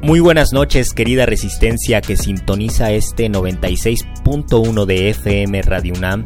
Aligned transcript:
Muy 0.00 0.20
buenas 0.20 0.52
noches, 0.52 0.94
querida 0.94 1.26
resistencia 1.26 2.00
que 2.00 2.16
sintoniza 2.16 2.92
este 2.92 3.28
96.1 3.28 4.84
de 4.86 5.10
FM 5.10 5.60
Radio 5.62 5.94
UNAM. 5.96 6.24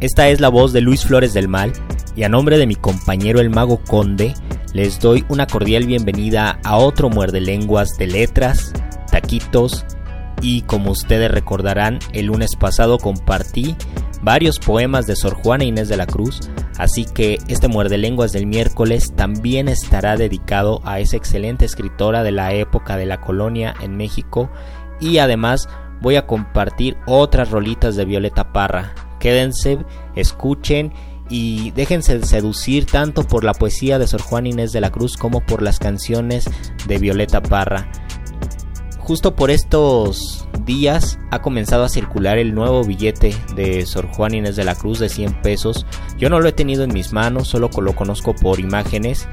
Esta 0.00 0.28
es 0.28 0.40
la 0.40 0.50
voz 0.50 0.74
de 0.74 0.82
Luis 0.82 1.06
Flores 1.06 1.32
del 1.32 1.48
Mal 1.48 1.72
y 2.14 2.24
a 2.24 2.28
nombre 2.28 2.58
de 2.58 2.66
mi 2.66 2.74
compañero 2.74 3.40
el 3.40 3.48
mago 3.48 3.82
Conde 3.82 4.34
les 4.74 5.00
doy 5.00 5.24
una 5.30 5.46
cordial 5.46 5.86
bienvenida 5.86 6.60
a 6.62 6.76
otro 6.76 7.08
muerde 7.08 7.40
lenguas 7.40 7.96
de 7.98 8.06
letras, 8.06 8.72
taquitos 9.10 9.86
y 10.42 10.62
como 10.62 10.90
ustedes 10.90 11.30
recordarán 11.30 11.98
el 12.12 12.26
lunes 12.26 12.56
pasado 12.56 12.98
compartí 12.98 13.76
varios 14.22 14.58
poemas 14.58 15.06
de 15.06 15.16
Sor 15.16 15.34
Juana 15.34 15.64
Inés 15.64 15.88
de 15.88 15.96
la 15.96 16.06
Cruz 16.06 16.40
Así 16.80 17.04
que 17.04 17.38
este 17.48 17.68
muerde 17.68 17.98
lenguas 17.98 18.32
del 18.32 18.46
miércoles 18.46 19.12
también 19.14 19.68
estará 19.68 20.16
dedicado 20.16 20.80
a 20.82 20.98
esa 20.98 21.18
excelente 21.18 21.66
escritora 21.66 22.22
de 22.22 22.30
la 22.30 22.54
época 22.54 22.96
de 22.96 23.04
la 23.04 23.20
colonia 23.20 23.74
en 23.82 23.98
México 23.98 24.48
y 24.98 25.18
además 25.18 25.68
voy 26.00 26.16
a 26.16 26.26
compartir 26.26 26.96
otras 27.06 27.50
rolitas 27.50 27.96
de 27.96 28.06
Violeta 28.06 28.54
Parra. 28.54 28.94
Quédense, 29.18 29.84
escuchen 30.16 30.94
y 31.28 31.70
déjense 31.72 32.24
seducir 32.24 32.86
tanto 32.86 33.24
por 33.24 33.44
la 33.44 33.52
poesía 33.52 33.98
de 33.98 34.06
Sor 34.06 34.22
Juan 34.22 34.46
Inés 34.46 34.72
de 34.72 34.80
la 34.80 34.90
Cruz 34.90 35.18
como 35.18 35.44
por 35.44 35.60
las 35.60 35.78
canciones 35.78 36.48
de 36.86 36.96
Violeta 36.96 37.42
Parra. 37.42 37.92
Justo 39.10 39.34
por 39.34 39.50
estos 39.50 40.46
días 40.64 41.18
ha 41.32 41.42
comenzado 41.42 41.82
a 41.82 41.88
circular 41.88 42.38
el 42.38 42.54
nuevo 42.54 42.84
billete 42.84 43.34
de 43.56 43.84
Sor 43.84 44.06
Juan 44.06 44.34
Inés 44.34 44.54
de 44.54 44.62
la 44.62 44.76
Cruz 44.76 45.00
de 45.00 45.08
100 45.08 45.42
pesos. 45.42 45.84
Yo 46.16 46.30
no 46.30 46.38
lo 46.38 46.48
he 46.48 46.52
tenido 46.52 46.84
en 46.84 46.94
mis 46.94 47.12
manos, 47.12 47.48
solo 47.48 47.70
lo 47.76 47.96
conozco 47.96 48.36
por 48.36 48.60
imágenes. 48.60 49.28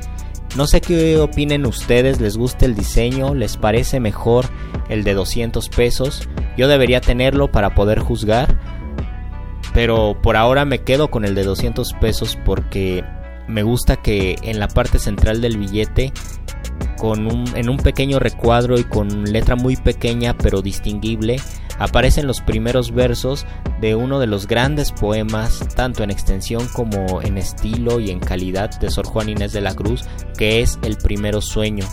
No 0.55 0.65
sé 0.65 0.81
qué 0.81 1.19
opinen 1.19 1.67
ustedes, 1.67 2.19
les 2.19 2.37
gusta 2.37 2.65
el 2.65 2.73
diseño, 2.73 3.35
les 3.35 3.55
parece 3.55 3.99
mejor 3.99 4.45
el 4.89 5.03
de 5.03 5.13
200 5.13 5.69
pesos. 5.69 6.27
Yo 6.57 6.67
debería 6.67 6.99
tenerlo 6.99 7.51
para 7.51 7.75
poder 7.75 7.99
juzgar, 7.99 8.59
pero 9.75 10.19
por 10.23 10.37
ahora 10.37 10.65
me 10.65 10.79
quedo 10.79 11.11
con 11.11 11.23
el 11.23 11.35
de 11.35 11.43
200 11.43 11.93
pesos 12.01 12.35
porque 12.43 13.03
me 13.47 13.61
gusta 13.61 13.97
que 13.97 14.37
en 14.41 14.59
la 14.59 14.69
parte 14.69 14.97
central 14.97 15.39
del 15.39 15.57
billete 15.57 16.13
con 16.97 17.27
un, 17.27 17.45
en 17.55 17.69
un 17.69 17.77
pequeño 17.77 18.19
recuadro 18.19 18.77
y 18.77 18.83
con 18.83 19.25
letra 19.25 19.55
muy 19.55 19.75
pequeña 19.75 20.37
pero 20.37 20.61
distinguible, 20.61 21.39
aparecen 21.79 22.27
los 22.27 22.41
primeros 22.41 22.91
versos 22.91 23.45
de 23.81 23.95
uno 23.95 24.19
de 24.19 24.27
los 24.27 24.47
grandes 24.47 24.91
poemas, 24.91 25.59
tanto 25.75 26.03
en 26.03 26.09
extensión 26.09 26.67
como 26.73 27.21
en 27.21 27.37
estilo 27.37 27.99
y 27.99 28.09
en 28.09 28.19
calidad 28.19 28.71
de 28.79 28.89
Sor 28.89 29.05
Juan 29.05 29.29
Inés 29.29 29.53
de 29.53 29.61
la 29.61 29.75
Cruz, 29.75 30.03
que 30.37 30.61
es 30.61 30.79
El 30.83 30.97
Primero 30.97 31.41
Sueño. 31.41 31.85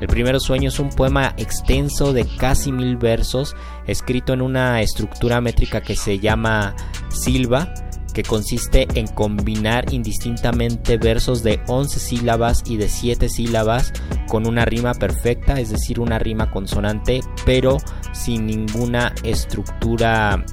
El 0.00 0.08
Primero 0.08 0.40
Sueño 0.40 0.68
es 0.68 0.78
un 0.78 0.90
poema 0.90 1.34
extenso 1.36 2.12
de 2.12 2.26
casi 2.26 2.72
mil 2.72 2.96
versos, 2.96 3.54
escrito 3.86 4.32
en 4.32 4.42
una 4.42 4.80
estructura 4.80 5.40
métrica 5.40 5.82
que 5.82 5.96
se 5.96 6.18
llama 6.18 6.74
silva, 7.10 7.72
que 8.12 8.22
consiste 8.22 8.86
en 8.94 9.06
combinar 9.06 9.92
indistintamente 9.92 10.96
versos 10.96 11.42
de 11.42 11.60
11 11.66 12.00
sílabas 12.00 12.62
y 12.66 12.76
de 12.76 12.88
7 12.88 13.28
sílabas 13.28 13.92
con 14.28 14.46
una 14.46 14.64
rima 14.64 14.94
perfecta, 14.94 15.60
es 15.60 15.70
decir, 15.70 16.00
una 16.00 16.18
rima 16.18 16.50
consonante, 16.50 17.20
pero 17.44 17.78
sin 18.12 18.46
ninguna 18.46 19.14
estructura 19.22 20.44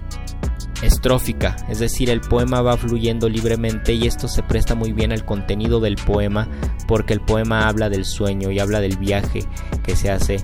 estrófica, 0.82 1.56
es 1.70 1.80
decir, 1.80 2.10
el 2.10 2.22
poema 2.22 2.62
va 2.62 2.78
fluyendo 2.78 3.30
libremente 3.30 3.94
y 3.94 4.06
esto 4.06 4.28
se 4.28 4.44
presta 4.44 4.76
muy 4.76 4.94
bien 4.94 5.12
al 5.12 5.26
contenido 5.26 5.80
del 5.80 5.96
poema 5.96 6.48
porque 6.88 7.14
el 7.14 7.22
poema 7.22 7.68
habla 7.68 7.90
del 7.90 8.06
sueño 8.06 8.52
y 8.52 8.60
habla 8.60 8.80
del 8.80 8.98
viaje 8.98 9.44
que 9.84 9.96
se 9.96 10.12
hace 10.12 10.38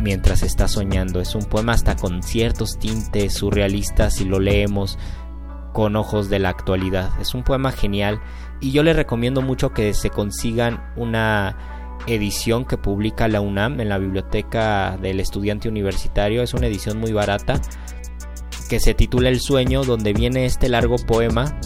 mientras 0.00 0.42
está 0.42 0.68
soñando. 0.68 1.20
Es 1.20 1.34
un 1.34 1.44
poema 1.44 1.72
hasta 1.72 1.96
con 1.96 2.22
ciertos 2.22 2.78
tintes 2.78 3.34
surrealistas 3.34 4.14
si 4.14 4.24
lo 4.24 4.40
leemos 4.40 4.98
con 5.74 5.96
ojos 5.96 6.30
de 6.30 6.38
la 6.38 6.48
actualidad. 6.48 7.10
Es 7.20 7.34
un 7.34 7.42
poema 7.42 7.72
genial 7.72 8.22
y 8.60 8.70
yo 8.70 8.82
les 8.82 8.96
recomiendo 8.96 9.42
mucho 9.42 9.74
que 9.74 9.92
se 9.92 10.08
consigan 10.08 10.80
una 10.96 11.58
edición 12.06 12.64
que 12.64 12.78
publica 12.78 13.28
la 13.28 13.40
UNAM 13.40 13.80
en 13.80 13.88
la 13.88 13.98
biblioteca 13.98 14.96
del 14.96 15.18
estudiante 15.18 15.68
universitario. 15.68 16.42
Es 16.42 16.54
una 16.54 16.68
edición 16.68 16.98
muy 16.98 17.12
barata 17.12 17.60
que 18.70 18.78
se 18.78 18.94
titula 18.94 19.28
El 19.28 19.40
sueño, 19.40 19.82
donde 19.82 20.12
viene 20.12 20.46
este 20.46 20.68
largo 20.68 20.96
poema 20.96 21.58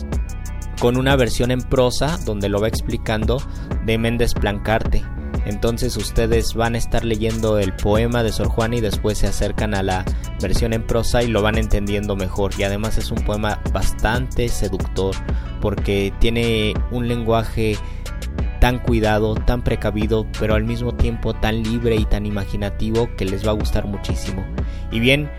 con 0.78 0.96
una 0.96 1.16
versión 1.16 1.50
en 1.50 1.62
prosa 1.62 2.18
donde 2.24 2.48
lo 2.48 2.60
va 2.60 2.68
explicando 2.68 3.42
de 3.84 3.98
Méndez 3.98 4.34
Plancarte. 4.34 5.02
Entonces 5.46 5.96
ustedes 5.96 6.54
van 6.54 6.74
a 6.74 6.78
estar 6.78 7.04
leyendo 7.04 7.58
el 7.58 7.74
poema 7.74 8.22
de 8.22 8.32
Sor 8.32 8.48
Juana 8.48 8.76
y 8.76 8.80
después 8.80 9.18
se 9.18 9.26
acercan 9.26 9.74
a 9.74 9.82
la 9.82 10.04
versión 10.40 10.72
en 10.72 10.86
prosa 10.86 11.22
y 11.22 11.28
lo 11.28 11.42
van 11.42 11.58
entendiendo 11.58 12.16
mejor. 12.16 12.52
Y 12.58 12.64
además 12.64 12.98
es 12.98 13.10
un 13.10 13.24
poema 13.24 13.60
bastante 13.72 14.48
seductor 14.48 15.14
porque 15.60 16.12
tiene 16.20 16.74
un 16.90 17.08
lenguaje 17.08 17.76
tan 18.60 18.78
cuidado, 18.78 19.34
tan 19.34 19.62
precavido, 19.62 20.26
pero 20.38 20.54
al 20.54 20.64
mismo 20.64 20.94
tiempo 20.94 21.34
tan 21.34 21.62
libre 21.62 21.96
y 21.96 22.04
tan 22.04 22.26
imaginativo 22.26 23.08
que 23.16 23.24
les 23.24 23.46
va 23.46 23.50
a 23.50 23.54
gustar 23.54 23.86
muchísimo. 23.86 24.44
Y 24.90 25.00
bien, 25.00 25.30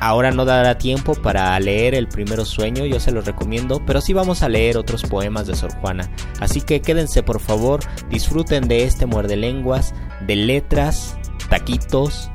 Ahora 0.00 0.30
no 0.30 0.44
dará 0.44 0.78
tiempo 0.78 1.14
para 1.14 1.58
leer 1.58 1.94
el 1.94 2.08
primero 2.08 2.44
sueño, 2.44 2.86
yo 2.86 3.00
se 3.00 3.10
los 3.10 3.24
recomiendo, 3.24 3.82
pero 3.84 4.00
sí 4.00 4.12
vamos 4.12 4.42
a 4.42 4.48
leer 4.48 4.76
otros 4.76 5.02
poemas 5.02 5.46
de 5.46 5.56
Sor 5.56 5.74
Juana. 5.74 6.10
Así 6.40 6.60
que 6.60 6.80
quédense 6.80 7.22
por 7.22 7.40
favor, 7.40 7.80
disfruten 8.08 8.68
de 8.68 8.84
este 8.84 9.06
muerde 9.06 9.36
lenguas, 9.36 9.94
de 10.26 10.36
letras, 10.36 11.16
taquitos 11.50 12.30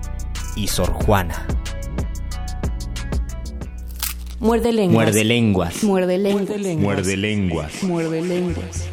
y 0.55 0.67
Sor 0.67 0.91
Juana. 0.91 1.47
Muerde 4.39 4.73
lenguas. 4.73 5.05
Muerde 5.05 5.23
lenguas. 5.23 5.83
Muerde 5.83 6.17
lenguas. 6.17 6.77
Muerde 6.77 7.15
lenguas. 7.15 7.83
Muerde 7.83 8.21
lenguas. 8.21 8.92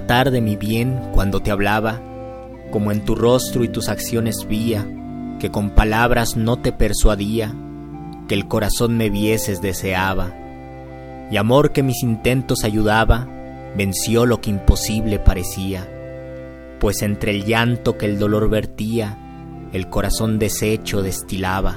Tarde, 0.00 0.40
mi 0.40 0.56
bien, 0.56 1.00
cuando 1.12 1.40
te 1.40 1.50
hablaba, 1.50 2.00
como 2.70 2.92
en 2.92 3.04
tu 3.04 3.14
rostro 3.14 3.64
y 3.64 3.68
tus 3.68 3.88
acciones 3.88 4.46
vía, 4.48 4.86
que 5.38 5.50
con 5.50 5.70
palabras 5.70 6.36
no 6.36 6.56
te 6.56 6.72
persuadía, 6.72 7.54
que 8.28 8.34
el 8.34 8.48
corazón 8.48 8.96
me 8.96 9.10
vieses 9.10 9.60
deseaba, 9.60 10.32
y 11.30 11.36
amor 11.36 11.72
que 11.72 11.82
mis 11.82 12.02
intentos 12.02 12.64
ayudaba, 12.64 13.28
venció 13.76 14.26
lo 14.26 14.40
que 14.40 14.50
imposible 14.50 15.18
parecía, 15.18 15.88
pues 16.80 17.02
entre 17.02 17.30
el 17.30 17.44
llanto 17.44 17.96
que 17.96 18.06
el 18.06 18.18
dolor 18.18 18.48
vertía, 18.48 19.18
el 19.72 19.88
corazón 19.88 20.38
deshecho 20.38 21.02
destilaba. 21.02 21.76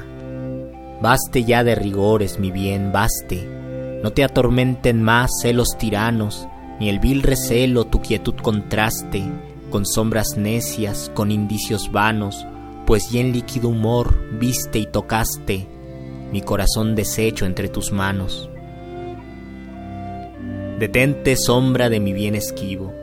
Baste 1.02 1.44
ya 1.44 1.64
de 1.64 1.76
rigores, 1.76 2.40
mi 2.40 2.52
bien, 2.52 2.92
baste, 2.92 3.48
no 4.04 4.12
te 4.12 4.24
atormenten 4.24 5.02
más 5.02 5.32
celos 5.42 5.78
tiranos, 5.78 6.48
ni 6.80 6.90
el 6.90 7.00
vil 7.00 7.24
recelo 7.24 7.86
tu 7.86 8.02
quietud 8.02 8.36
contraste 8.36 9.24
con 9.70 9.86
sombras 9.86 10.38
necias, 10.38 11.12
con 11.14 11.32
indicios 11.32 11.92
vanos, 11.92 12.46
pues 12.86 13.10
ya 13.12 13.20
en 13.20 13.34
líquido 13.34 13.70
humor 13.70 14.18
viste 14.40 14.80
y 14.80 14.86
tocaste 14.86 15.68
mi 16.32 16.42
corazón 16.42 16.96
deshecho 16.96 17.46
entre 17.46 17.68
tus 17.68 17.92
manos. 17.92 18.50
Detente 20.80 21.36
sombra 21.36 21.90
de 21.90 22.00
mi 22.00 22.14
bien 22.14 22.36
esquivo, 22.36 22.94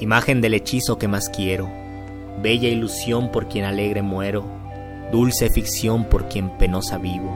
imagen 0.00 0.40
del 0.40 0.54
hechizo 0.54 0.98
que 0.98 1.08
más 1.08 1.28
quiero, 1.28 1.70
bella 2.42 2.68
ilusión 2.68 3.30
por 3.30 3.48
quien 3.48 3.64
alegre 3.64 4.02
muero, 4.02 4.44
dulce 5.12 5.48
ficción 5.48 6.04
por 6.04 6.28
quien 6.28 6.50
penosa 6.58 6.98
vivo. 6.98 7.32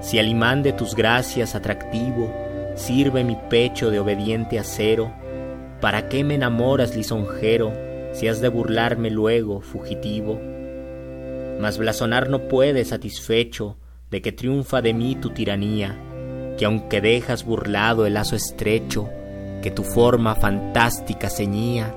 Si 0.00 0.18
al 0.18 0.28
imán 0.28 0.62
de 0.62 0.72
tus 0.72 0.94
gracias 0.94 1.54
atractivo 1.54 2.32
sirve 2.78 3.24
mi 3.24 3.36
pecho 3.50 3.90
de 3.90 4.00
obediente 4.00 4.58
acero, 4.58 5.12
¿para 5.80 6.08
qué 6.08 6.24
me 6.24 6.34
enamoras 6.34 6.96
lisonjero 6.96 7.72
si 8.12 8.28
has 8.28 8.40
de 8.40 8.48
burlarme 8.48 9.10
luego, 9.10 9.60
fugitivo? 9.60 10.40
Mas 11.60 11.78
blasonar 11.78 12.30
no 12.30 12.48
puede 12.48 12.84
satisfecho 12.84 13.76
de 14.10 14.22
que 14.22 14.32
triunfa 14.32 14.80
de 14.80 14.94
mí 14.94 15.16
tu 15.16 15.30
tiranía, 15.30 15.96
que 16.56 16.64
aunque 16.64 17.00
dejas 17.00 17.44
burlado 17.44 18.06
el 18.06 18.14
lazo 18.14 18.36
estrecho 18.36 19.10
que 19.62 19.70
tu 19.70 19.82
forma 19.82 20.34
fantástica 20.34 21.28
ceñía, 21.28 21.94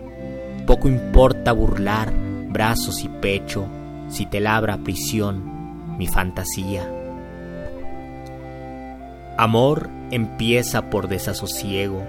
poco 0.65 0.87
importa 0.87 1.51
burlar 1.51 2.11
brazos 2.49 3.03
y 3.03 3.07
pecho 3.07 3.67
si 4.09 4.25
te 4.25 4.39
labra 4.39 4.77
prisión 4.77 5.97
mi 5.97 6.07
fantasía. 6.07 6.83
Amor 9.37 10.00
empieza 10.11 10.89
por 10.89 11.07
desasosiego, 11.07 12.05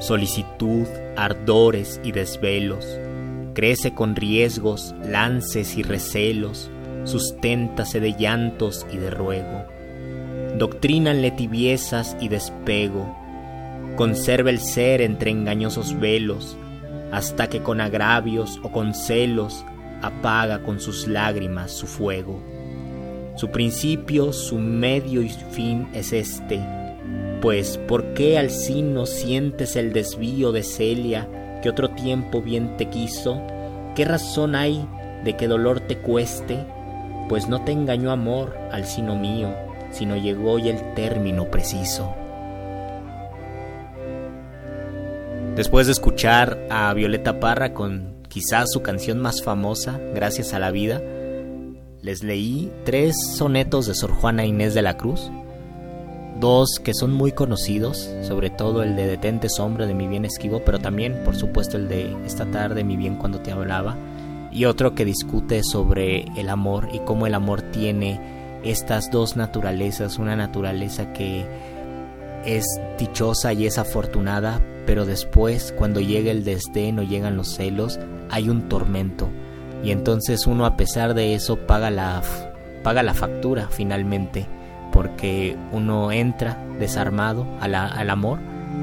solicitud, 0.00 0.86
ardores 1.16 2.00
y 2.04 2.12
desvelos, 2.12 2.86
crece 3.54 3.94
con 3.94 4.16
riesgos, 4.16 4.94
lances 5.02 5.76
y 5.78 5.82
recelos, 5.82 6.70
susténtase 7.04 8.00
de 8.00 8.12
llantos 8.12 8.86
y 8.92 8.98
de 8.98 9.10
ruego, 9.10 9.64
doctrínanle 10.58 11.30
tibiezas 11.30 12.16
y 12.20 12.28
despego, 12.28 13.16
conserva 13.96 14.50
el 14.50 14.60
ser 14.60 15.00
entre 15.00 15.30
engañosos 15.30 15.98
velos, 15.98 16.58
hasta 17.12 17.48
que 17.48 17.62
con 17.62 17.80
agravios 17.80 18.60
o 18.62 18.70
con 18.70 18.92
celos 18.92 19.64
apaga 20.02 20.62
con 20.62 20.80
sus 20.80 21.06
lágrimas 21.06 21.70
su 21.72 21.86
fuego. 21.86 22.42
Su 23.36 23.50
principio, 23.50 24.32
su 24.32 24.58
medio 24.58 25.22
y 25.22 25.28
fin 25.28 25.88
es 25.92 26.12
este, 26.12 26.60
pues 27.40 27.78
¿por 27.78 28.14
qué 28.14 28.38
al 28.38 28.50
sino 28.50 29.06
sientes 29.06 29.76
el 29.76 29.92
desvío 29.92 30.52
de 30.52 30.62
Celia 30.62 31.28
que 31.62 31.68
otro 31.68 31.90
tiempo 31.90 32.42
bien 32.42 32.76
te 32.76 32.88
quiso? 32.88 33.40
¿Qué 33.94 34.04
razón 34.04 34.54
hay 34.54 34.86
de 35.24 35.36
que 35.36 35.48
dolor 35.48 35.80
te 35.80 35.98
cueste? 35.98 36.64
Pues 37.28 37.48
no 37.48 37.64
te 37.64 37.72
engañó 37.72 38.10
amor 38.10 38.56
al 38.70 38.86
sino 38.86 39.16
mío, 39.16 39.54
sino 39.90 40.16
llegó 40.16 40.58
ya 40.58 40.72
el 40.72 40.94
término 40.94 41.50
preciso. 41.50 42.14
Después 45.56 45.86
de 45.86 45.92
escuchar 45.92 46.66
a 46.70 46.92
Violeta 46.92 47.40
Parra 47.40 47.72
con 47.72 48.16
quizás 48.28 48.70
su 48.70 48.82
canción 48.82 49.20
más 49.20 49.42
famosa, 49.42 49.98
Gracias 50.14 50.52
a 50.52 50.58
la 50.58 50.70
vida, 50.70 51.00
les 52.02 52.22
leí 52.22 52.70
tres 52.84 53.16
sonetos 53.34 53.86
de 53.86 53.94
Sor 53.94 54.12
Juana 54.12 54.44
Inés 54.44 54.74
de 54.74 54.82
la 54.82 54.96
Cruz, 54.96 55.30
dos 56.40 56.80
que 56.82 56.94
son 56.94 57.12
muy 57.12 57.32
conocidos, 57.32 58.10
sobre 58.22 58.50
todo 58.50 58.82
el 58.82 58.96
de 58.96 59.06
Detente 59.06 59.48
sombra 59.48 59.86
de 59.86 59.94
mi 59.94 60.06
bien 60.06 60.24
esquivo, 60.24 60.62
pero 60.64 60.78
también 60.78 61.22
por 61.24 61.36
supuesto 61.36 61.76
el 61.76 61.88
de 61.88 62.14
Esta 62.24 62.46
tarde 62.46 62.84
mi 62.84 62.96
bien 62.96 63.16
cuando 63.16 63.40
te 63.40 63.52
hablaba, 63.52 63.96
y 64.52 64.64
otro 64.64 64.94
que 64.94 65.04
discute 65.04 65.62
sobre 65.62 66.24
el 66.36 66.48
amor 66.48 66.88
y 66.92 67.00
cómo 67.00 67.26
el 67.26 67.34
amor 67.34 67.62
tiene 67.62 68.20
estas 68.64 69.10
dos 69.10 69.36
naturalezas, 69.36 70.18
una 70.18 70.34
naturaleza 70.34 71.12
que 71.12 71.46
es 72.44 72.64
dichosa 72.98 73.52
y 73.52 73.66
es 73.66 73.76
afortunada, 73.78 74.60
pero 74.86 75.04
después 75.04 75.74
cuando 75.76 76.00
llega 76.00 76.30
el 76.30 76.44
desdén 76.44 76.98
o 76.98 77.02
llegan 77.02 77.36
los 77.36 77.54
celos, 77.54 77.98
hay 78.30 78.48
un 78.48 78.68
tormento. 78.68 79.28
Y 79.84 79.90
entonces 79.90 80.46
uno 80.46 80.64
a 80.64 80.76
pesar 80.76 81.14
de 81.14 81.34
eso 81.34 81.56
paga 81.66 81.90
la, 81.90 82.22
paga 82.82 83.02
la 83.02 83.14
factura 83.14 83.68
finalmente, 83.70 84.46
porque 84.96 85.58
uno 85.72 86.10
entra 86.10 86.56
desarmado 86.78 87.46
al 87.60 88.08
amor 88.08 88.38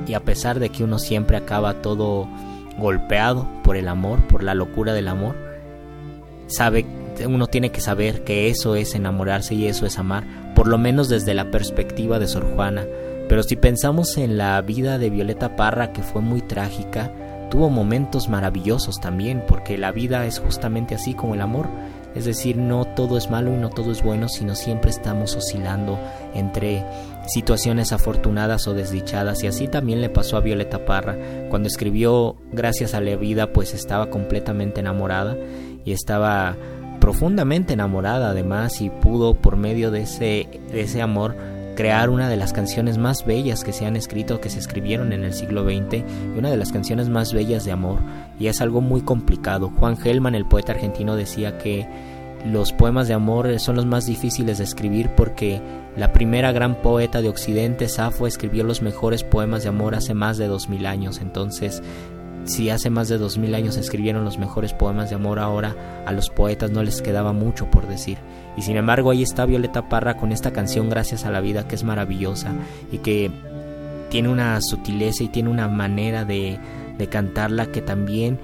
y 0.06 0.14
a 0.14 0.20
pesar 0.20 0.60
de 0.60 0.70
que 0.70 0.84
uno 0.84 1.00
siempre 1.00 1.38
acaba 1.38 1.82
todo 1.82 2.28
golpeado 2.78 3.48
por 3.64 3.78
el 3.78 3.88
amor, 3.88 4.20
por 4.28 4.44
la 4.44 4.54
locura 4.54 4.94
del 4.94 5.08
amor, 5.08 5.36
sabe 6.46 6.86
uno 7.26 7.48
tiene 7.48 7.72
que 7.72 7.82
saber 7.82 8.24
que 8.24 8.52
eso 8.52 8.76
es 8.76 8.94
enamorarse 8.94 9.56
y 9.56 9.66
eso 9.66 9.88
es 9.88 9.98
amar, 9.98 10.24
por 10.54 10.68
lo 10.68 10.78
menos 10.78 11.10
desde 11.10 11.34
la 11.34 11.50
perspectiva 11.50 12.20
de 12.20 12.28
Sor 12.28 12.46
Juana. 12.54 12.86
Pero 13.28 13.42
si 13.42 13.56
pensamos 13.56 14.16
en 14.20 14.38
la 14.38 14.62
vida 14.62 15.00
de 15.00 15.10
Violeta 15.10 15.56
Parra, 15.56 15.94
que 15.94 16.04
fue 16.04 16.22
muy 16.22 16.42
trágica, 16.42 17.12
tuvo 17.50 17.72
momentos 17.72 18.30
maravillosos 18.30 19.00
también, 19.00 19.44
porque 19.48 19.80
la 19.80 19.92
vida 19.92 20.28
es 20.28 20.38
justamente 20.38 20.94
así 20.94 21.16
como 21.16 21.34
el 21.34 21.42
amor. 21.42 21.70
Es 22.16 22.26
decir, 22.26 22.58
no 22.58 22.86
todo 22.86 23.18
es 23.18 23.30
malo 23.30 23.54
y 23.54 23.58
no 23.58 23.70
todo 23.70 23.92
es 23.92 24.04
bueno, 24.04 24.30
sino 24.30 24.56
siempre 24.56 24.92
estamos 24.92 25.36
oscilando 25.36 26.00
entre 26.34 26.86
situaciones 27.28 27.92
afortunadas 27.92 28.68
o 28.68 28.74
desdichadas. 28.74 29.44
Y 29.44 29.48
así 29.48 29.68
también 29.68 30.02
le 30.02 30.10
pasó 30.10 30.38
a 30.38 30.42
Violeta 30.42 30.86
Parra. 30.86 31.18
Cuando 31.50 31.68
escribió 31.68 32.36
Gracias 32.52 32.94
a 32.94 33.02
la 33.02 33.16
vida, 33.16 33.52
pues 33.52 33.74
estaba 33.74 34.10
completamente 34.10 34.80
enamorada 34.80 35.36
y 35.86 35.92
estaba 35.92 36.56
profundamente 37.00 37.74
enamorada 37.74 38.30
además 38.30 38.80
y 38.80 38.90
pudo 38.90 39.34
por 39.34 39.58
medio 39.58 39.92
de 39.92 40.04
ese, 40.04 40.48
de 40.72 40.82
ese 40.82 41.02
amor 41.02 41.36
crear 41.76 42.10
una 42.10 42.30
de 42.30 42.38
las 42.38 42.54
canciones 42.54 42.98
más 42.98 43.26
bellas 43.26 43.64
que 43.64 43.74
se 43.74 43.86
han 43.86 43.96
escrito, 43.96 44.40
que 44.40 44.50
se 44.50 44.60
escribieron 44.60 45.12
en 45.14 45.24
el 45.24 45.34
siglo 45.34 45.64
XX, 45.64 46.04
y 46.36 46.38
una 46.38 46.50
de 46.50 46.58
las 46.58 46.72
canciones 46.72 47.10
más 47.10 47.34
bellas 47.34 47.66
de 47.66 47.72
amor, 47.72 48.00
y 48.40 48.48
es 48.48 48.62
algo 48.62 48.82
muy 48.82 49.02
complicado. 49.02 49.72
Juan 49.78 49.98
Gelman, 49.98 50.36
el 50.36 50.46
poeta 50.46 50.74
argentino, 50.74 51.16
decía 51.16 51.58
que 51.58 51.88
los 52.46 52.74
poemas 52.74 53.08
de 53.08 53.14
amor 53.14 53.60
son 53.60 53.76
los 53.76 53.86
más 53.86 54.06
difíciles 54.06 54.58
de 54.58 54.66
escribir 54.66 55.10
porque 55.16 55.62
la 55.96 56.12
primera 56.12 56.52
gran 56.52 56.76
poeta 56.76 57.22
de 57.22 57.30
Occidente, 57.30 57.88
Safo, 57.88 58.28
escribió 58.28 58.64
los 58.64 58.82
mejores 58.82 59.24
poemas 59.24 59.64
de 59.64 59.70
amor 59.70 59.96
hace 59.96 60.14
más 60.14 60.38
de 60.38 60.48
dos 60.48 60.68
mil 60.68 60.86
años, 60.86 61.22
entonces 61.22 61.82
si 62.46 62.70
hace 62.70 62.90
más 62.90 63.08
de 63.08 63.18
dos 63.18 63.38
mil 63.38 63.56
años 63.56 63.78
escribieron 63.78 64.26
los 64.26 64.38
mejores 64.38 64.74
poemas 64.74 65.10
de 65.10 65.16
amor, 65.16 65.40
ahora 65.40 66.04
a 66.06 66.12
los 66.12 66.30
poetas 66.30 66.72
no 66.72 66.84
les 66.84 67.02
quedaba 67.02 67.32
mucho 67.32 67.72
por 67.72 67.88
decir. 67.88 68.18
Y 68.58 68.64
sin 68.64 68.76
embargo 68.76 69.12
ahí 69.12 69.24
está 69.24 69.46
Violeta 69.46 69.88
Parra 69.88 70.18
con 70.18 70.32
esta 70.32 70.52
canción 70.52 70.90
Gracias 70.90 71.26
a 71.26 71.32
la 71.32 71.40
vida 71.40 71.68
que 71.68 71.76
es 71.76 71.84
maravillosa 71.84 72.52
y 72.92 72.98
que 73.00 73.32
tiene 74.10 74.30
una 74.30 74.60
sutileza 74.62 75.24
y 75.24 75.30
tiene 75.30 75.50
una 75.50 75.68
manera 75.68 76.26
de, 76.26 76.60
de 76.98 77.08
cantarla 77.08 77.68
que 77.68 77.82
también 77.82 78.40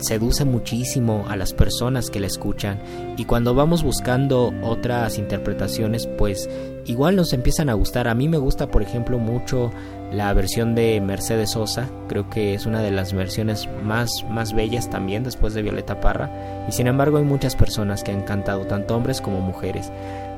seduce 0.00 0.44
muchísimo 0.44 1.26
a 1.28 1.36
las 1.36 1.52
personas 1.52 2.10
que 2.10 2.20
la 2.20 2.26
escuchan. 2.26 2.78
Y 3.16 3.24
cuando 3.24 3.54
vamos 3.54 3.82
buscando 3.82 4.52
otras 4.62 5.18
interpretaciones 5.18 6.06
pues 6.06 6.48
igual 6.86 7.16
nos 7.16 7.32
empiezan 7.32 7.68
a 7.68 7.74
gustar. 7.74 8.08
A 8.08 8.14
mí 8.14 8.28
me 8.28 8.38
gusta 8.38 8.70
por 8.70 8.82
ejemplo 8.82 9.18
mucho 9.18 9.70
la 10.12 10.32
versión 10.32 10.74
de 10.74 11.00
Mercedes 11.00 11.52
Sosa. 11.52 11.88
Creo 12.08 12.30
que 12.30 12.54
es 12.54 12.66
una 12.66 12.82
de 12.82 12.90
las 12.90 13.12
versiones 13.12 13.68
más 13.84 14.10
más 14.30 14.54
bellas 14.54 14.88
también 14.88 15.24
después 15.24 15.54
de 15.54 15.62
Violeta 15.62 16.00
Parra. 16.00 16.30
Y 16.68 16.72
sin 16.72 16.86
embargo 16.86 17.18
hay 17.18 17.24
muchas 17.24 17.56
personas 17.56 18.02
que 18.02 18.12
han 18.12 18.22
cantado 18.22 18.66
tanto 18.66 18.96
hombres 18.96 19.20
como 19.20 19.40
mujeres. 19.40 19.90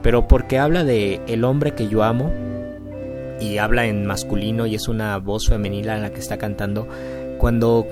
Pero 0.02 0.26
porque 0.26 0.58
habla 0.58 0.84
de 0.84 1.20
el 1.26 1.44
hombre 1.44 1.74
que 1.74 1.88
yo 1.88 2.02
amo 2.02 2.30
y 3.40 3.58
habla 3.58 3.86
en 3.86 4.06
masculino 4.06 4.66
y 4.66 4.74
es 4.74 4.88
una 4.88 5.16
voz 5.18 5.48
femenina 5.48 5.96
en 5.96 6.02
la 6.02 6.10
que 6.10 6.20
está 6.20 6.36
cantando 6.36 6.88
cuando 7.40 7.86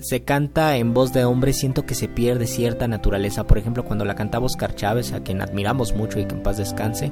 se 0.00 0.22
canta 0.22 0.76
en 0.76 0.92
voz 0.92 1.12
de 1.12 1.24
hombre, 1.24 1.54
siento 1.54 1.86
que 1.86 1.94
se 1.94 2.06
pierde 2.06 2.46
cierta 2.46 2.86
naturaleza. 2.86 3.44
Por 3.44 3.58
ejemplo, 3.58 3.84
cuando 3.84 4.04
la 4.04 4.14
cantaba 4.14 4.46
Oscar 4.46 4.74
Chávez, 4.74 5.12
a 5.12 5.20
quien 5.20 5.40
admiramos 5.40 5.94
mucho 5.94 6.20
y 6.20 6.26
que 6.26 6.34
en 6.34 6.42
paz 6.42 6.58
descanse, 6.58 7.10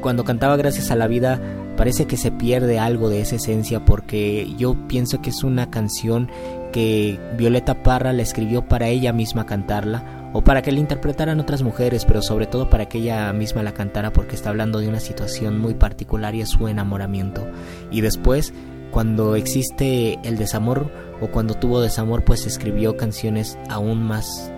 cuando 0.00 0.24
cantaba 0.24 0.56
Gracias 0.56 0.90
a 0.90 0.96
la 0.96 1.06
vida, 1.06 1.40
parece 1.76 2.06
que 2.06 2.16
se 2.16 2.32
pierde 2.32 2.78
algo 2.78 3.10
de 3.10 3.20
esa 3.20 3.36
esencia 3.36 3.84
porque 3.84 4.54
yo 4.56 4.74
pienso 4.88 5.20
que 5.20 5.30
es 5.30 5.44
una 5.44 5.70
canción 5.70 6.30
que 6.72 7.20
Violeta 7.36 7.82
Parra 7.82 8.12
la 8.12 8.22
escribió 8.22 8.66
para 8.66 8.88
ella 8.88 9.12
misma 9.12 9.46
cantarla 9.46 10.30
o 10.32 10.42
para 10.42 10.62
que 10.62 10.72
la 10.72 10.80
interpretaran 10.80 11.40
otras 11.40 11.62
mujeres, 11.62 12.04
pero 12.04 12.22
sobre 12.22 12.46
todo 12.46 12.68
para 12.70 12.86
que 12.86 12.98
ella 12.98 13.32
misma 13.32 13.62
la 13.62 13.74
cantara 13.74 14.12
porque 14.12 14.34
está 14.34 14.50
hablando 14.50 14.80
de 14.80 14.88
una 14.88 15.00
situación 15.00 15.58
muy 15.58 15.74
particular 15.74 16.34
y 16.34 16.40
es 16.40 16.50
su 16.50 16.68
enamoramiento. 16.68 17.46
Y 17.90 18.00
después, 18.00 18.52
cuando 18.96 19.36
existe 19.36 20.18
el 20.22 20.38
desamor, 20.38 20.90
o 21.20 21.26
cuando 21.26 21.52
tuvo 21.52 21.82
desamor 21.82 22.24
pues 22.24 22.46
escribió 22.46 22.96
canciones 22.96 23.58
aún 23.68 24.02
más 24.02 24.50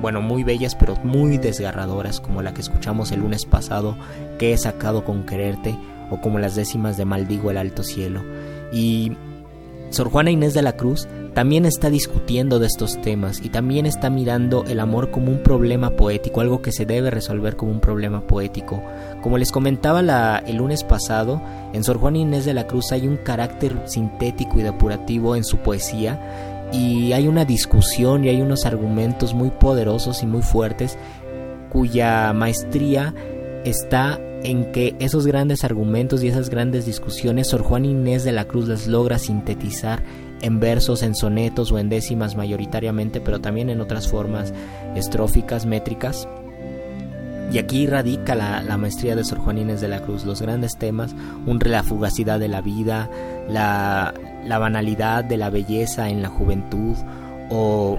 bueno 0.00 0.22
muy 0.22 0.44
bellas 0.44 0.76
pero 0.76 0.94
muy 1.02 1.38
desgarradoras 1.38 2.20
como 2.20 2.40
la 2.40 2.54
que 2.54 2.60
escuchamos 2.60 3.10
el 3.10 3.18
lunes 3.18 3.46
pasado 3.46 3.96
que 4.38 4.52
he 4.52 4.58
sacado 4.58 5.04
con 5.04 5.26
quererte 5.26 5.76
o 6.08 6.20
como 6.20 6.38
las 6.38 6.54
décimas 6.54 6.96
de 6.98 7.04
Maldigo 7.04 7.50
el 7.50 7.56
alto 7.56 7.82
cielo. 7.82 8.22
Y 8.72 9.16
Sor 9.90 10.10
Juana 10.10 10.30
Inés 10.30 10.54
de 10.54 10.62
la 10.62 10.76
Cruz 10.76 11.08
también 11.34 11.64
está 11.66 11.90
discutiendo 11.90 12.58
de 12.58 12.66
estos 12.66 13.00
temas 13.02 13.40
y 13.42 13.50
también 13.50 13.86
está 13.86 14.10
mirando 14.10 14.64
el 14.66 14.80
amor 14.80 15.10
como 15.10 15.30
un 15.30 15.42
problema 15.42 15.90
poético, 15.90 16.40
algo 16.40 16.62
que 16.62 16.72
se 16.72 16.86
debe 16.86 17.10
resolver 17.10 17.56
como 17.56 17.72
un 17.72 17.80
problema 17.80 18.26
poético. 18.26 18.82
Como 19.22 19.38
les 19.38 19.52
comentaba 19.52 20.00
el 20.46 20.56
lunes 20.56 20.84
pasado, 20.84 21.42
en 21.72 21.84
Sor 21.84 21.98
Juana 21.98 22.18
Inés 22.18 22.44
de 22.44 22.54
la 22.54 22.66
Cruz 22.66 22.92
hay 22.92 23.06
un 23.06 23.16
carácter 23.16 23.76
sintético 23.86 24.58
y 24.58 24.62
depurativo 24.62 25.36
en 25.36 25.44
su 25.44 25.58
poesía 25.58 26.68
y 26.72 27.12
hay 27.12 27.26
una 27.26 27.44
discusión 27.44 28.24
y 28.24 28.28
hay 28.28 28.40
unos 28.42 28.66
argumentos 28.66 29.34
muy 29.34 29.50
poderosos 29.50 30.22
y 30.22 30.26
muy 30.26 30.42
fuertes 30.42 30.96
cuya 31.70 32.32
maestría 32.32 33.14
está 33.64 34.20
en 34.42 34.72
que 34.72 34.94
esos 34.98 35.26
grandes 35.26 35.64
argumentos 35.64 36.22
y 36.22 36.28
esas 36.28 36.50
grandes 36.50 36.86
discusiones 36.86 37.48
Sor 37.48 37.62
Juana 37.62 37.88
Inés 37.88 38.24
de 38.24 38.32
la 38.32 38.46
Cruz 38.46 38.68
las 38.68 38.86
logra 38.86 39.18
sintetizar 39.18 40.02
en 40.42 40.60
versos, 40.60 41.02
en 41.02 41.14
sonetos 41.14 41.70
o 41.72 41.78
en 41.78 41.88
décimas 41.88 42.36
mayoritariamente, 42.36 43.20
pero 43.20 43.40
también 43.40 43.68
en 43.70 43.80
otras 43.80 44.08
formas 44.08 44.52
estróficas, 44.94 45.66
métricas. 45.66 46.26
Y 47.52 47.58
aquí 47.58 47.86
radica 47.86 48.34
la, 48.34 48.76
maestría 48.78 49.16
de 49.16 49.24
Sor 49.24 49.38
Juan 49.38 49.58
Inés 49.58 49.80
de 49.80 49.88
la 49.88 50.00
Cruz, 50.00 50.24
los 50.24 50.40
grandes 50.40 50.78
temas, 50.78 51.14
un, 51.46 51.58
la 51.64 51.82
fugacidad 51.82 52.38
de 52.38 52.48
la 52.48 52.60
vida, 52.60 53.10
la, 53.48 54.14
la 54.46 54.58
banalidad 54.58 55.24
de 55.24 55.36
la 55.36 55.50
belleza 55.50 56.08
en 56.10 56.22
la 56.22 56.28
juventud 56.28 56.96
o 57.50 57.98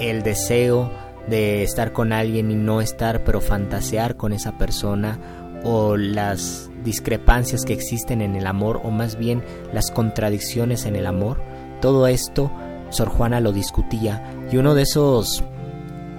el 0.00 0.22
deseo 0.22 0.90
de 1.28 1.62
estar 1.62 1.92
con 1.92 2.12
alguien 2.12 2.50
y 2.50 2.54
no 2.56 2.80
estar, 2.80 3.22
pero 3.22 3.40
fantasear 3.40 4.16
con 4.16 4.32
esa 4.32 4.58
persona 4.58 5.18
o 5.64 5.96
las 5.96 6.70
discrepancias 6.84 7.64
que 7.64 7.72
existen 7.72 8.22
en 8.22 8.36
el 8.36 8.46
amor 8.46 8.80
o 8.84 8.90
más 8.90 9.16
bien 9.18 9.42
las 9.72 9.90
contradicciones 9.90 10.86
en 10.86 10.96
el 10.96 11.06
amor. 11.06 11.40
Todo 11.80 12.06
esto, 12.06 12.50
Sor 12.90 13.08
Juana 13.08 13.40
lo 13.40 13.52
discutía 13.52 14.24
y 14.50 14.56
uno 14.56 14.74
de 14.74 14.82
esos 14.82 15.44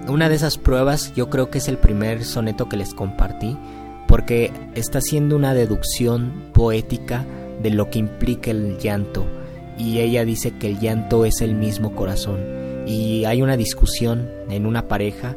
una 0.07 0.27
de 0.27 0.35
esas 0.35 0.57
pruebas 0.57 1.13
yo 1.13 1.29
creo 1.29 1.51
que 1.51 1.59
es 1.59 1.67
el 1.67 1.77
primer 1.77 2.23
soneto 2.23 2.67
que 2.67 2.77
les 2.77 2.93
compartí 2.93 3.57
porque 4.07 4.51
está 4.73 4.97
haciendo 4.99 5.35
una 5.35 5.53
deducción 5.53 6.49
poética 6.51 7.25
de 7.61 7.69
lo 7.69 7.89
que 7.89 7.99
implica 7.99 8.49
el 8.49 8.79
llanto 8.79 9.27
y 9.79 9.99
ella 9.99 10.25
dice 10.25 10.51
que 10.51 10.67
el 10.67 10.79
llanto 10.79 11.25
es 11.25 11.41
el 11.41 11.55
mismo 11.55 11.95
corazón. 11.95 12.39
Y 12.85 13.25
hay 13.25 13.41
una 13.41 13.55
discusión 13.55 14.29
en 14.49 14.65
una 14.65 14.87
pareja 14.87 15.35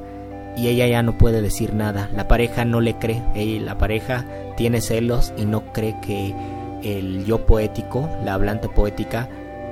y 0.56 0.68
ella 0.68 0.86
ya 0.86 1.02
no 1.02 1.16
puede 1.18 1.42
decir 1.42 1.74
nada. 1.74 2.10
La 2.14 2.28
pareja 2.28 2.64
no 2.64 2.80
le 2.80 2.94
cree. 2.94 3.22
La 3.60 3.78
pareja 3.78 4.26
tiene 4.56 4.80
celos 4.80 5.32
y 5.36 5.46
no 5.46 5.72
cree 5.72 5.96
que 6.00 6.34
el 6.82 7.24
yo 7.24 7.46
poético 7.46 8.08
la 8.24 8.34
hablante 8.34 8.68
poética 8.68 9.28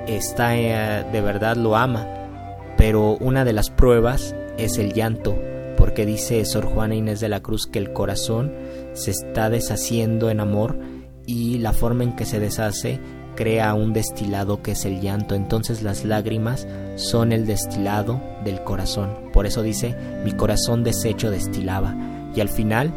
está 0.07 0.57
eh, 0.57 1.05
de 1.11 1.21
verdad 1.21 1.55
lo 1.55 1.75
ama, 1.75 2.07
pero 2.77 3.17
una 3.17 3.45
de 3.45 3.53
las 3.53 3.69
pruebas 3.69 4.35
es 4.57 4.77
el 4.77 4.93
llanto, 4.93 5.37
porque 5.77 6.05
dice 6.05 6.43
Sor 6.45 6.65
Juana 6.65 6.95
Inés 6.95 7.19
de 7.19 7.29
la 7.29 7.41
Cruz 7.41 7.67
que 7.67 7.79
el 7.79 7.93
corazón 7.93 8.53
se 8.93 9.11
está 9.11 9.49
deshaciendo 9.49 10.29
en 10.29 10.39
amor 10.39 10.79
y 11.25 11.59
la 11.59 11.73
forma 11.73 12.03
en 12.03 12.15
que 12.15 12.25
se 12.25 12.39
deshace 12.39 12.99
crea 13.41 13.73
un 13.73 13.91
destilado 13.91 14.61
que 14.61 14.73
es 14.73 14.85
el 14.85 15.01
llanto. 15.01 15.33
Entonces 15.33 15.81
las 15.81 16.05
lágrimas 16.05 16.67
son 16.95 17.31
el 17.31 17.47
destilado 17.47 18.21
del 18.43 18.63
corazón. 18.63 19.17
Por 19.33 19.47
eso 19.47 19.63
dice, 19.63 19.95
mi 20.23 20.31
corazón 20.33 20.83
deshecho 20.83 21.31
destilaba. 21.31 21.95
Y 22.35 22.41
al 22.41 22.49
final, 22.49 22.91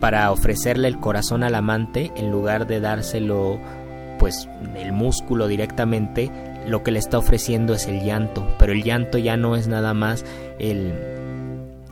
para 0.00 0.32
ofrecerle 0.32 0.88
el 0.88 0.98
corazón 0.98 1.42
al 1.42 1.54
amante, 1.54 2.10
en 2.16 2.30
lugar 2.30 2.66
de 2.66 2.80
dárselo 2.80 3.58
pues 4.18 4.48
el 4.74 4.92
músculo 4.92 5.46
directamente, 5.48 6.30
lo 6.66 6.82
que 6.82 6.90
le 6.90 6.98
está 6.98 7.18
ofreciendo 7.18 7.74
es 7.74 7.86
el 7.88 8.02
llanto, 8.02 8.48
pero 8.58 8.72
el 8.72 8.82
llanto 8.82 9.18
ya 9.18 9.36
no 9.36 9.54
es 9.54 9.68
nada 9.68 9.92
más 9.92 10.24
el 10.58 10.94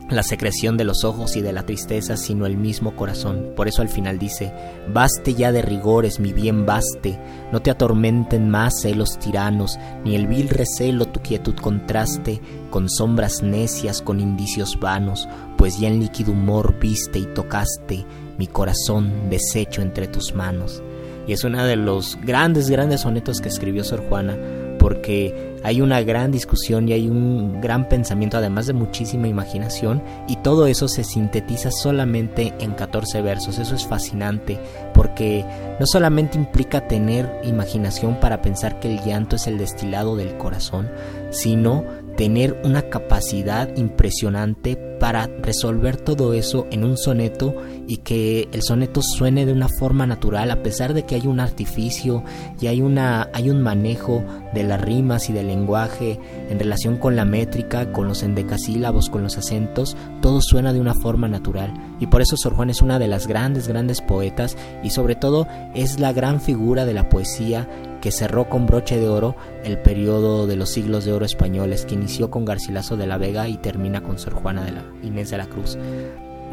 la 0.09 0.23
secreción 0.23 0.77
de 0.77 0.85
los 0.85 1.03
ojos 1.03 1.35
y 1.35 1.41
de 1.41 1.51
la 1.51 1.63
tristeza, 1.63 2.15
sino 2.15 2.45
el 2.45 2.57
mismo 2.57 2.95
corazón. 2.95 3.51
Por 3.55 3.67
eso 3.67 3.81
al 3.81 3.89
final 3.89 4.17
dice, 4.17 4.53
baste 4.93 5.33
ya 5.33 5.51
de 5.51 5.61
rigores, 5.61 6.19
mi 6.19 6.31
bien 6.33 6.65
baste, 6.65 7.19
no 7.51 7.61
te 7.61 7.71
atormenten 7.71 8.49
más 8.49 8.81
celos 8.81 9.19
tiranos, 9.19 9.77
ni 10.05 10.15
el 10.15 10.27
vil 10.27 10.49
recelo 10.49 11.05
tu 11.05 11.19
quietud 11.19 11.55
contraste, 11.55 12.41
con 12.69 12.89
sombras 12.89 13.43
necias, 13.43 14.01
con 14.01 14.19
indicios 14.19 14.79
vanos, 14.79 15.27
pues 15.57 15.79
ya 15.79 15.89
en 15.89 15.99
líquido 15.99 16.31
humor 16.31 16.79
viste 16.79 17.19
y 17.19 17.25
tocaste 17.25 18.05
mi 18.37 18.47
corazón 18.47 19.29
deshecho 19.29 19.81
entre 19.81 20.07
tus 20.07 20.33
manos. 20.33 20.81
y 21.27 21.33
es 21.33 21.43
uno 21.43 21.65
de 21.65 21.75
los 21.75 22.17
grandes, 22.23 22.69
grandes 22.69 23.01
sonetos 23.01 23.41
que 23.41 23.49
escribió 23.49 23.83
Sor 23.83 24.07
Juana 24.07 24.37
porque 24.79 25.56
hay 25.67 25.81
una 25.81 26.01
gran 26.01 26.31
discusión 26.31 26.87
y 26.87 26.93
hay 26.93 27.09
un 27.09 27.59
gran 27.59 27.89
pensamiento, 27.89 28.37
además 28.37 28.67
de 28.67 28.73
muchísima 28.73 29.27
imaginación, 29.27 30.01
y 30.25 30.37
todo 30.37 30.65
eso 30.65 30.87
se 30.87 31.03
sintetiza 31.03 31.71
solamente 31.71 32.53
en 32.61 32.71
14 32.71 33.21
versos. 33.21 33.59
Eso 33.59 33.75
es 33.75 33.85
fascinante, 33.85 34.61
porque 34.93 35.43
no 35.77 35.85
solamente 35.85 36.37
implica 36.37 36.87
tener 36.87 37.29
imaginación 37.43 38.17
para 38.21 38.41
pensar 38.41 38.79
que 38.79 38.87
el 38.87 39.03
llanto 39.03 39.35
es 39.35 39.45
el 39.45 39.57
destilado 39.57 40.15
del 40.15 40.37
corazón, 40.37 40.89
sino 41.31 41.83
tener 42.17 42.59
una 42.65 42.89
capacidad 42.89 43.73
impresionante 43.77 44.75
para 44.75 45.27
resolver 45.27 45.97
todo 45.97 46.33
eso 46.33 46.65
en 46.71 46.83
un 46.83 46.97
soneto 46.97 47.55
y 47.87 47.97
que 47.97 48.49
el 48.51 48.63
soneto 48.63 49.03
suene 49.03 49.45
de 49.45 49.53
una 49.53 49.69
forma 49.69 50.07
natural 50.07 50.49
a 50.49 50.63
pesar 50.63 50.95
de 50.95 51.03
que 51.03 51.13
hay 51.13 51.27
un 51.27 51.39
artificio 51.39 52.23
y 52.59 52.65
hay 52.65 52.81
una 52.81 53.29
hay 53.33 53.51
un 53.51 53.61
manejo 53.61 54.23
de 54.53 54.63
las 54.63 54.81
rimas 54.81 55.29
y 55.29 55.33
del 55.33 55.47
lenguaje 55.47 56.19
en 56.49 56.57
relación 56.57 56.97
con 56.97 57.15
la 57.15 57.25
métrica, 57.25 57.91
con 57.91 58.07
los 58.07 58.23
endecasílabos, 58.23 59.09
con 59.09 59.21
los 59.21 59.37
acentos, 59.37 59.95
todo 60.21 60.41
suena 60.41 60.73
de 60.73 60.81
una 60.81 60.95
forma 60.95 61.27
natural. 61.27 61.73
Y 61.99 62.07
por 62.07 62.21
eso 62.21 62.35
Sor 62.35 62.55
Juan 62.55 62.71
es 62.71 62.81
una 62.81 62.97
de 62.97 63.07
las 63.07 63.27
grandes 63.27 63.67
grandes 63.67 64.01
poetas 64.01 64.57
y 64.83 64.89
sobre 64.89 65.15
todo 65.15 65.47
es 65.75 65.99
la 65.99 66.13
gran 66.13 66.41
figura 66.41 66.85
de 66.85 66.93
la 66.93 67.09
poesía 67.09 67.67
que 68.07 68.11
cerró 68.13 68.47
con 68.47 68.65
broche 68.67 68.97
de 68.97 69.09
oro 69.09 69.35
el 69.65 69.79
periodo 69.79 70.47
de 70.47 70.55
los 70.55 70.69
siglos 70.69 71.03
de 71.03 71.11
oro 71.11 71.25
españoles, 71.25 71.85
que 71.85 71.95
inició 71.95 72.31
con 72.31 72.45
Garcilaso 72.45 72.95
de 72.95 73.05
la 73.05 73.17
Vega 73.17 73.49
y 73.49 73.57
termina 73.57 74.01
con 74.01 74.17
Sor 74.17 74.33
Juana 74.33 74.63
de 74.63 74.71
la 74.71 74.85
Inés 75.03 75.29
de 75.29 75.35
la 75.35 75.47
Cruz. 75.47 75.77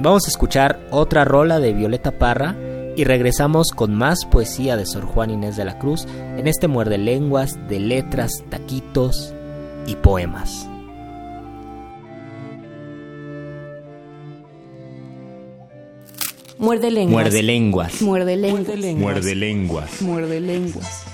Vamos 0.00 0.24
a 0.26 0.30
escuchar 0.30 0.80
otra 0.90 1.24
rola 1.24 1.60
de 1.60 1.72
Violeta 1.72 2.18
Parra 2.18 2.56
y 2.96 3.04
regresamos 3.04 3.68
con 3.70 3.94
más 3.94 4.24
poesía 4.24 4.76
de 4.76 4.84
Sor 4.84 5.04
Juana 5.04 5.34
Inés 5.34 5.56
de 5.56 5.64
la 5.64 5.78
Cruz 5.78 6.08
en 6.36 6.48
este 6.48 6.66
muerde 6.66 6.98
lenguas 6.98 7.56
de 7.68 7.78
letras, 7.78 8.42
taquitos 8.50 9.32
y 9.86 9.94
poemas. 9.94 10.68
Muerde 16.58 16.90
lenguas. 16.90 17.12
Muerde 17.12 17.42
lenguas. 17.44 18.02
Muerde 18.02 18.36
lenguas. 18.36 18.76
Muerde 18.96 19.34
lenguas. 19.36 20.02
Muerde 20.02 20.40
lenguas. 20.40 21.13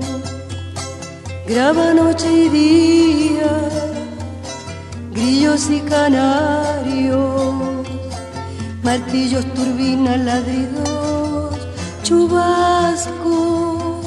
graba 1.51 1.93
noche 1.93 2.31
y 2.31 2.49
día, 2.49 3.51
grillos 5.11 5.69
y 5.69 5.81
canarios, 5.81 7.87
martillos, 8.83 9.45
turbinas, 9.53 10.19
ladridos, 10.19 11.55
chubasco 12.03 13.99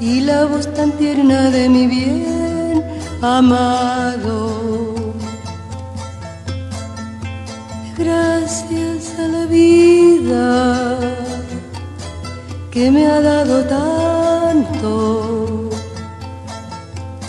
y 0.00 0.20
la 0.20 0.46
voz 0.46 0.72
tan 0.72 0.92
tierna 0.92 1.50
de 1.50 1.68
mi 1.68 1.86
bien 1.86 2.82
amado. 3.20 4.94
Gracias 7.98 9.18
a 9.18 9.28
la 9.28 9.44
vida 9.44 10.98
que 12.70 12.90
me 12.90 13.06
ha 13.06 13.20
dado 13.20 13.62
tanto 13.64 15.67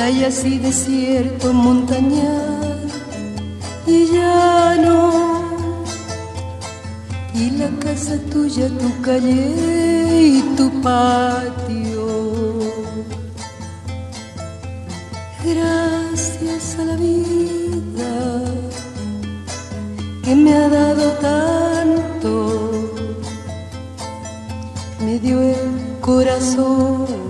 playas 0.00 0.46
y 0.46 0.56
desierto, 0.56 1.52
montañas 1.52 2.90
y 3.86 4.06
llano. 4.12 4.96
Y 7.34 7.50
la 7.60 7.68
casa 7.84 8.14
tuya, 8.32 8.68
tu 8.80 8.88
calle 9.02 9.44
y 10.38 10.40
tu 10.56 10.70
patio. 10.80 12.06
Gracias 15.44 16.78
a 16.78 16.84
la 16.90 16.96
vida 16.96 18.12
que 20.24 20.34
me 20.34 20.54
ha 20.54 20.68
dado 20.68 21.06
tanto, 21.28 22.32
me 25.04 25.18
dio 25.18 25.42
el 25.42 26.00
corazón 26.00 27.29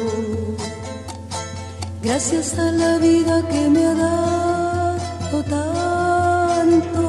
gracias 2.03 2.57
a 2.57 2.71
la 2.71 2.97
vida 2.97 3.47
que 3.49 3.69
me 3.69 3.85
ha 3.85 3.93
dado 3.93 5.43
tanto. 5.43 7.01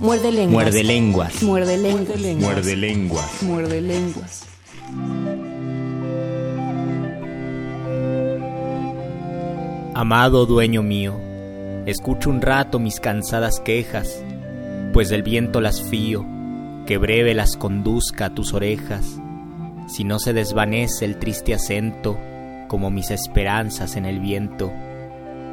Muerde 0.00 0.30
lenguas. 0.30 0.52
Muerde 0.52 0.84
lenguas. 0.84 1.42
Muerde 1.42 1.76
lenguas. 1.76 2.20
Muerde 2.40 2.76
lenguas. 2.76 3.42
Muerde 3.42 3.80
lenguas. 3.80 4.47
Amado 9.98 10.46
dueño 10.46 10.84
mío, 10.84 11.18
escucho 11.84 12.30
un 12.30 12.40
rato 12.40 12.78
mis 12.78 13.00
cansadas 13.00 13.58
quejas, 13.58 14.22
pues 14.92 15.08
del 15.08 15.24
viento 15.24 15.60
las 15.60 15.82
fío, 15.82 16.24
que 16.86 16.98
breve 16.98 17.34
las 17.34 17.56
conduzca 17.56 18.26
a 18.26 18.30
tus 18.30 18.54
orejas, 18.54 19.20
si 19.88 20.04
no 20.04 20.20
se 20.20 20.32
desvanece 20.32 21.04
el 21.04 21.18
triste 21.18 21.52
acento, 21.52 22.16
como 22.68 22.90
mis 22.90 23.10
esperanzas 23.10 23.96
en 23.96 24.04
el 24.04 24.20
viento. 24.20 24.72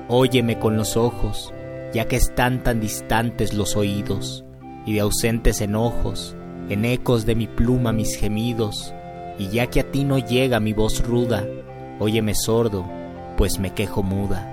Óyeme 0.09 0.59
con 0.59 0.77
los 0.77 0.95
ojos, 0.95 1.51
ya 1.91 2.05
que 2.05 2.17
están 2.17 2.61
tan 2.61 2.79
distantes 2.79 3.51
los 3.51 3.75
oídos, 3.75 4.45
y 4.85 4.93
de 4.93 4.99
ausentes 4.99 5.59
enojos, 5.59 6.37
en 6.69 6.85
ecos 6.85 7.25
de 7.25 7.33
mi 7.33 7.47
pluma 7.47 7.93
mis 7.93 8.15
gemidos, 8.15 8.93
y 9.39 9.47
ya 9.47 9.65
que 9.71 9.79
a 9.79 9.91
ti 9.91 10.03
no 10.03 10.19
llega 10.19 10.59
mi 10.59 10.73
voz 10.73 11.03
ruda, 11.03 11.43
óyeme 11.97 12.35
sordo, 12.35 12.85
pues 13.37 13.59
me 13.59 13.73
quejo 13.73 14.03
muda. 14.03 14.51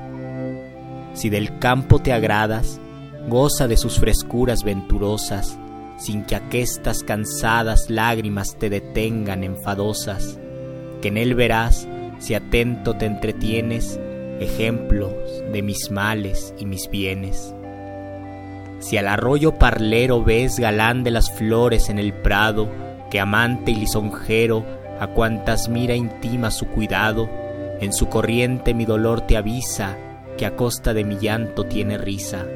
Si 1.14 1.30
del 1.30 1.58
campo 1.58 1.98
te 1.98 2.12
agradas, 2.12 2.80
goza 3.28 3.68
de 3.68 3.76
sus 3.76 3.98
frescuras 3.98 4.64
venturosas, 4.64 5.58
sin 5.96 6.24
que 6.24 6.34
aquestas 6.34 7.02
cansadas 7.02 7.88
lágrimas 7.88 8.56
te 8.58 8.70
detengan 8.70 9.44
enfadosas, 9.44 10.38
que 11.00 11.08
en 11.08 11.18
él 11.18 11.34
verás, 11.34 11.86
si 12.18 12.34
atento 12.34 12.94
te 12.94 13.06
entretienes, 13.06 14.00
ejemplos 14.40 15.12
de 15.52 15.62
mis 15.62 15.90
males 15.90 16.54
y 16.58 16.66
mis 16.66 16.88
bienes. 16.90 17.54
Si 18.80 18.96
al 18.96 19.06
arroyo 19.06 19.58
parlero 19.58 20.24
ves 20.24 20.58
galán 20.58 21.04
de 21.04 21.12
las 21.12 21.30
flores 21.30 21.88
en 21.88 21.98
el 21.98 22.12
prado, 22.12 22.68
que 23.10 23.20
amante 23.20 23.70
y 23.70 23.76
lisonjero 23.76 24.64
a 24.98 25.06
cuantas 25.08 25.68
mira 25.68 25.94
intima 25.94 26.50
su 26.50 26.66
cuidado, 26.66 27.28
en 27.82 27.92
su 27.92 28.08
corriente 28.08 28.74
mi 28.74 28.84
dolor 28.84 29.22
te 29.22 29.36
avisa 29.36 29.98
que 30.38 30.46
a 30.46 30.54
costa 30.54 30.94
de 30.94 31.04
mi 31.04 31.18
llanto 31.18 31.64
tiene 31.64 31.98
risa. 31.98 32.46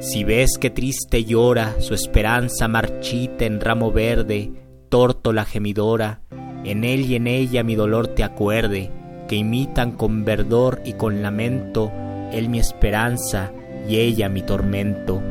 Si 0.00 0.24
ves 0.24 0.56
que 0.58 0.70
triste 0.70 1.24
llora 1.24 1.76
su 1.80 1.92
esperanza 1.92 2.66
marchita 2.66 3.44
en 3.44 3.60
ramo 3.60 3.92
verde, 3.92 4.50
tórtola 4.88 5.44
gemidora, 5.44 6.22
en 6.64 6.82
él 6.82 7.02
y 7.10 7.16
en 7.16 7.26
ella 7.26 7.62
mi 7.62 7.74
dolor 7.74 8.08
te 8.08 8.24
acuerde, 8.24 8.90
que 9.28 9.36
imitan 9.36 9.92
con 9.92 10.24
verdor 10.24 10.80
y 10.82 10.94
con 10.94 11.22
lamento, 11.22 11.92
él 12.32 12.48
mi 12.48 12.58
esperanza 12.58 13.52
y 13.86 13.96
ella 13.96 14.30
mi 14.30 14.40
tormento. 14.40 15.22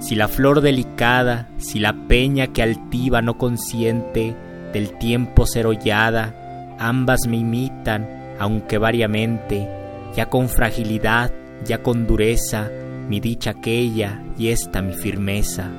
Si 0.00 0.14
la 0.14 0.28
flor 0.28 0.62
delicada, 0.62 1.50
si 1.58 1.78
la 1.78 1.92
peña 2.08 2.48
que 2.48 2.62
altiva 2.62 3.20
no 3.20 3.36
consiente, 3.36 4.34
del 4.72 4.96
tiempo 4.98 5.46
ser 5.46 5.66
hollada, 5.66 6.41
ambas 6.78 7.20
me 7.28 7.38
imitan, 7.38 8.08
aunque 8.38 8.78
variamente, 8.78 9.68
ya 10.14 10.26
con 10.26 10.48
fragilidad, 10.48 11.32
ya 11.64 11.82
con 11.82 12.06
dureza, 12.06 12.70
mi 13.08 13.20
dicha 13.20 13.50
aquella 13.50 14.22
y 14.38 14.48
esta 14.48 14.82
mi 14.82 14.94
firmeza. 14.94 15.70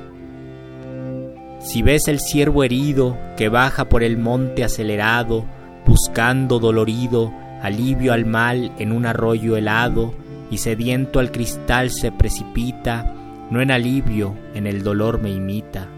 Si 1.60 1.82
ves 1.82 2.08
el 2.08 2.20
ciervo 2.20 2.62
herido 2.64 3.16
que 3.36 3.48
baja 3.48 3.86
por 3.86 4.02
el 4.02 4.18
monte 4.18 4.64
acelerado, 4.64 5.44
buscando 5.86 6.58
dolorido 6.58 7.32
alivio 7.62 8.12
al 8.12 8.26
mal 8.26 8.72
en 8.78 8.92
un 8.92 9.06
arroyo 9.06 9.56
helado, 9.56 10.14
y 10.50 10.58
sediento 10.58 11.18
al 11.18 11.32
cristal 11.32 11.90
se 11.90 12.12
precipita, 12.12 13.12
no 13.50 13.62
en 13.62 13.70
alivio, 13.70 14.36
en 14.54 14.66
el 14.66 14.82
dolor 14.82 15.20
me 15.20 15.30
imita. 15.30 15.88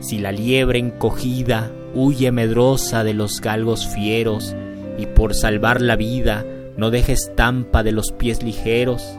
Si 0.00 0.18
la 0.18 0.32
liebre 0.32 0.78
encogida 0.78 1.70
huye 1.94 2.32
medrosa 2.32 3.04
de 3.04 3.14
los 3.14 3.40
galgos 3.40 3.86
fieros, 3.86 4.54
y 4.98 5.06
por 5.06 5.34
salvar 5.34 5.80
la 5.80 5.96
vida 5.96 6.44
no 6.76 6.90
deja 6.90 7.12
estampa 7.12 7.82
de 7.82 7.92
los 7.92 8.12
pies 8.12 8.42
ligeros, 8.42 9.18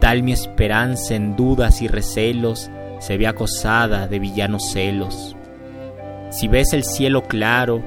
tal 0.00 0.22
mi 0.22 0.32
esperanza 0.32 1.14
en 1.14 1.36
dudas 1.36 1.82
y 1.82 1.88
recelos 1.88 2.70
se 3.00 3.16
ve 3.16 3.26
acosada 3.26 4.06
de 4.08 4.18
villanos 4.18 4.70
celos. 4.72 5.36
Si 6.30 6.48
ves 6.48 6.72
el 6.72 6.84
cielo 6.84 7.22
claro, 7.22 7.82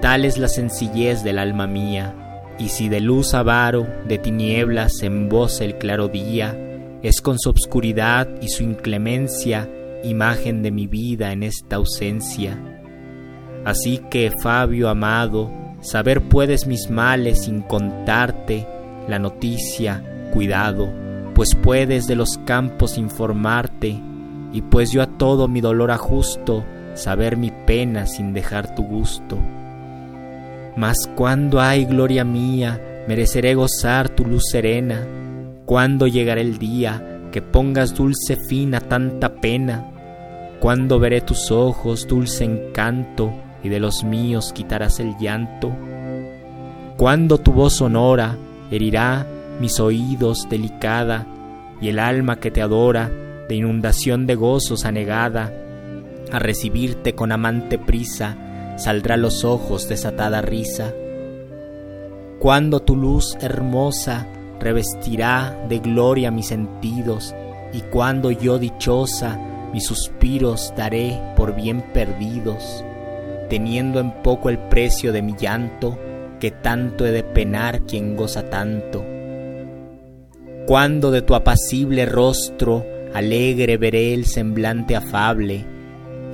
tal 0.00 0.24
es 0.24 0.38
la 0.38 0.48
sencillez 0.48 1.24
del 1.24 1.38
alma 1.38 1.66
mía, 1.66 2.14
y 2.58 2.68
si 2.68 2.88
de 2.88 3.00
luz 3.00 3.34
avaro, 3.34 3.86
de 4.06 4.18
tinieblas 4.18 5.02
emboza 5.02 5.64
el 5.64 5.78
claro 5.78 6.08
día, 6.08 6.56
es 7.02 7.20
con 7.20 7.38
su 7.38 7.50
obscuridad 7.50 8.28
y 8.40 8.48
su 8.48 8.62
inclemencia 8.62 9.68
imagen 10.04 10.62
de 10.62 10.70
mi 10.70 10.86
vida 10.86 11.32
en 11.32 11.42
esta 11.42 11.76
ausencia. 11.76 12.77
Así 13.64 13.98
que, 14.10 14.30
Fabio 14.42 14.88
amado, 14.88 15.50
saber 15.80 16.22
puedes 16.22 16.66
mis 16.66 16.90
males 16.90 17.44
sin 17.44 17.62
contarte 17.62 18.66
la 19.08 19.18
noticia, 19.18 20.02
cuidado, 20.32 20.88
pues 21.34 21.54
puedes 21.54 22.06
de 22.06 22.16
los 22.16 22.38
campos 22.44 22.98
informarte, 22.98 24.00
y 24.52 24.62
pues 24.62 24.92
yo 24.92 25.02
a 25.02 25.06
todo 25.06 25.48
mi 25.48 25.60
dolor 25.60 25.90
ajusto, 25.90 26.64
saber 26.94 27.36
mi 27.36 27.50
pena 27.66 28.06
sin 28.06 28.32
dejar 28.32 28.74
tu 28.74 28.82
gusto. 28.82 29.38
Mas 30.76 31.08
cuando 31.14 31.60
hay 31.60 31.84
gloria 31.84 32.24
mía, 32.24 32.80
mereceré 33.06 33.54
gozar 33.54 34.08
tu 34.08 34.24
luz 34.24 34.44
serena, 34.50 35.06
cuando 35.64 36.06
llegará 36.06 36.40
el 36.40 36.58
día 36.58 37.28
que 37.32 37.42
pongas 37.42 37.94
dulce 37.94 38.36
fin 38.48 38.74
a 38.74 38.80
tanta 38.80 39.34
pena, 39.34 39.90
cuando 40.60 40.98
veré 40.98 41.20
tus 41.20 41.50
ojos 41.50 42.06
dulce 42.06 42.44
encanto 42.44 43.32
y 43.62 43.68
de 43.68 43.80
los 43.80 44.04
míos 44.04 44.52
quitarás 44.52 45.00
el 45.00 45.16
llanto, 45.18 45.72
cuando 46.96 47.38
tu 47.38 47.52
voz 47.52 47.74
sonora 47.74 48.36
herirá 48.70 49.26
mis 49.60 49.78
oídos 49.78 50.48
delicada 50.48 51.26
y 51.80 51.88
el 51.88 51.98
alma 51.98 52.40
que 52.40 52.50
te 52.50 52.60
adora 52.60 53.10
de 53.48 53.54
inundación 53.54 54.26
de 54.26 54.34
gozos 54.34 54.84
anegada, 54.84 55.52
a 56.32 56.38
recibirte 56.38 57.14
con 57.14 57.32
amante 57.32 57.78
prisa, 57.78 58.36
saldrá 58.76 59.16
los 59.16 59.44
ojos 59.44 59.88
desatada 59.88 60.42
risa. 60.42 60.92
Cuando 62.38 62.80
tu 62.80 62.96
luz 62.96 63.36
hermosa 63.40 64.26
revestirá 64.60 65.66
de 65.68 65.78
gloria 65.78 66.30
mis 66.30 66.48
sentidos, 66.48 67.34
y 67.72 67.80
cuando 67.82 68.30
yo 68.30 68.58
dichosa 68.58 69.38
mis 69.72 69.86
suspiros 69.86 70.72
daré 70.76 71.20
por 71.36 71.54
bien 71.54 71.82
perdidos, 71.92 72.84
teniendo 73.48 74.00
en 74.00 74.10
poco 74.22 74.50
el 74.50 74.58
precio 74.58 75.12
de 75.12 75.22
mi 75.22 75.34
llanto, 75.34 75.98
que 76.40 76.50
tanto 76.50 77.06
he 77.06 77.10
de 77.10 77.24
penar 77.24 77.82
quien 77.82 78.16
goza 78.16 78.48
tanto. 78.48 79.04
Cuando 80.66 81.10
de 81.10 81.22
tu 81.22 81.34
apacible 81.34 82.06
rostro 82.06 82.84
alegre 83.14 83.78
veré 83.78 84.14
el 84.14 84.26
semblante 84.26 84.94
afable, 84.94 85.64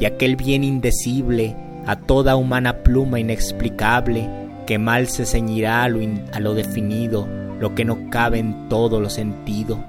y 0.01 0.05
aquel 0.07 0.37
bien 0.37 0.65
indecible 0.65 1.57
a 1.87 1.97
toda 1.97 2.37
humana 2.37 2.83
pluma 2.83 3.21
inexplicable, 3.21 4.29
que 4.67 4.79
mal 4.79 5.07
se 5.09 5.25
ceñirá 5.25 5.85
a 5.85 5.89
lo, 5.89 6.01
a 6.33 6.41
lo 6.41 6.55
definido, 6.55 7.29
lo 7.61 7.75
que 7.75 7.85
no 7.85 8.11
cabe 8.11 8.39
en 8.39 8.69
todo 8.69 9.01
lo 9.01 9.09
sentido. 9.09 9.85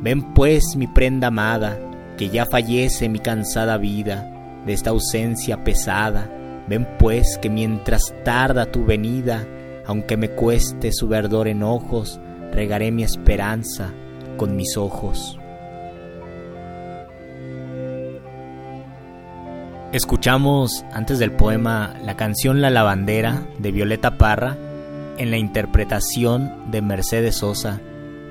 Ven 0.00 0.32
pues 0.34 0.76
mi 0.76 0.86
prenda 0.86 1.28
amada, 1.28 1.78
que 2.16 2.30
ya 2.30 2.46
fallece 2.46 3.08
mi 3.08 3.18
cansada 3.18 3.76
vida 3.76 4.31
de 4.66 4.72
esta 4.72 4.90
ausencia 4.90 5.64
pesada. 5.64 6.30
Ven 6.68 6.86
pues 6.98 7.38
que 7.38 7.50
mientras 7.50 8.14
tarda 8.24 8.66
tu 8.66 8.84
venida, 8.84 9.46
aunque 9.86 10.16
me 10.16 10.30
cueste 10.30 10.92
su 10.92 11.08
verdor 11.08 11.48
en 11.48 11.62
ojos, 11.62 12.20
regaré 12.52 12.90
mi 12.90 13.02
esperanza 13.02 13.92
con 14.36 14.56
mis 14.56 14.76
ojos. 14.76 15.38
Escuchamos 19.92 20.86
antes 20.92 21.18
del 21.18 21.32
poema 21.32 21.94
la 22.02 22.16
canción 22.16 22.62
La 22.62 22.70
Lavandera 22.70 23.46
de 23.58 23.72
Violeta 23.72 24.16
Parra 24.16 24.56
en 25.18 25.30
la 25.30 25.36
interpretación 25.36 26.70
de 26.70 26.80
Mercedes 26.80 27.36
Sosa, 27.36 27.78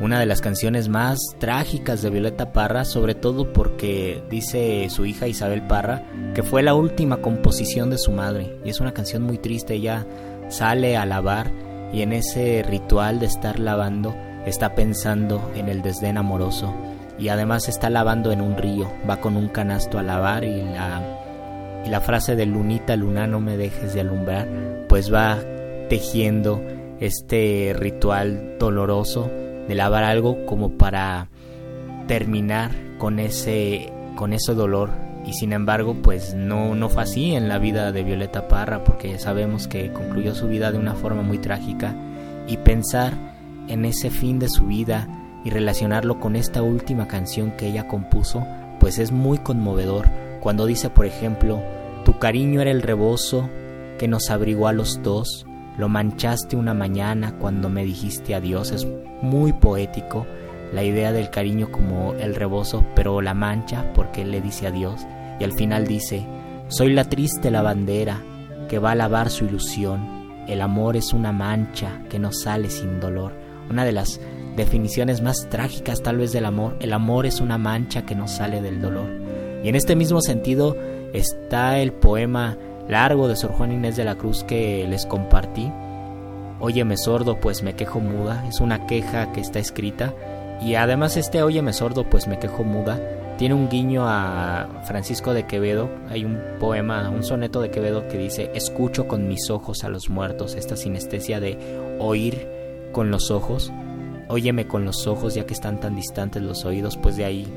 una 0.02 0.20
de 0.20 0.26
las 0.26 0.42
canciones 0.42 0.90
más 0.90 1.20
trágicas 1.38 2.02
de 2.02 2.10
Violeta 2.10 2.52
Parra, 2.52 2.86
sobre 2.86 3.14
todo 3.14 3.54
porque 3.54 4.24
dice 4.32 4.90
su 4.90 5.06
hija 5.06 5.28
Isabel 5.28 5.62
Parra 5.68 6.04
que 6.34 6.42
fue 6.42 6.64
la 6.64 6.74
última 6.74 7.18
composición 7.18 7.92
de 7.92 8.00
su 8.00 8.12
madre. 8.12 8.58
Y 8.66 8.70
es 8.70 8.80
una 8.80 8.94
canción 8.94 9.22
muy 9.22 9.38
triste, 9.38 9.76
ella 9.76 10.08
sale 10.50 10.98
a 10.98 11.06
lavar 11.06 11.52
y 11.94 12.02
en 12.02 12.14
ese 12.14 12.64
ritual 12.68 13.20
de 13.20 13.28
estar 13.28 13.60
lavando 13.60 14.16
está 14.46 14.74
pensando 14.74 15.52
en 15.56 15.70
el 15.70 15.84
desdén 15.84 16.18
amoroso. 16.18 16.74
Y 17.20 17.30
además 17.30 17.70
está 17.70 17.92
lavando 17.92 18.32
en 18.32 18.42
un 18.42 18.58
río, 18.58 18.92
va 19.08 19.18
con 19.18 19.38
un 19.38 19.50
canasto 19.50 20.00
a 20.00 20.04
lavar 20.04 20.44
y 20.44 20.64
la 21.88 22.02
frase 22.02 22.36
de 22.36 22.48
Lunita, 22.48 22.96
Luna, 22.96 23.28
no 23.28 23.40
me 23.40 23.56
dejes 23.56 23.94
de 23.94 24.02
alumbrar, 24.02 24.48
pues 24.90 25.14
va 25.14 25.38
tejiendo 25.90 26.60
este 27.00 27.76
ritual 27.78 28.56
doloroso 28.58 29.30
de 29.72 29.76
lavar 29.76 30.04
algo 30.04 30.46
como 30.46 30.72
para 30.72 31.30
terminar 32.06 32.72
con 32.98 33.20
ese, 33.20 33.90
con 34.18 34.34
ese 34.34 34.54
dolor. 34.54 34.90
Y 35.26 35.32
sin 35.32 35.54
embargo, 35.54 35.96
pues 36.04 36.34
no, 36.34 36.76
no 36.76 36.90
fue 36.90 37.04
así 37.04 37.36
en 37.36 37.48
la 37.48 37.58
vida 37.58 37.94
de 37.94 38.04
Violeta 38.04 38.50
Parra, 38.50 38.84
porque 38.84 39.18
sabemos 39.18 39.70
que 39.70 39.94
concluyó 39.94 40.36
su 40.36 40.50
vida 40.50 40.74
de 40.74 40.78
una 40.78 40.94
forma 40.94 41.22
muy 41.22 41.38
trágica. 41.38 41.96
Y 42.50 42.58
pensar 42.58 43.14
en 43.70 43.86
ese 43.86 44.10
fin 44.10 44.40
de 44.40 44.50
su 44.50 44.66
vida 44.66 45.08
y 45.46 45.52
relacionarlo 45.52 46.20
con 46.20 46.36
esta 46.36 46.62
última 46.62 47.08
canción 47.08 47.52
que 47.52 47.68
ella 47.68 47.88
compuso, 47.88 48.46
pues 48.82 49.00
es 49.00 49.14
muy 49.14 49.38
conmovedor 49.38 50.10
cuando 50.42 50.66
dice, 50.66 50.90
por 50.90 51.06
ejemplo, 51.06 51.62
tu 52.04 52.20
cariño 52.20 52.60
era 52.60 52.72
el 52.72 52.82
rebozo 52.82 53.50
que 53.98 54.10
nos 54.10 54.32
abrigó 54.32 54.68
a 54.68 54.74
los 54.74 55.02
dos, 55.02 55.46
lo 55.78 55.90
manchaste 55.90 56.56
una 56.56 56.74
mañana 56.74 57.38
cuando 57.38 57.70
me 57.70 57.84
dijiste 57.84 58.36
adiós, 58.36 58.72
es 58.72 58.88
muy 59.22 59.54
poético 59.54 60.26
la 60.74 60.84
idea 60.84 61.12
del 61.12 61.30
cariño 61.30 61.72
como 61.72 62.14
el 62.14 62.36
rebozo, 62.36 62.86
pero 62.96 63.22
la 63.22 63.34
mancha 63.34 63.92
porque 63.94 64.22
él 64.22 64.32
le 64.32 64.42
dice 64.42 64.68
adiós. 64.68 65.06
Y 65.40 65.44
al 65.44 65.54
final 65.54 65.88
dice, 65.88 66.26
soy 66.68 66.94
la 66.94 67.06
triste 67.06 67.52
lavandera 67.52 68.22
que 68.70 68.80
va 68.80 68.92
a 68.92 68.96
lavar 68.96 69.30
su 69.30 69.46
ilusión, 69.46 70.22
el 70.48 70.62
amor 70.62 70.96
es 70.96 71.14
una 71.14 71.32
mancha 71.32 72.02
que 72.10 72.20
no 72.20 72.32
sale 72.32 72.70
sin 72.70 73.00
dolor, 73.00 73.34
una 73.70 73.86
de 73.86 73.92
las 73.92 74.20
definiciones 74.56 75.22
más 75.22 75.48
trágicas 75.50 76.02
tal 76.02 76.18
vez 76.18 76.32
del 76.32 76.46
amor, 76.46 76.78
el 76.80 76.94
amor 76.94 77.26
es 77.26 77.42
una 77.42 77.58
mancha 77.58 78.06
que 78.06 78.16
no 78.16 78.28
sale 78.28 78.62
del 78.62 78.82
dolor. 78.82 79.10
Y 79.64 79.70
en 79.70 79.76
este 79.76 79.96
mismo 79.96 80.22
sentido 80.22 80.76
está 81.14 81.80
el 81.80 81.94
poema 81.94 82.58
largo 82.88 83.28
de 83.28 83.36
Sor 83.36 83.52
Juan 83.54 83.72
Inés 83.72 83.96
de 83.96 84.06
la 84.06 84.16
Cruz 84.16 84.44
que 84.44 84.86
les 84.88 85.06
compartí. 85.06 85.72
Óyeme 86.60 86.98
sordo, 86.98 87.40
pues 87.40 87.64
me 87.64 87.76
quejo 87.76 88.00
muda. 88.00 88.46
Es 88.48 88.60
una 88.60 88.86
queja 88.86 89.32
que 89.32 89.42
está 89.42 89.60
escrita. 89.60 90.14
Y 90.62 90.76
además 90.76 91.18
este 91.18 91.42
Óyeme 91.42 91.74
sordo, 91.74 92.04
pues 92.10 92.28
me 92.28 92.40
quejo 92.40 92.64
muda. 92.64 93.00
Tiene 93.38 93.56
un 93.56 93.70
guiño 93.70 94.04
a 94.08 94.68
Francisco 94.84 95.34
de 95.34 95.48
Quevedo. 95.48 95.90
Hay 96.10 96.26
un 96.26 96.40
poema, 96.60 97.10
un 97.10 97.24
soneto 97.24 97.62
de 97.62 97.72
Quevedo 97.72 98.08
que 98.08 98.18
dice, 98.18 98.52
escucho 98.54 99.08
con 99.08 99.28
mis 99.28 99.50
ojos 99.50 99.84
a 99.84 99.90
los 99.90 100.10
muertos. 100.10 100.54
Esta 100.56 100.76
sinestesia 100.76 101.40
de 101.40 101.58
oír 102.00 102.48
con 102.92 103.10
los 103.10 103.32
ojos. 103.32 103.72
Óyeme 104.28 104.68
con 104.68 104.86
los 104.86 105.08
ojos 105.08 105.34
ya 105.34 105.46
que 105.46 105.54
están 105.54 105.80
tan 105.80 105.96
distantes 105.96 106.42
los 106.42 106.64
oídos, 106.64 106.96
pues 106.98 107.18
de 107.18 107.26
ahí 107.26 107.48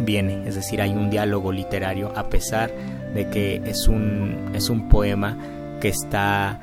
viene, 0.00 0.46
es 0.46 0.54
decir, 0.54 0.80
hay 0.80 0.90
un 0.90 1.10
diálogo 1.10 1.52
literario 1.52 2.12
a 2.16 2.28
pesar 2.28 2.70
de 3.14 3.28
que 3.28 3.62
es 3.64 3.88
un, 3.88 4.50
es 4.54 4.70
un 4.70 4.88
poema 4.88 5.36
que 5.80 5.88
está 5.88 6.60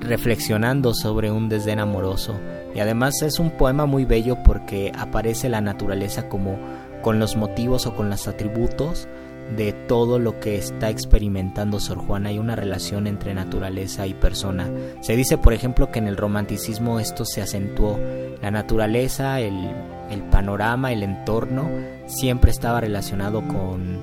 reflexionando 0.00 0.94
sobre 0.94 1.30
un 1.30 1.48
desdén 1.48 1.78
amoroso 1.78 2.34
y 2.74 2.80
además 2.80 3.22
es 3.22 3.38
un 3.38 3.50
poema 3.50 3.86
muy 3.86 4.04
bello 4.04 4.42
porque 4.42 4.92
aparece 4.96 5.48
la 5.48 5.60
naturaleza 5.60 6.28
como 6.28 6.58
con 7.02 7.18
los 7.18 7.36
motivos 7.36 7.86
o 7.86 7.94
con 7.94 8.08
los 8.08 8.28
atributos 8.28 9.08
de 9.56 9.72
todo 9.72 10.18
lo 10.18 10.40
que 10.40 10.56
está 10.56 10.88
experimentando 10.88 11.80
Sor 11.80 11.98
Juana. 11.98 12.30
Hay 12.30 12.38
una 12.38 12.56
relación 12.56 13.06
entre 13.06 13.34
naturaleza 13.34 14.06
y 14.06 14.14
persona. 14.14 14.70
Se 15.00 15.16
dice, 15.16 15.36
por 15.36 15.52
ejemplo, 15.52 15.90
que 15.90 15.98
en 15.98 16.08
el 16.08 16.16
romanticismo 16.16 17.00
esto 17.00 17.24
se 17.24 17.42
acentuó. 17.42 17.98
La 18.40 18.50
naturaleza, 18.50 19.40
el, 19.40 19.70
el 20.10 20.22
panorama, 20.22 20.92
el 20.92 21.02
entorno, 21.02 21.68
siempre 22.06 22.50
estaba 22.50 22.80
relacionado 22.80 23.46
con, 23.46 23.98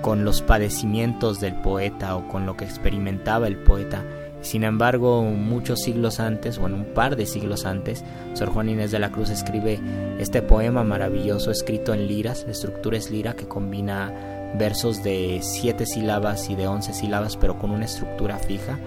con 0.00 0.24
los 0.24 0.42
padecimientos 0.42 1.40
del 1.40 1.54
poeta 1.54 2.16
o 2.16 2.28
con 2.28 2.46
lo 2.46 2.56
que 2.56 2.64
experimentaba 2.64 3.46
el 3.46 3.56
poeta. 3.56 4.04
Sin 4.40 4.62
embargo, 4.62 5.22
muchos 5.22 5.80
siglos 5.80 6.20
antes, 6.20 6.58
bueno, 6.58 6.76
un 6.76 6.94
par 6.94 7.16
de 7.16 7.26
siglos 7.26 7.64
antes, 7.64 8.04
Sor 8.34 8.50
Juan 8.50 8.68
Inés 8.68 8.92
de 8.92 9.00
la 9.00 9.10
Cruz 9.10 9.30
escribe 9.30 9.80
este 10.18 10.42
poema 10.42 10.84
maravilloso 10.84 11.50
escrito 11.50 11.92
en 11.92 12.06
liras, 12.06 12.44
la 12.44 12.52
estructura 12.52 12.96
es 12.96 13.10
lira 13.10 13.34
que 13.34 13.48
combina 13.48 14.12
versos 14.56 15.02
de 15.02 15.40
siete 15.42 15.86
sílabas 15.86 16.48
y 16.50 16.54
de 16.54 16.68
once 16.68 16.94
sílabas, 16.94 17.36
pero 17.36 17.58
con 17.58 17.70
una 17.72 17.86
estructura 17.86 18.38
fija, 18.38 18.78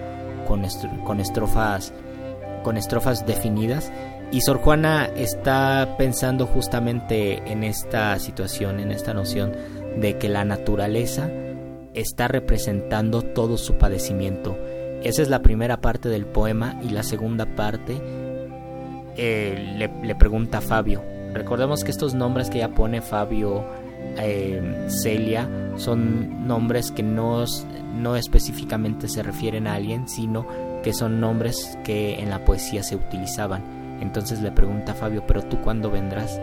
con, 0.46 0.62
con 1.04 1.20
estrofas 1.20 1.92
con 2.62 2.76
estrofas 2.76 3.26
definidas 3.26 3.90
y 4.30 4.40
Sor 4.40 4.58
Juana 4.58 5.10
está 5.14 5.96
pensando 5.98 6.46
justamente 6.46 7.42
en 7.50 7.64
esta 7.64 8.18
situación, 8.18 8.80
en 8.80 8.90
esta 8.90 9.12
noción 9.12 9.52
de 9.96 10.18
que 10.18 10.28
la 10.28 10.44
naturaleza 10.44 11.30
está 11.94 12.28
representando 12.28 13.22
todo 13.22 13.58
su 13.58 13.74
padecimiento. 13.74 14.56
Esa 15.02 15.22
es 15.22 15.28
la 15.28 15.42
primera 15.42 15.80
parte 15.80 16.08
del 16.08 16.26
poema 16.26 16.78
y 16.82 16.90
la 16.90 17.02
segunda 17.02 17.46
parte 17.46 18.00
eh, 19.16 19.90
le, 20.02 20.14
pregunta 20.14 20.58
a 20.58 20.60
Fabio. 20.60 21.02
Recordemos 21.32 21.84
que 21.84 21.90
estos 21.90 22.14
nombres 22.14 22.50
que 22.50 22.58
ella 22.58 22.74
pone, 22.74 23.00
Fabio, 23.00 23.64
eh, 24.18 24.86
Celia, 24.88 25.48
son 25.76 26.46
nombres 26.46 26.90
que 26.90 27.02
no, 27.02 27.44
no 27.96 28.16
específicamente 28.16 29.08
se 29.08 29.22
refieren 29.22 29.66
a 29.66 29.74
alguien, 29.74 30.08
sino 30.08 30.46
que 30.82 30.92
son 30.92 31.20
nombres 31.20 31.78
que 31.84 32.20
en 32.20 32.30
la 32.30 32.44
poesía 32.44 32.82
se 32.82 32.96
utilizaban. 32.96 33.62
Entonces 34.00 34.40
le 34.40 34.50
pregunta 34.50 34.92
a 34.92 34.94
Fabio, 34.94 35.24
pero 35.26 35.42
tú 35.42 35.60
cuándo 35.60 35.90
vendrás? 35.90 36.40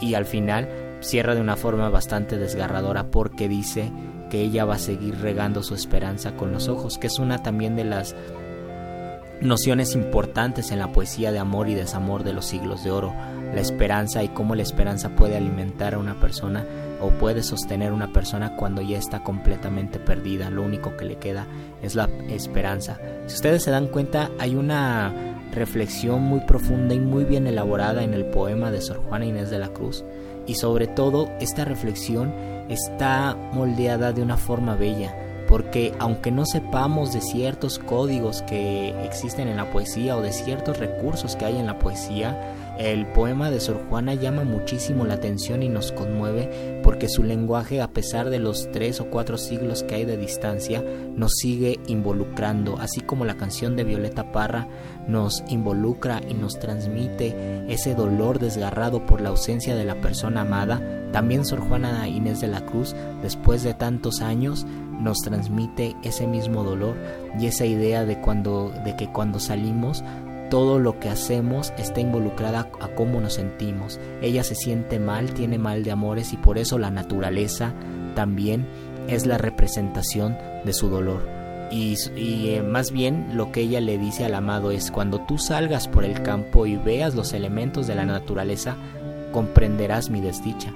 Y 0.00 0.14
al 0.14 0.24
final 0.24 0.68
cierra 1.00 1.34
de 1.34 1.40
una 1.40 1.56
forma 1.56 1.88
bastante 1.88 2.38
desgarradora 2.38 3.10
porque 3.10 3.48
dice 3.48 3.90
que 4.30 4.42
ella 4.42 4.64
va 4.64 4.74
a 4.74 4.78
seguir 4.78 5.18
regando 5.20 5.62
su 5.62 5.74
esperanza 5.74 6.36
con 6.36 6.52
los 6.52 6.68
ojos, 6.68 6.98
que 6.98 7.08
es 7.08 7.18
una 7.18 7.42
también 7.42 7.76
de 7.76 7.84
las 7.84 8.14
nociones 9.40 9.94
importantes 9.94 10.70
en 10.70 10.78
la 10.78 10.92
poesía 10.92 11.32
de 11.32 11.38
amor 11.38 11.68
y 11.68 11.74
desamor 11.74 12.24
de 12.24 12.32
los 12.32 12.46
siglos 12.46 12.84
de 12.84 12.90
oro, 12.90 13.12
la 13.54 13.60
esperanza 13.60 14.22
y 14.22 14.28
cómo 14.28 14.54
la 14.54 14.62
esperanza 14.62 15.10
puede 15.10 15.36
alimentar 15.36 15.94
a 15.94 15.98
una 15.98 16.20
persona 16.20 16.64
o 17.00 17.10
puede 17.10 17.42
sostener 17.42 17.90
a 17.90 17.94
una 17.94 18.12
persona 18.12 18.54
cuando 18.56 18.82
ya 18.82 18.98
está 18.98 19.24
completamente 19.24 19.98
perdida, 19.98 20.50
lo 20.50 20.62
único 20.62 20.96
que 20.96 21.06
le 21.06 21.16
queda 21.16 21.46
es 21.82 21.94
la 21.94 22.08
esperanza. 22.28 22.98
Si 23.26 23.34
ustedes 23.34 23.62
se 23.62 23.70
dan 23.70 23.88
cuenta, 23.88 24.30
hay 24.38 24.54
una 24.54 25.12
reflexión 25.52 26.22
muy 26.22 26.40
profunda 26.40 26.94
y 26.94 27.00
muy 27.00 27.24
bien 27.24 27.46
elaborada 27.46 28.04
en 28.04 28.14
el 28.14 28.26
poema 28.26 28.70
de 28.70 28.80
Sor 28.80 28.98
Juana 28.98 29.24
Inés 29.24 29.50
de 29.50 29.58
la 29.58 29.70
Cruz 29.70 30.04
y 30.50 30.56
sobre 30.56 30.88
todo 30.88 31.30
esta 31.38 31.64
reflexión 31.64 32.34
está 32.68 33.36
moldeada 33.52 34.12
de 34.12 34.20
una 34.20 34.36
forma 34.36 34.74
bella 34.74 35.14
porque 35.48 35.92
aunque 35.98 36.30
no 36.30 36.44
sepamos 36.44 37.12
de 37.12 37.20
ciertos 37.20 37.78
códigos 37.78 38.42
que 38.42 38.94
existen 39.04 39.48
en 39.48 39.56
la 39.56 39.70
poesía 39.70 40.16
o 40.16 40.22
de 40.22 40.32
ciertos 40.32 40.78
recursos 40.78 41.34
que 41.34 41.44
hay 41.44 41.56
en 41.56 41.66
la 41.66 41.78
poesía, 41.80 42.54
el 42.78 43.04
poema 43.06 43.50
de 43.50 43.58
Sor 43.58 43.80
Juana 43.88 44.14
llama 44.14 44.44
muchísimo 44.44 45.04
la 45.04 45.14
atención 45.14 45.64
y 45.64 45.68
nos 45.68 45.90
conmueve 45.90 46.79
porque 46.82 47.08
su 47.08 47.22
lenguaje, 47.22 47.80
a 47.80 47.88
pesar 47.88 48.30
de 48.30 48.38
los 48.38 48.70
tres 48.72 49.00
o 49.00 49.06
cuatro 49.10 49.38
siglos 49.38 49.82
que 49.82 49.96
hay 49.96 50.04
de 50.04 50.16
distancia, 50.16 50.84
nos 51.16 51.32
sigue 51.34 51.78
involucrando, 51.86 52.78
así 52.78 53.00
como 53.00 53.24
la 53.24 53.36
canción 53.36 53.76
de 53.76 53.84
Violeta 53.84 54.32
Parra 54.32 54.68
nos 55.08 55.42
involucra 55.48 56.20
y 56.28 56.34
nos 56.34 56.58
transmite 56.58 57.64
ese 57.68 57.94
dolor 57.94 58.38
desgarrado 58.38 59.04
por 59.06 59.20
la 59.20 59.30
ausencia 59.30 59.74
de 59.74 59.84
la 59.84 60.00
persona 60.00 60.42
amada. 60.42 60.80
También 61.12 61.44
Sor 61.44 61.60
Juana 61.60 62.08
Inés 62.08 62.40
de 62.40 62.48
la 62.48 62.64
Cruz, 62.64 62.94
después 63.22 63.62
de 63.62 63.74
tantos 63.74 64.20
años, 64.20 64.66
nos 65.00 65.18
transmite 65.18 65.96
ese 66.04 66.26
mismo 66.26 66.62
dolor 66.62 66.94
y 67.38 67.46
esa 67.46 67.64
idea 67.64 68.04
de 68.04 68.20
cuando 68.20 68.70
de 68.84 68.96
que 68.96 69.10
cuando 69.10 69.40
salimos 69.40 70.04
todo 70.50 70.78
lo 70.78 70.98
que 70.98 71.08
hacemos 71.08 71.72
está 71.78 72.00
involucrada 72.00 72.68
a 72.80 72.88
cómo 72.88 73.20
nos 73.20 73.34
sentimos. 73.34 73.98
Ella 74.20 74.44
se 74.44 74.54
siente 74.54 74.98
mal, 74.98 75.32
tiene 75.32 75.56
mal 75.56 75.84
de 75.84 75.92
amores 75.92 76.32
y 76.32 76.36
por 76.36 76.58
eso 76.58 76.78
la 76.78 76.90
naturaleza 76.90 77.72
también 78.14 78.66
es 79.08 79.26
la 79.26 79.38
representación 79.38 80.36
de 80.64 80.72
su 80.72 80.90
dolor. 80.90 81.26
Y, 81.70 81.96
eh, 82.16 82.62
más 82.62 82.90
bien 82.90 83.36
lo 83.36 83.52
que 83.52 83.60
ella 83.60 83.80
le 83.80 83.96
dice 83.96 84.24
al 84.24 84.34
amado 84.34 84.72
es, 84.72 84.90
cuando 84.90 85.20
tú 85.20 85.38
salgas 85.38 85.86
por 85.86 86.04
el 86.04 86.20
campo 86.22 86.66
y 86.66 86.76
veas 86.76 87.14
los 87.14 87.32
elementos 87.32 87.86
de 87.86 87.94
la 87.94 88.04
naturaleza, 88.04 88.76
comprenderás 89.32 90.10
mi 90.10 90.20
desdicha. 90.20 90.74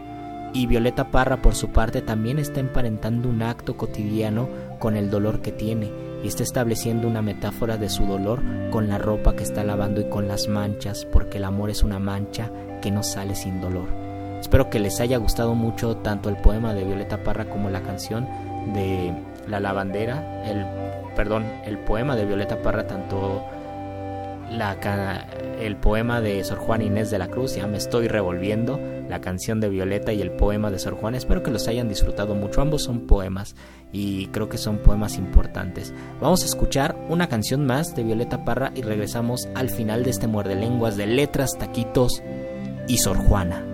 Y 0.52 0.66
Violeta 0.66 1.10
Parra, 1.10 1.42
por 1.42 1.56
su 1.56 1.70
parte, 1.70 2.00
también 2.00 2.38
está 2.38 2.60
emparentando 2.60 3.28
un 3.28 3.42
acto 3.42 3.76
cotidiano 3.76 4.48
con 4.78 4.96
el 4.96 5.10
dolor 5.10 5.40
que 5.40 5.50
tiene 5.50 6.13
y 6.24 6.28
está 6.28 6.42
estableciendo 6.42 7.06
una 7.06 7.20
metáfora 7.20 7.76
de 7.76 7.90
su 7.90 8.06
dolor 8.06 8.42
con 8.70 8.88
la 8.88 8.96
ropa 8.96 9.36
que 9.36 9.44
está 9.44 9.62
lavando 9.62 10.00
y 10.00 10.08
con 10.08 10.26
las 10.26 10.48
manchas, 10.48 11.04
porque 11.04 11.36
el 11.36 11.44
amor 11.44 11.68
es 11.68 11.82
una 11.82 11.98
mancha 11.98 12.50
que 12.80 12.90
no 12.90 13.02
sale 13.02 13.34
sin 13.34 13.60
dolor. 13.60 13.88
Espero 14.40 14.70
que 14.70 14.80
les 14.80 15.00
haya 15.00 15.18
gustado 15.18 15.54
mucho 15.54 15.98
tanto 15.98 16.30
el 16.30 16.36
poema 16.36 16.72
de 16.72 16.84
Violeta 16.84 17.22
Parra 17.22 17.44
como 17.44 17.68
la 17.68 17.82
canción 17.82 18.26
de 18.72 19.14
La 19.46 19.60
lavandera, 19.60 20.42
el 20.46 20.64
perdón, 21.14 21.44
el 21.64 21.78
poema 21.78 22.16
de 22.16 22.24
Violeta 22.24 22.60
Parra, 22.62 22.86
tanto 22.86 23.44
la, 24.50 25.26
el 25.60 25.76
poema 25.76 26.20
de 26.20 26.42
Sor 26.44 26.58
Juan 26.58 26.82
Inés 26.82 27.10
de 27.10 27.18
la 27.18 27.28
Cruz, 27.28 27.56
ya 27.56 27.66
me 27.66 27.78
estoy 27.78 28.08
revolviendo, 28.08 28.80
la 29.08 29.20
canción 29.20 29.60
de 29.60 29.68
Violeta 29.68 30.12
y 30.12 30.22
el 30.22 30.32
poema 30.32 30.70
de 30.70 30.78
Sor 30.78 30.94
Juan. 30.94 31.14
Espero 31.14 31.42
que 31.42 31.50
los 31.50 31.68
hayan 31.68 31.88
disfrutado 31.88 32.34
mucho. 32.34 32.60
Ambos 32.60 32.84
son 32.84 33.06
poemas 33.06 33.54
y 33.92 34.26
creo 34.28 34.48
que 34.48 34.58
son 34.58 34.78
poemas 34.78 35.18
importantes. 35.18 35.92
Vamos 36.20 36.42
a 36.42 36.46
escuchar 36.46 36.96
una 37.08 37.28
canción 37.28 37.66
más 37.66 37.94
de 37.94 38.04
Violeta 38.04 38.44
Parra 38.44 38.72
y 38.74 38.82
regresamos 38.82 39.48
al 39.54 39.70
final 39.70 40.04
de 40.04 40.10
este 40.10 40.26
muerde 40.26 40.54
lenguas 40.54 40.96
de 40.96 41.06
letras, 41.06 41.50
taquitos 41.58 42.22
y 42.88 42.98
Sor 42.98 43.18
Juana. 43.18 43.73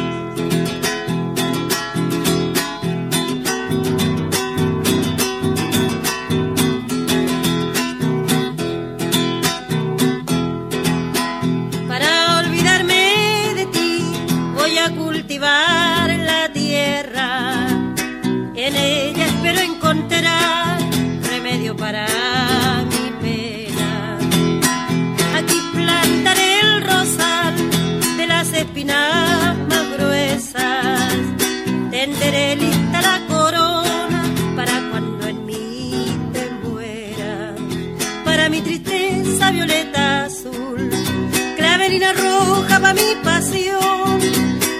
Roja 42.13 42.79
para 42.79 42.93
mi 42.93 43.15
pasión. 43.23 44.19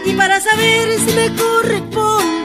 Y 0.05 0.13
para 0.13 0.39
saber 0.39 0.99
si 0.99 1.13
me 1.13 1.35
corresponde 1.35 2.40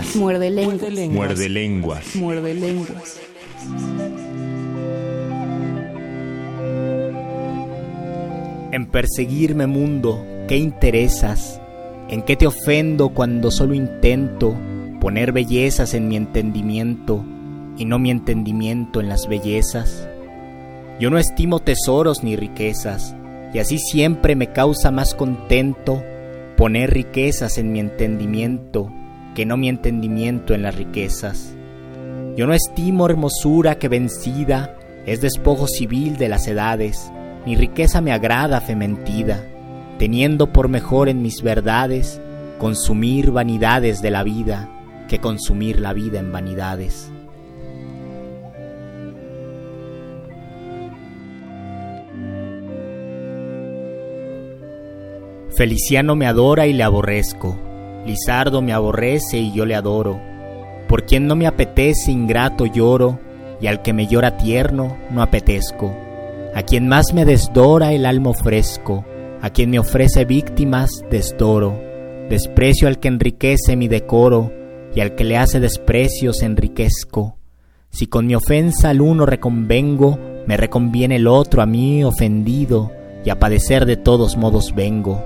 lenguas. 0.00 0.16
Muerde 0.16 0.50
lenguas. 0.50 1.14
Muerde 1.14 1.48
lenguas. 1.48 2.16
Muerde 2.16 2.54
lenguas. 2.54 3.20
En 8.72 8.86
perseguirme 8.86 9.66
mundo, 9.66 10.24
¿qué 10.48 10.56
interesas? 10.56 11.60
¿En 12.08 12.22
qué 12.22 12.36
te 12.36 12.46
ofendo 12.46 13.10
cuando 13.10 13.50
solo 13.50 13.74
intento 13.74 14.56
poner 15.00 15.32
bellezas 15.32 15.94
en 15.94 16.08
mi 16.08 16.16
entendimiento 16.16 17.24
y 17.76 17.84
no 17.84 17.98
mi 17.98 18.10
entendimiento 18.10 19.00
en 19.00 19.08
las 19.08 19.28
bellezas? 19.28 20.08
Yo 20.98 21.10
no 21.10 21.18
estimo 21.18 21.60
tesoros 21.60 22.22
ni 22.22 22.36
riquezas, 22.36 23.14
y 23.52 23.58
así 23.58 23.78
siempre 23.78 24.36
me 24.36 24.52
causa 24.52 24.90
más 24.90 25.14
contento 25.14 26.02
poner 26.56 26.92
riquezas 26.92 27.58
en 27.58 27.72
mi 27.72 27.80
entendimiento 27.80 28.90
que 29.34 29.46
no 29.46 29.56
mi 29.56 29.68
entendimiento 29.68 30.54
en 30.54 30.62
las 30.62 30.76
riquezas. 30.76 31.54
Yo 32.36 32.46
no 32.46 32.54
estimo 32.54 33.06
hermosura 33.06 33.78
que 33.78 33.88
vencida 33.88 34.76
es 35.06 35.20
despojo 35.20 35.66
civil 35.66 36.16
de 36.16 36.28
las 36.28 36.46
edades, 36.46 37.12
ni 37.44 37.56
riqueza 37.56 38.00
me 38.00 38.12
agrada 38.12 38.60
fementida, 38.60 39.44
teniendo 39.98 40.52
por 40.52 40.68
mejor 40.68 41.08
en 41.08 41.22
mis 41.22 41.42
verdades 41.42 42.20
consumir 42.58 43.30
vanidades 43.32 44.00
de 44.00 44.10
la 44.10 44.22
vida 44.22 44.68
que 45.08 45.18
consumir 45.18 45.80
la 45.80 45.92
vida 45.92 46.20
en 46.20 46.32
vanidades. 46.32 47.10
Feliciano 55.54 56.16
me 56.16 56.26
adora 56.26 56.66
y 56.66 56.72
le 56.72 56.82
aborrezco, 56.82 57.58
Lizardo 58.06 58.62
me 58.62 58.72
aborrece 58.72 59.38
y 59.38 59.52
yo 59.52 59.64
le 59.64 59.74
adoro. 59.74 60.20
Por 60.88 61.06
quien 61.06 61.26
no 61.26 61.36
me 61.36 61.46
apetece, 61.46 62.10
ingrato 62.10 62.66
lloro, 62.66 63.18
y 63.60 63.66
al 63.66 63.82
que 63.82 63.92
me 63.92 64.06
llora 64.06 64.36
tierno, 64.36 64.96
no 65.10 65.22
apetezco. 65.22 65.94
A 66.54 66.62
quien 66.62 66.88
más 66.88 67.14
me 67.14 67.24
desdora, 67.24 67.92
el 67.92 68.04
alma 68.04 68.30
ofrezco. 68.30 69.04
A 69.40 69.50
quien 69.50 69.70
me 69.70 69.78
ofrece 69.78 70.24
víctimas, 70.24 70.90
desdoro. 71.10 71.80
Desprecio 72.28 72.88
al 72.88 72.98
que 72.98 73.08
enriquece 73.08 73.76
mi 73.76 73.88
decoro, 73.88 74.52
y 74.94 75.00
al 75.00 75.14
que 75.14 75.24
le 75.24 75.36
hace 75.36 75.60
desprecios 75.60 76.42
enriquezco. 76.42 77.38
Si 77.90 78.06
con 78.06 78.26
mi 78.26 78.34
ofensa 78.34 78.90
al 78.90 79.00
uno 79.00 79.26
reconvengo, 79.26 80.18
me 80.46 80.56
reconviene 80.56 81.16
el 81.16 81.26
otro 81.26 81.62
a 81.62 81.66
mí 81.66 82.04
ofendido, 82.04 82.90
y 83.24 83.30
a 83.30 83.38
padecer 83.38 83.86
de 83.86 83.96
todos 83.96 84.36
modos 84.36 84.74
vengo, 84.74 85.24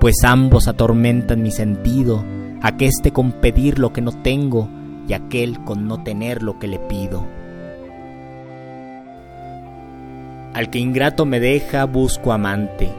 pues 0.00 0.16
ambos 0.24 0.68
atormentan 0.68 1.42
mi 1.42 1.50
sentido, 1.50 2.24
aqueste 2.62 3.12
con 3.12 3.32
pedir 3.32 3.78
lo 3.78 3.92
que 3.92 4.00
no 4.00 4.12
tengo, 4.12 4.68
y 5.08 5.14
aquel 5.14 5.64
con 5.64 5.88
no 5.88 6.02
tener 6.02 6.42
lo 6.42 6.58
que 6.58 6.68
le 6.68 6.78
pido. 6.78 7.26
Al 10.54 10.70
que 10.70 10.78
ingrato 10.78 11.24
me 11.24 11.40
deja, 11.40 11.84
busco 11.84 12.32
amante, 12.32 12.90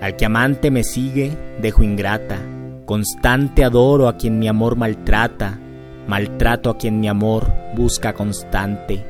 al 0.00 0.16
que 0.16 0.24
amante 0.24 0.70
me 0.70 0.82
sigue, 0.82 1.36
dejo 1.60 1.82
ingrata, 1.82 2.38
constante 2.84 3.64
adoro 3.64 4.08
a 4.08 4.16
quien 4.16 4.38
mi 4.38 4.48
amor 4.48 4.76
maltrata, 4.76 5.58
maltrato 6.06 6.70
a 6.70 6.78
quien 6.78 7.00
mi 7.00 7.08
amor 7.08 7.52
busca 7.76 8.12
constante. 8.12 9.04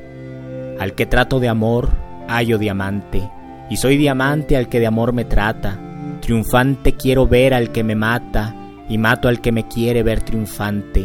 Al 0.79 0.95
que 0.95 1.07
trato 1.07 1.41
de 1.41 1.49
amor, 1.49 1.91
hallo 2.29 2.59
diamante, 2.59 3.29
y 3.71 3.77
soy 3.77 3.97
diamante 3.97 4.57
al 4.57 4.69
que 4.69 4.81
de 4.81 4.87
amor 4.87 5.13
me 5.13 5.25
trata. 5.25 5.79
Triunfante 6.23 6.93
quiero 6.93 7.27
ver 7.27 7.53
al 7.53 7.73
que 7.73 7.83
me 7.83 7.97
mata, 7.97 8.55
y 8.89 8.97
mato 8.97 9.27
al 9.27 9.41
que 9.41 9.51
me 9.51 9.67
quiere 9.67 10.05
ver 10.05 10.23
triunfante. 10.23 11.05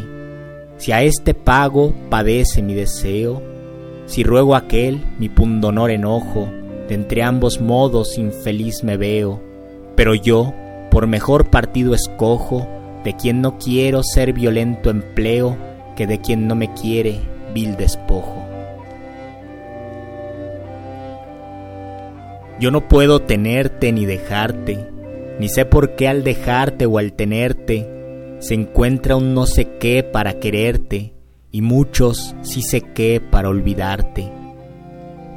Si 0.77 0.91
a 0.91 1.01
este 1.01 1.33
pago 1.33 1.95
padece 2.07 2.61
mi 2.61 2.75
deseo, 2.75 3.41
si 4.05 4.23
ruego 4.23 4.55
aquel 4.55 5.03
mi 5.17 5.27
pundonor 5.27 5.89
enojo, 5.89 6.47
de 6.87 6.93
entre 6.93 7.23
ambos 7.23 7.59
modos 7.59 8.19
infeliz 8.19 8.83
me 8.83 8.95
veo. 8.95 9.41
Pero 9.95 10.13
yo, 10.13 10.53
por 10.91 11.07
mejor 11.07 11.49
partido 11.49 11.95
escojo, 11.95 12.67
de 13.03 13.15
quien 13.15 13.41
no 13.41 13.57
quiero 13.57 14.03
ser 14.03 14.33
violento 14.33 14.91
empleo, 14.91 15.57
que 15.95 16.05
de 16.05 16.21
quien 16.21 16.47
no 16.47 16.53
me 16.53 16.71
quiere 16.75 17.21
vil 17.55 17.75
despojo. 17.75 18.45
Yo 22.59 22.69
no 22.69 22.87
puedo 22.87 23.19
tenerte 23.19 23.91
ni 23.91 24.05
dejarte, 24.05 24.96
ni 25.39 25.49
sé 25.49 25.65
por 25.65 25.95
qué 25.95 26.07
al 26.07 26.23
dejarte 26.23 26.85
o 26.85 26.97
al 26.97 27.13
tenerte 27.13 27.87
se 28.39 28.53
encuentra 28.53 29.15
un 29.15 29.33
no 29.33 29.45
sé 29.45 29.67
qué 29.79 30.03
para 30.03 30.39
quererte 30.39 31.13
y 31.51 31.61
muchos 31.61 32.35
sí 32.41 32.61
sé 32.61 32.81
qué 32.81 33.21
para 33.21 33.49
olvidarte. 33.49 34.31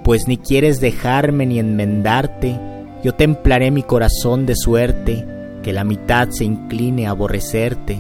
Pues 0.04 0.26
ni 0.26 0.38
quieres 0.38 0.80
dejarme 0.80 1.46
ni 1.46 1.58
enmendarte, 1.58 2.58
yo 3.02 3.14
templaré 3.14 3.70
mi 3.70 3.82
corazón 3.82 4.46
de 4.46 4.54
suerte 4.56 5.26
que 5.62 5.72
la 5.72 5.84
mitad 5.84 6.28
se 6.30 6.44
incline 6.44 7.06
a 7.06 7.10
aborrecerte, 7.10 7.98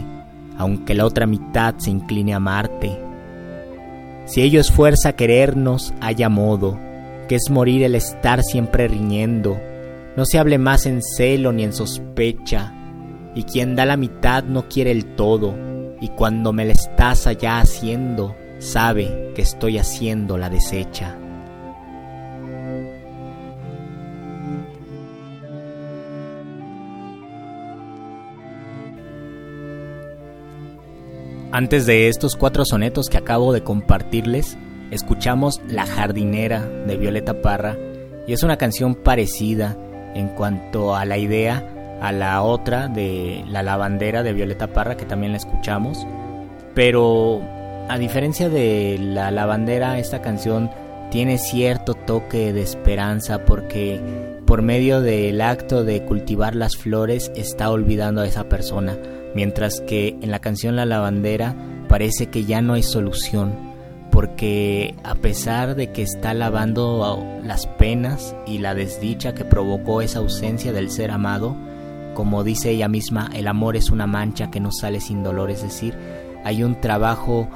aunque 0.56 0.94
la 0.94 1.06
otra 1.06 1.26
mitad 1.26 1.74
se 1.78 1.90
incline 1.90 2.32
a 2.32 2.36
amarte. 2.36 2.98
Si 4.24 4.42
ello 4.42 4.60
es 4.60 4.70
fuerza 4.70 5.12
querernos, 5.12 5.92
haya 6.00 6.28
modo, 6.28 6.78
que 7.28 7.36
es 7.36 7.50
morir 7.50 7.82
el 7.84 7.94
estar 7.94 8.42
siempre 8.42 8.88
riñendo, 8.88 9.58
no 10.16 10.24
se 10.24 10.38
hable 10.38 10.58
más 10.58 10.86
en 10.86 11.02
celo 11.02 11.52
ni 11.52 11.64
en 11.64 11.72
sospecha, 11.72 12.74
y 13.34 13.44
quien 13.44 13.76
da 13.76 13.84
la 13.86 13.96
mitad 13.96 14.44
no 14.44 14.68
quiere 14.68 14.90
el 14.90 15.14
todo, 15.14 15.54
y 16.00 16.08
cuando 16.08 16.52
me 16.52 16.64
la 16.64 16.72
estás 16.72 17.26
allá 17.26 17.60
haciendo, 17.60 18.34
sabe 18.58 19.32
que 19.34 19.42
estoy 19.42 19.78
haciendo 19.78 20.36
la 20.38 20.50
desecha. 20.50 21.16
Antes 31.52 31.84
de 31.84 32.08
estos 32.08 32.36
cuatro 32.36 32.64
sonetos 32.64 33.08
que 33.08 33.18
acabo 33.18 33.52
de 33.52 33.64
compartirles, 33.64 34.56
escuchamos 34.92 35.60
La 35.66 35.84
jardinera 35.84 36.64
de 36.64 36.96
Violeta 36.96 37.42
Parra 37.42 37.76
y 38.28 38.32
es 38.32 38.44
una 38.44 38.56
canción 38.56 38.94
parecida 38.94 39.76
en 40.14 40.28
cuanto 40.28 40.94
a 40.94 41.04
la 41.04 41.18
idea 41.18 41.64
a 42.00 42.12
la 42.12 42.42
otra 42.42 42.88
de 42.88 43.44
La 43.48 43.62
lavandera 43.62 44.22
de 44.22 44.32
Violeta 44.32 44.68
Parra 44.68 44.96
que 44.96 45.04
también 45.04 45.32
la 45.32 45.38
escuchamos, 45.38 46.06
pero 46.74 47.42
a 47.88 47.98
diferencia 47.98 48.48
de 48.48 48.98
La 49.00 49.30
lavandera 49.30 49.98
esta 49.98 50.22
canción 50.22 50.70
tiene 51.10 51.38
cierto 51.38 51.94
toque 51.94 52.52
de 52.52 52.62
esperanza 52.62 53.44
porque 53.44 54.00
por 54.46 54.62
medio 54.62 55.00
del 55.00 55.40
acto 55.40 55.84
de 55.84 56.04
cultivar 56.04 56.54
las 56.54 56.76
flores 56.76 57.30
está 57.34 57.70
olvidando 57.70 58.22
a 58.22 58.26
esa 58.26 58.48
persona 58.48 58.96
mientras 59.34 59.80
que 59.80 60.16
en 60.20 60.30
la 60.30 60.40
canción 60.40 60.76
La 60.76 60.86
lavandera 60.86 61.54
parece 61.88 62.26
que 62.26 62.44
ya 62.44 62.62
no 62.62 62.74
hay 62.74 62.82
solución, 62.82 63.52
porque 64.20 64.96
a 65.02 65.14
pesar 65.14 65.76
de 65.76 65.92
que 65.92 66.02
está 66.02 66.34
lavando 66.34 67.24
las 67.42 67.66
penas 67.66 68.36
y 68.46 68.58
la 68.58 68.74
desdicha 68.74 69.32
que 69.32 69.46
provocó 69.46 70.02
esa 70.02 70.18
ausencia 70.18 70.74
del 70.74 70.90
ser 70.90 71.10
amado, 71.10 71.56
como 72.12 72.44
dice 72.44 72.68
ella 72.68 72.86
misma, 72.86 73.30
el 73.34 73.48
amor 73.48 73.76
es 73.76 73.88
una 73.88 74.06
mancha 74.06 74.50
que 74.50 74.60
no 74.60 74.72
sale 74.72 75.00
sin 75.00 75.22
dolor, 75.22 75.50
es 75.50 75.62
decir, 75.62 75.96
hay 76.44 76.62
un 76.62 76.78
trabajo 76.82 77.48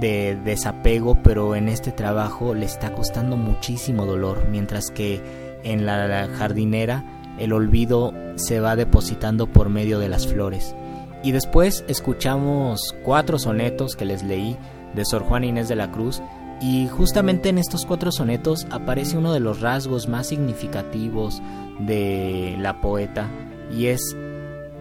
de 0.00 0.38
desapego, 0.42 1.22
pero 1.22 1.54
en 1.54 1.68
este 1.68 1.92
trabajo 1.92 2.54
le 2.54 2.64
está 2.64 2.94
costando 2.94 3.36
muchísimo 3.36 4.06
dolor, 4.06 4.46
mientras 4.50 4.90
que 4.90 5.20
en 5.64 5.84
la 5.84 6.30
jardinera 6.38 7.04
el 7.38 7.52
olvido 7.52 8.14
se 8.36 8.58
va 8.58 8.74
depositando 8.74 9.48
por 9.48 9.68
medio 9.68 9.98
de 9.98 10.08
las 10.08 10.26
flores. 10.26 10.74
Y 11.22 11.32
después 11.32 11.84
escuchamos 11.88 12.94
cuatro 13.04 13.38
sonetos 13.38 13.96
que 13.96 14.06
les 14.06 14.22
leí 14.22 14.56
de 14.96 15.04
Sor 15.04 15.22
Juana 15.22 15.46
Inés 15.46 15.68
de 15.68 15.76
la 15.76 15.92
Cruz 15.92 16.20
y 16.60 16.88
justamente 16.88 17.50
en 17.50 17.58
estos 17.58 17.84
cuatro 17.86 18.10
sonetos 18.10 18.66
aparece 18.70 19.18
uno 19.18 19.32
de 19.32 19.40
los 19.40 19.60
rasgos 19.60 20.08
más 20.08 20.26
significativos 20.26 21.42
de 21.78 22.56
la 22.58 22.80
poeta 22.80 23.28
y 23.70 23.86
es 23.86 24.16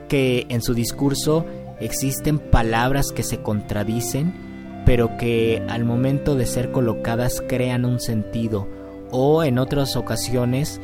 que 0.07 0.47
en 0.49 0.61
su 0.61 0.73
discurso 0.73 1.45
existen 1.79 2.39
palabras 2.39 3.11
que 3.11 3.23
se 3.23 3.41
contradicen 3.41 4.83
pero 4.85 5.17
que 5.17 5.63
al 5.67 5.83
momento 5.83 6.35
de 6.35 6.45
ser 6.45 6.71
colocadas 6.71 7.43
crean 7.47 7.85
un 7.85 7.99
sentido 7.99 8.67
o 9.11 9.43
en 9.43 9.59
otras 9.59 9.95
ocasiones 9.95 10.79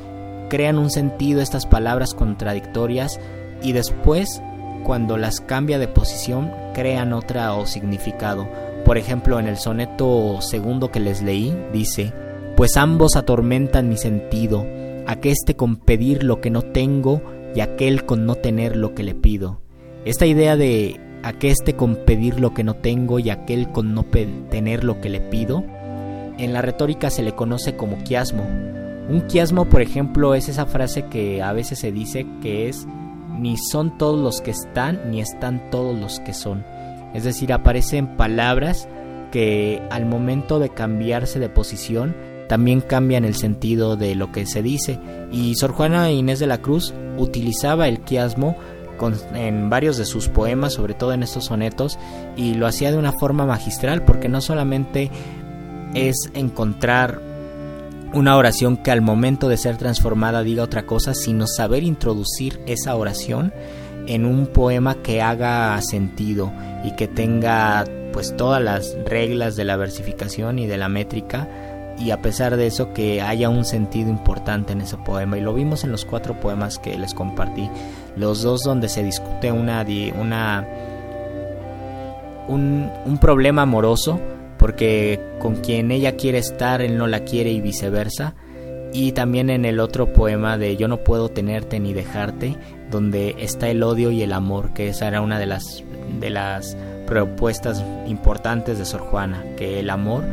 crean 0.50 0.78
un 0.78 0.90
sentido 0.90 1.42
estas 1.42 1.66
palabras 1.66 2.14
contradictorias 2.14 3.20
y 3.64 3.72
después 3.72 4.42
cuando 4.84 5.16
las 5.18 5.40
cambia 5.40 5.80
de 5.80 5.88
posición 5.88 6.52
crean 6.74 7.14
otra 7.14 7.54
o 7.54 7.66
significado. 7.66 8.50
Por 8.86 8.98
ejemplo, 8.98 9.40
en 9.40 9.48
el 9.48 9.58
soneto 9.58 10.42
segundo 10.42 10.92
que 10.92 11.00
les 11.00 11.22
leí, 11.22 11.56
dice, 11.72 12.14
pues 12.58 12.78
ambos 12.78 13.16
atormentan 13.16 13.90
mi 13.90 13.98
sentido, 13.98 14.66
aqueste 15.08 15.56
con 15.56 15.78
pedir 15.78 16.24
lo 16.24 16.42
que 16.42 16.50
no 16.50 16.62
tengo 16.62 17.22
y 17.56 17.62
aquel 17.62 18.06
con 18.06 18.26
no 18.26 18.36
tener 18.36 18.76
lo 18.76 18.94
que 18.94 19.04
le 19.04 19.16
pido. 19.16 19.62
Esta 20.06 20.26
idea 20.26 20.58
de 20.58 21.00
aqueste 21.24 21.76
con 21.76 21.96
pedir 21.96 22.40
lo 22.40 22.54
que 22.54 22.64
no 22.64 22.76
tengo 22.76 23.20
y 23.20 23.30
aquel 23.30 23.72
con 23.72 23.94
no 23.94 24.04
tener 24.50 24.84
lo 24.84 25.00
que 25.00 25.10
le 25.10 25.22
pido, 25.22 25.64
en 26.38 26.54
la 26.54 26.62
retórica 26.62 27.10
se 27.10 27.24
le 27.24 27.34
conoce 27.34 27.76
como 27.76 28.04
quiasmo. 28.04 28.44
Un 29.10 29.22
quiasmo, 29.28 29.66
por 29.66 29.82
ejemplo, 29.82 30.34
es 30.34 30.50
esa 30.50 30.66
frase 30.66 31.06
que 31.06 31.42
a 31.42 31.54
veces 31.54 31.80
se 31.80 31.92
dice 31.92 32.26
que 32.42 32.70
es 32.70 32.88
ni 33.38 33.58
son 33.58 33.98
todos 33.98 34.20
los 34.20 34.42
que 34.42 34.52
están, 34.52 35.12
ni 35.12 35.22
están 35.22 35.70
todos 35.70 35.98
los 36.00 36.20
que 36.20 36.34
son. 36.34 36.64
Es 37.14 37.24
decir, 37.24 37.54
aparecen 37.54 38.16
palabras 38.18 38.88
que 39.32 39.82
al 39.90 40.06
momento 40.06 40.60
de 40.60 40.70
cambiarse 40.70 41.40
de 41.40 41.50
posición 41.50 42.16
también 42.48 42.82
cambian 42.82 43.24
el 43.24 43.36
sentido 43.36 43.96
de 43.96 44.14
lo 44.16 44.32
que 44.32 44.46
se 44.46 44.62
dice. 44.62 45.00
Y 45.32 45.56
Sor 45.56 45.72
Juana 45.72 46.12
Inés 46.12 46.40
de 46.40 46.48
la 46.48 46.58
Cruz 46.60 46.94
utilizaba 47.18 47.88
el 47.88 48.02
quiasmo 48.02 48.58
en 49.34 49.70
varios 49.70 49.98
de 49.98 50.06
sus 50.06 50.28
poemas, 50.28 50.74
sobre 50.74 50.94
todo 50.94 51.14
en 51.14 51.24
estos 51.24 51.46
sonetos, 51.46 51.98
y 52.36 52.54
lo 52.54 52.68
hacía 52.68 52.92
de 52.92 52.98
una 52.98 53.14
forma 53.14 53.46
magistral, 53.46 54.04
porque 54.04 54.30
no 54.30 54.42
solamente 54.42 55.10
es 55.96 56.30
encontrar 56.34 57.22
una 58.14 58.36
oración 58.36 58.78
que 58.78 58.92
al 58.92 59.02
momento 59.02 59.48
de 59.48 59.58
ser 59.58 59.78
transformada 59.78 60.44
diga 60.44 60.64
otra 60.64 60.86
cosa, 60.86 61.14
sino 61.14 61.48
saber 61.48 61.84
introducir 61.84 62.60
esa 62.68 62.96
oración 62.96 63.54
en 64.08 64.26
un 64.26 64.48
poema 64.48 64.96
que 64.96 65.22
haga 65.22 65.82
sentido 65.82 66.52
y 66.84 66.92
que 66.92 67.08
tenga 67.08 67.86
pues 68.14 68.36
todas 68.36 68.62
las 68.62 68.98
reglas 69.06 69.56
de 69.56 69.66
la 69.66 69.78
versificación 69.78 70.60
y 70.60 70.68
de 70.68 70.78
la 70.78 70.90
métrica 70.90 71.48
y 71.98 72.12
a 72.12 72.22
pesar 72.22 72.58
de 72.58 72.68
eso 72.68 72.94
que 72.94 73.22
haya 73.22 73.50
un 73.50 73.66
sentido 73.66 74.10
importante 74.10 74.74
en 74.74 74.82
ese 74.82 74.98
poema. 74.98 75.38
Y 75.38 75.42
lo 75.42 75.54
vimos 75.54 75.84
en 75.84 75.92
los 75.92 76.06
cuatro 76.06 76.40
poemas 76.40 76.80
que 76.80 76.98
les 76.98 77.14
compartí. 77.14 77.70
Los 78.16 78.42
dos 78.42 78.64
donde 78.64 78.90
se 78.90 79.04
discute 79.04 79.52
una 79.52 79.86
una 80.20 80.68
un, 82.48 82.90
un 83.06 83.18
problema 83.18 83.62
amoroso 83.64 84.20
porque 84.58 85.20
con 85.40 85.56
quien 85.56 85.92
ella 85.92 86.16
quiere 86.16 86.38
estar 86.38 86.82
él 86.82 86.98
no 86.98 87.08
la 87.08 87.22
quiere 87.22 87.52
y 87.52 87.62
viceversa. 87.62 88.36
Y 88.94 89.14
también 89.14 89.50
en 89.50 89.64
el 89.64 89.80
otro 89.80 90.12
poema 90.12 90.58
de 90.58 90.76
Yo 90.76 90.88
no 90.90 90.98
puedo 90.98 91.30
tenerte 91.30 91.80
ni 91.80 91.94
dejarte, 91.94 92.58
donde 92.92 93.36
está 93.40 93.70
el 93.70 93.82
odio 93.82 94.12
y 94.12 94.22
el 94.22 94.34
amor, 94.34 94.74
que 94.74 94.90
esa 94.90 95.08
era 95.08 95.22
una 95.22 95.40
de 95.40 95.48
las, 95.48 95.84
de 96.20 96.30
las 96.30 96.78
propuestas 97.08 97.84
importantes 98.08 98.78
de 98.78 98.86
Sor 98.86 99.02
Juana, 99.02 99.44
que 99.58 99.80
el 99.80 99.90
amor, 99.90 100.24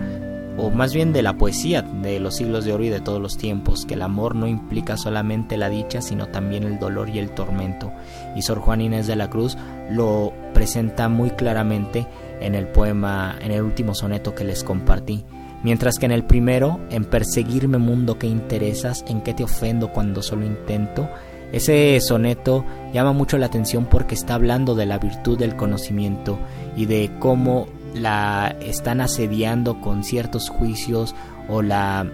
o 0.56 0.70
más 0.70 0.92
bien 0.92 1.12
de 1.12 1.22
la 1.22 1.38
poesía 1.38 1.82
de 1.82 2.20
los 2.20 2.36
siglos 2.36 2.64
de 2.64 2.72
oro 2.72 2.84
y 2.84 2.88
de 2.88 3.00
todos 3.00 3.20
los 3.22 3.36
tiempos, 3.36 3.86
que 3.86 3.94
el 3.94 4.02
amor 4.02 4.34
no 4.34 4.46
implica 4.46 4.96
solamente 4.96 5.56
la 5.56 5.70
dicha, 5.70 6.02
sino 6.02 6.28
también 6.28 6.64
el 6.64 6.78
dolor 6.78 7.08
y 7.08 7.18
el 7.18 7.30
tormento. 7.30 7.92
Y 8.36 8.42
Sor 8.42 8.58
Juana 8.58 8.82
Inés 8.82 9.06
de 9.06 9.16
la 9.16 9.30
Cruz 9.30 9.56
lo 9.90 10.32
presenta 10.52 11.08
muy 11.08 11.30
claramente 11.30 12.06
en 12.40 12.54
el 12.54 12.66
poema, 12.68 13.36
en 13.40 13.52
el 13.52 13.62
último 13.62 13.94
soneto 13.94 14.34
que 14.34 14.44
les 14.44 14.64
compartí. 14.64 15.24
Mientras 15.62 15.98
que 15.98 16.06
en 16.06 16.12
el 16.12 16.24
primero, 16.24 16.78
en 16.90 17.04
perseguirme 17.04 17.78
mundo 17.78 18.18
que 18.18 18.28
interesas, 18.28 19.04
en 19.08 19.22
qué 19.22 19.34
te 19.34 19.42
ofendo 19.42 19.90
cuando 19.92 20.22
solo 20.22 20.46
intento, 20.46 21.08
ese 21.52 21.98
soneto 22.00 22.64
llama 22.92 23.12
mucho 23.12 23.38
la 23.38 23.46
atención 23.46 23.86
porque 23.86 24.14
está 24.14 24.34
hablando 24.34 24.74
de 24.74 24.86
la 24.86 24.98
virtud 24.98 25.38
del 25.38 25.56
conocimiento 25.56 26.38
y 26.76 26.86
de 26.86 27.10
cómo 27.18 27.66
la 27.94 28.56
están 28.60 29.00
asediando 29.00 29.80
con 29.80 30.04
ciertos 30.04 30.50
juicios 30.50 31.14
o 31.48 31.62
la 31.62 32.06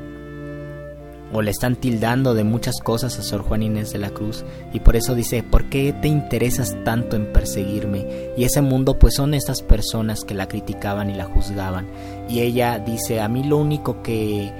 o 1.32 1.42
le 1.42 1.50
están 1.50 1.74
tildando 1.74 2.32
de 2.32 2.44
muchas 2.44 2.78
cosas 2.80 3.18
a 3.18 3.22
Sor 3.22 3.42
Juan 3.42 3.64
Inés 3.64 3.92
de 3.92 3.98
la 3.98 4.10
Cruz 4.10 4.44
y 4.72 4.78
por 4.78 4.94
eso 4.94 5.16
dice, 5.16 5.42
¿por 5.42 5.68
qué 5.68 5.92
te 5.92 6.06
interesas 6.06 6.76
tanto 6.84 7.16
en 7.16 7.32
perseguirme? 7.32 8.06
Y 8.36 8.44
ese 8.44 8.60
mundo 8.62 9.00
pues 9.00 9.16
son 9.16 9.34
estas 9.34 9.60
personas 9.60 10.22
que 10.22 10.34
la 10.34 10.46
criticaban 10.46 11.10
y 11.10 11.14
la 11.14 11.24
juzgaban 11.24 11.88
y 12.28 12.40
ella 12.40 12.78
dice, 12.78 13.20
a 13.20 13.26
mí 13.26 13.42
lo 13.42 13.56
único 13.56 14.00
que 14.00 14.52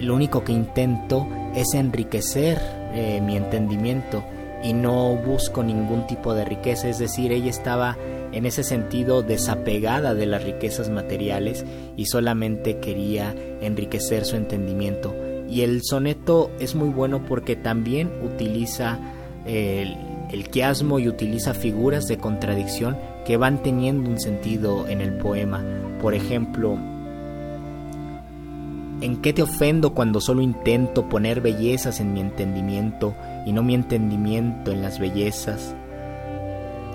lo 0.00 0.16
único 0.16 0.42
que 0.42 0.50
intento 0.50 1.28
es 1.54 1.74
enriquecer 1.74 2.83
eh, 2.94 3.20
mi 3.20 3.36
entendimiento 3.36 4.24
y 4.62 4.72
no 4.72 5.14
busco 5.16 5.62
ningún 5.62 6.06
tipo 6.06 6.34
de 6.34 6.44
riqueza, 6.44 6.88
es 6.88 6.98
decir, 6.98 7.32
ella 7.32 7.50
estaba 7.50 7.98
en 8.32 8.46
ese 8.46 8.64
sentido 8.64 9.22
desapegada 9.22 10.14
de 10.14 10.26
las 10.26 10.42
riquezas 10.42 10.88
materiales 10.88 11.64
y 11.96 12.06
solamente 12.06 12.78
quería 12.78 13.34
enriquecer 13.60 14.24
su 14.24 14.36
entendimiento 14.36 15.14
y 15.48 15.62
el 15.62 15.82
soneto 15.82 16.50
es 16.58 16.74
muy 16.74 16.88
bueno 16.88 17.24
porque 17.26 17.56
también 17.56 18.10
utiliza 18.22 18.98
el, 19.46 19.96
el 20.32 20.48
quiasmo 20.48 20.98
y 20.98 21.08
utiliza 21.08 21.54
figuras 21.54 22.06
de 22.06 22.16
contradicción 22.16 22.96
que 23.24 23.36
van 23.36 23.62
teniendo 23.62 24.10
un 24.10 24.20
sentido 24.20 24.88
en 24.88 25.00
el 25.00 25.12
poema. 25.18 25.62
Por 26.00 26.14
ejemplo, 26.14 26.78
¿en 29.04 29.20
qué 29.20 29.34
te 29.34 29.42
ofendo 29.42 29.92
cuando 29.92 30.18
solo 30.18 30.40
intento 30.40 31.10
poner 31.10 31.42
bellezas 31.42 32.00
en 32.00 32.14
mi 32.14 32.20
entendimiento 32.20 33.14
y 33.44 33.52
no 33.52 33.62
mi 33.62 33.74
entendimiento 33.74 34.72
en 34.72 34.80
las 34.80 34.98
bellezas? 34.98 35.76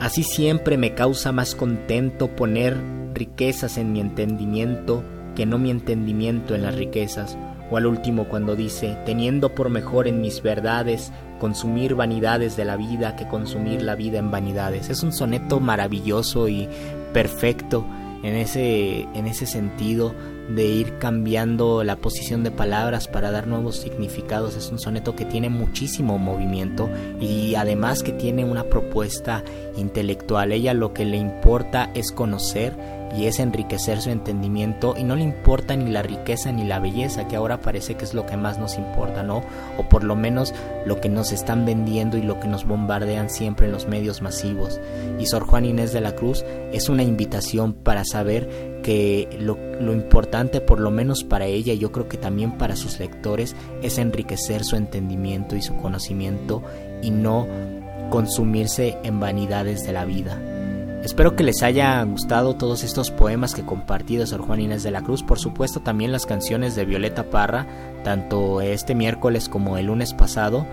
Así 0.02 0.24
siempre 0.24 0.76
me 0.76 0.96
causa 0.96 1.32
más 1.32 1.54
contento 1.54 2.36
poner 2.36 2.76
riquezas 3.14 3.78
en 3.78 3.94
mi 3.94 4.00
entendimiento 4.00 5.04
que 5.36 5.46
no 5.46 5.60
mi 5.60 5.70
entendimiento 5.70 6.56
en 6.56 6.64
las 6.64 6.74
riquezas 6.74 7.38
o 7.70 7.78
al 7.78 7.86
último 7.86 8.24
cuando 8.24 8.56
dice, 8.56 8.98
teniendo 9.06 9.54
por 9.54 9.70
mejor 9.70 10.08
en 10.08 10.20
mis 10.20 10.42
verdades 10.42 11.12
consumir 11.40 11.94
vanidades 11.94 12.58
de 12.58 12.66
la 12.66 12.76
vida 12.76 13.16
que 13.18 13.28
consumir 13.28 13.84
la 13.84 13.94
vida 13.94 14.18
en 14.18 14.32
vanidades. 14.32 14.90
Es 14.90 15.04
un 15.04 15.14
soneto 15.14 15.60
maravilloso 15.60 16.50
y 16.50 16.68
perfecto 17.14 17.86
en 18.24 18.36
ese, 18.36 19.02
en 19.14 19.28
ese 19.28 19.46
sentido 19.46 20.16
de 20.50 20.66
ir 20.66 20.98
cambiando 20.98 21.84
la 21.84 21.98
posición 21.98 22.44
de 22.44 22.52
palabras 22.52 23.08
para 23.08 23.32
dar 23.32 23.48
nuevos 23.48 23.78
significados. 23.78 24.56
Es 24.56 24.70
un 24.72 24.80
soneto 24.80 25.16
que 25.16 25.26
tiene 25.26 25.50
muchísimo 25.50 26.18
movimiento 26.18 26.90
y 27.20 27.56
además 27.56 28.04
que 28.04 28.12
tiene 28.12 28.46
una 28.46 28.66
propuesta 28.66 29.44
intelectual. 29.78 30.52
Ella 30.52 30.74
lo 30.74 30.94
que 30.94 31.06
le 31.06 31.18
importa 31.18 31.92
es 31.94 32.12
conocer 32.12 32.99
y 33.16 33.26
es 33.26 33.40
enriquecer 33.40 34.02
su 34.02 34.10
entendimiento 34.10 34.96
y 34.98 35.04
no 35.04 35.16
le 35.16 35.24
importa 35.24 35.76
ni 35.76 35.90
la 35.90 36.02
riqueza 36.02 36.52
ni 36.52 36.64
la 36.64 36.80
belleza 36.80 37.28
que 37.28 37.36
ahora 37.36 37.62
parece 37.62 37.96
que 37.96 38.06
es 38.06 38.14
lo 38.14 38.26
que 38.26 38.38
más 38.38 38.60
nos 38.60 38.78
importa, 38.78 39.24
¿no? 39.24 39.42
O 39.78 39.90
por 39.90 40.04
lo 40.04 40.16
menos 40.16 40.54
lo 40.86 41.00
que 41.02 41.10
nos 41.10 41.32
están 41.32 41.66
vendiendo 41.66 42.18
y 42.18 42.22
lo 42.22 42.40
que 42.40 42.48
nos 42.48 42.66
bombardean 42.66 43.30
siempre 43.30 43.66
en 43.66 43.72
los 43.72 43.88
medios 43.88 44.22
masivos. 44.22 44.80
Y 45.20 45.26
Sor 45.26 45.46
Juan 45.46 45.66
Inés 45.66 45.94
de 45.94 46.02
la 46.02 46.16
Cruz 46.16 46.46
es 46.72 46.90
una 46.90 47.04
invitación 47.04 47.74
para 47.74 48.06
saber 48.06 48.80
que 48.84 49.38
lo, 49.40 49.58
lo 49.80 49.94
importante, 49.94 50.62
por 50.62 50.80
lo 50.80 50.92
menos 50.92 51.24
para 51.24 51.46
ella 51.46 51.74
yo 51.74 51.92
creo 51.92 52.08
que 52.08 52.18
también 52.18 52.58
para 52.58 52.76
sus 52.76 53.00
lectores, 53.00 53.56
es 53.82 53.98
enriquecer 53.98 54.64
su 54.64 54.76
entendimiento 54.76 55.56
y 55.56 55.62
su 55.62 55.76
conocimiento 55.76 56.64
y 57.02 57.12
no 57.12 57.48
consumirse 58.10 58.98
en 59.04 59.20
vanidades 59.20 59.84
de 59.84 59.94
la 59.94 60.06
vida. 60.06 60.42
Espero 61.04 61.34
que 61.34 61.44
les 61.44 61.64
haya 61.64 62.04
gustado 62.04 62.56
todos 62.56 62.84
estos 62.84 63.10
poemas 63.10 63.56
que 63.56 63.66
compartí 63.66 64.18
de 64.18 64.28
Sor 64.28 64.42
Juan 64.42 64.60
Inés 64.60 64.84
de 64.84 64.92
la 64.92 65.02
Cruz, 65.02 65.24
por 65.24 65.40
supuesto 65.40 65.80
también 65.80 66.12
las 66.12 66.26
canciones 66.26 66.76
de 66.76 66.84
Violeta 66.84 67.30
Parra, 67.30 67.68
tanto 68.04 68.60
este 68.60 68.96
miércoles 68.96 69.48
como 69.48 69.78
el 69.78 69.86
lunes 69.86 70.14
pasado. 70.14 70.68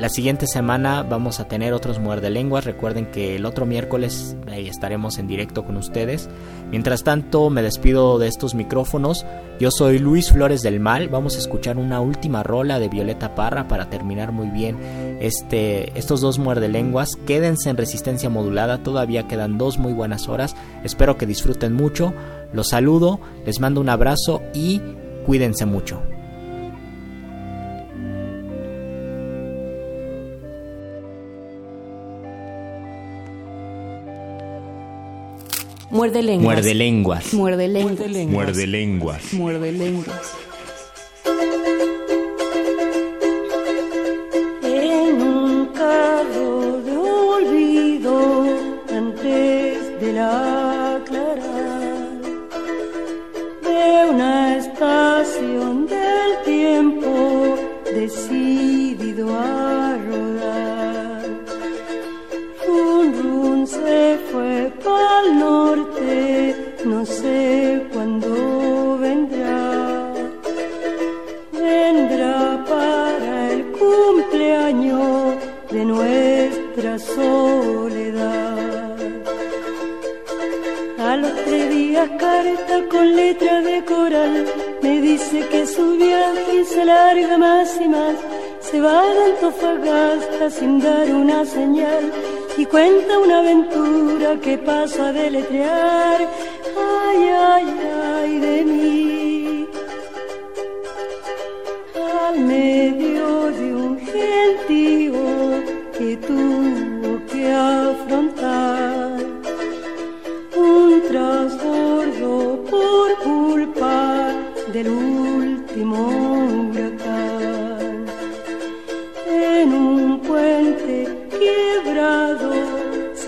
La 0.00 0.08
siguiente 0.08 0.46
semana 0.46 1.02
vamos 1.02 1.40
a 1.40 1.44
tener 1.46 1.74
otros 1.74 1.98
muerde 1.98 2.30
lenguas. 2.30 2.64
Recuerden 2.64 3.10
que 3.10 3.36
el 3.36 3.44
otro 3.44 3.66
miércoles 3.66 4.34
estaremos 4.46 5.18
en 5.18 5.26
directo 5.26 5.66
con 5.66 5.76
ustedes. 5.76 6.30
Mientras 6.70 7.04
tanto, 7.04 7.50
me 7.50 7.60
despido 7.60 8.18
de 8.18 8.26
estos 8.26 8.54
micrófonos. 8.54 9.26
Yo 9.60 9.70
soy 9.70 9.98
Luis 9.98 10.32
Flores 10.32 10.62
del 10.62 10.80
Mal. 10.80 11.10
Vamos 11.10 11.36
a 11.36 11.38
escuchar 11.40 11.76
una 11.76 12.00
última 12.00 12.42
rola 12.42 12.78
de 12.78 12.88
Violeta 12.88 13.34
Parra 13.34 13.68
para 13.68 13.90
terminar 13.90 14.32
muy 14.32 14.48
bien 14.48 14.78
este, 15.20 15.92
estos 15.98 16.22
dos 16.22 16.38
muerde 16.38 16.68
lenguas. 16.68 17.16
Quédense 17.26 17.68
en 17.68 17.76
resistencia 17.76 18.30
modulada. 18.30 18.82
Todavía 18.82 19.28
quedan 19.28 19.58
dos 19.58 19.76
muy 19.76 19.92
buenas 19.92 20.28
horas. 20.28 20.56
Espero 20.82 21.18
que 21.18 21.26
disfruten 21.26 21.74
mucho. 21.74 22.14
Los 22.54 22.70
saludo, 22.70 23.20
les 23.44 23.60
mando 23.60 23.82
un 23.82 23.90
abrazo 23.90 24.40
y 24.54 24.80
cuídense 25.26 25.66
mucho. 25.66 26.00
Muerde 35.90 36.22
lenguas. 36.22 36.54
Muerde 36.54 36.74
lenguas. 36.74 37.34
Muerde 37.34 37.66
lenguas. 37.68 37.98
Muerde 38.30 38.66
lenguas. 38.68 39.34
Muerde 39.34 39.72
lenguas. 39.72 40.34
En 44.62 45.20
un 45.20 45.66
carro 45.74 46.80
de 46.82 46.96
olvido 46.96 48.44
antes 48.88 50.00
de 50.00 50.12
la 50.12 50.96
aclarar 50.96 52.20
de 53.62 54.10
una 54.10 54.56
estación 54.58 55.86
del 55.88 56.30
tiempo 56.44 57.56
decidido 57.92 59.28
a 59.36 59.98
rodar. 60.08 61.26
Run 62.64 63.12
run 63.22 63.66
se 63.66 64.18
fue 64.30 64.72
pa'l 64.84 65.38
norte, 65.38 65.69
nuestra 76.90 77.14
soledad. 77.14 78.96
A 80.98 81.16
los 81.16 81.34
tres 81.44 81.70
días 81.70 82.08
carta 82.18 82.84
con 82.90 83.16
letra 83.16 83.62
de 83.62 83.84
coral 83.84 84.46
me 84.82 85.00
dice 85.00 85.46
que 85.48 85.66
su 85.66 85.96
viaje 85.96 86.64
se 86.64 86.84
larga 86.84 87.38
más 87.38 87.80
y 87.80 87.88
más. 87.88 88.16
Se 88.60 88.80
va 88.80 89.02
de 89.06 89.24
Antofagasta 89.32 90.50
sin 90.50 90.80
dar 90.80 91.08
una 91.10 91.44
señal 91.44 92.12
y 92.56 92.64
cuenta 92.66 93.18
una 93.18 93.38
aventura 93.38 94.38
que 94.40 94.58
paso 94.58 95.02
a 95.02 95.12
deletrear. 95.12 96.20
Ay, 96.76 97.28
ay, 97.52 97.66
ay 98.14 98.38
de 98.38 98.64
mí. 98.64 99.68
Al 102.28 102.38
medio 102.40 103.09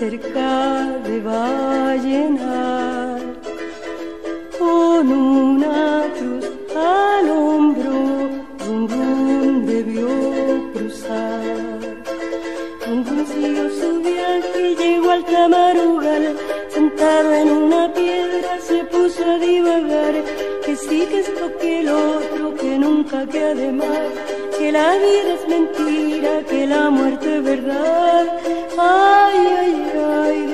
cerca 0.09 0.99
de 1.05 1.21
Vallenar, 1.21 3.21
con 4.59 5.09
una 5.09 6.03
cruz 6.17 6.45
al 6.75 7.29
hombro, 7.29 7.93
un 8.69 8.89
rum 8.89 9.65
debió 9.65 10.09
cruzar. 10.73 11.79
Un 12.91 13.03
consiguió 13.05 13.69
su 13.79 14.01
viaje, 14.01 14.75
llegó 14.75 15.11
al 15.11 15.25
camarugal, 15.25 16.35
sentado 16.67 17.33
en 17.33 17.49
una 17.49 17.93
piedra 17.93 18.59
se 18.59 18.83
puso 18.85 19.23
a 19.23 19.37
divagar, 19.37 20.15
que 20.65 20.75
sí 20.75 21.07
que 21.09 21.19
es 21.21 21.29
lo 21.39 21.57
que 21.59 21.79
el 21.79 21.89
otro, 21.89 22.53
que 22.55 22.77
nunca 22.77 23.25
que 23.25 23.41
además 23.41 24.42
que 24.63 24.71
la 24.71 24.95
vida 24.95 25.33
es 25.33 25.45
mentira, 25.49 26.41
que 26.49 26.65
la 26.65 26.89
muerte 26.89 27.35
es 27.35 27.43
verdad. 27.43 28.25
Ay, 28.77 29.39
ay, 29.59 29.91
ay. 30.21 30.52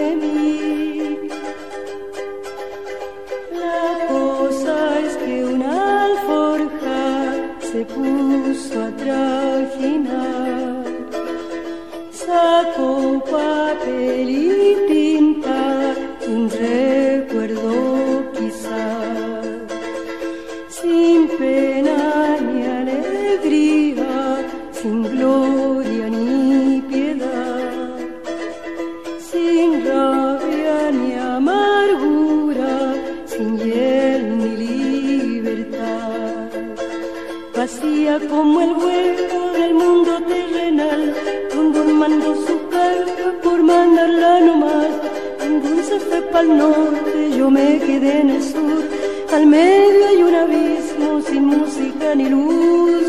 mandarla 43.70 44.32
nomás. 44.48 44.92
Angún 45.46 45.80
se 45.90 45.98
fue 46.08 46.20
pa'l 46.32 46.50
norte, 46.58 47.18
yo 47.38 47.50
me 47.50 47.68
quedé 47.86 48.12
en 48.22 48.30
el 48.36 48.44
sur. 48.44 48.82
Al 49.36 49.46
medio 49.46 50.08
hay 50.10 50.20
un 50.30 50.36
abismo 50.44 51.22
sin 51.28 51.44
música 51.46 52.16
ni 52.16 52.28
luz 52.30 53.06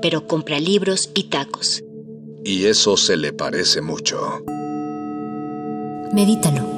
Pero 0.00 0.26
compra 0.26 0.58
libros 0.60 1.10
y 1.14 1.24
tacos. 1.24 1.82
Y 2.44 2.66
eso 2.66 2.96
se 2.96 3.16
le 3.16 3.32
parece 3.32 3.80
mucho. 3.80 4.42
Medítalo. 6.12 6.75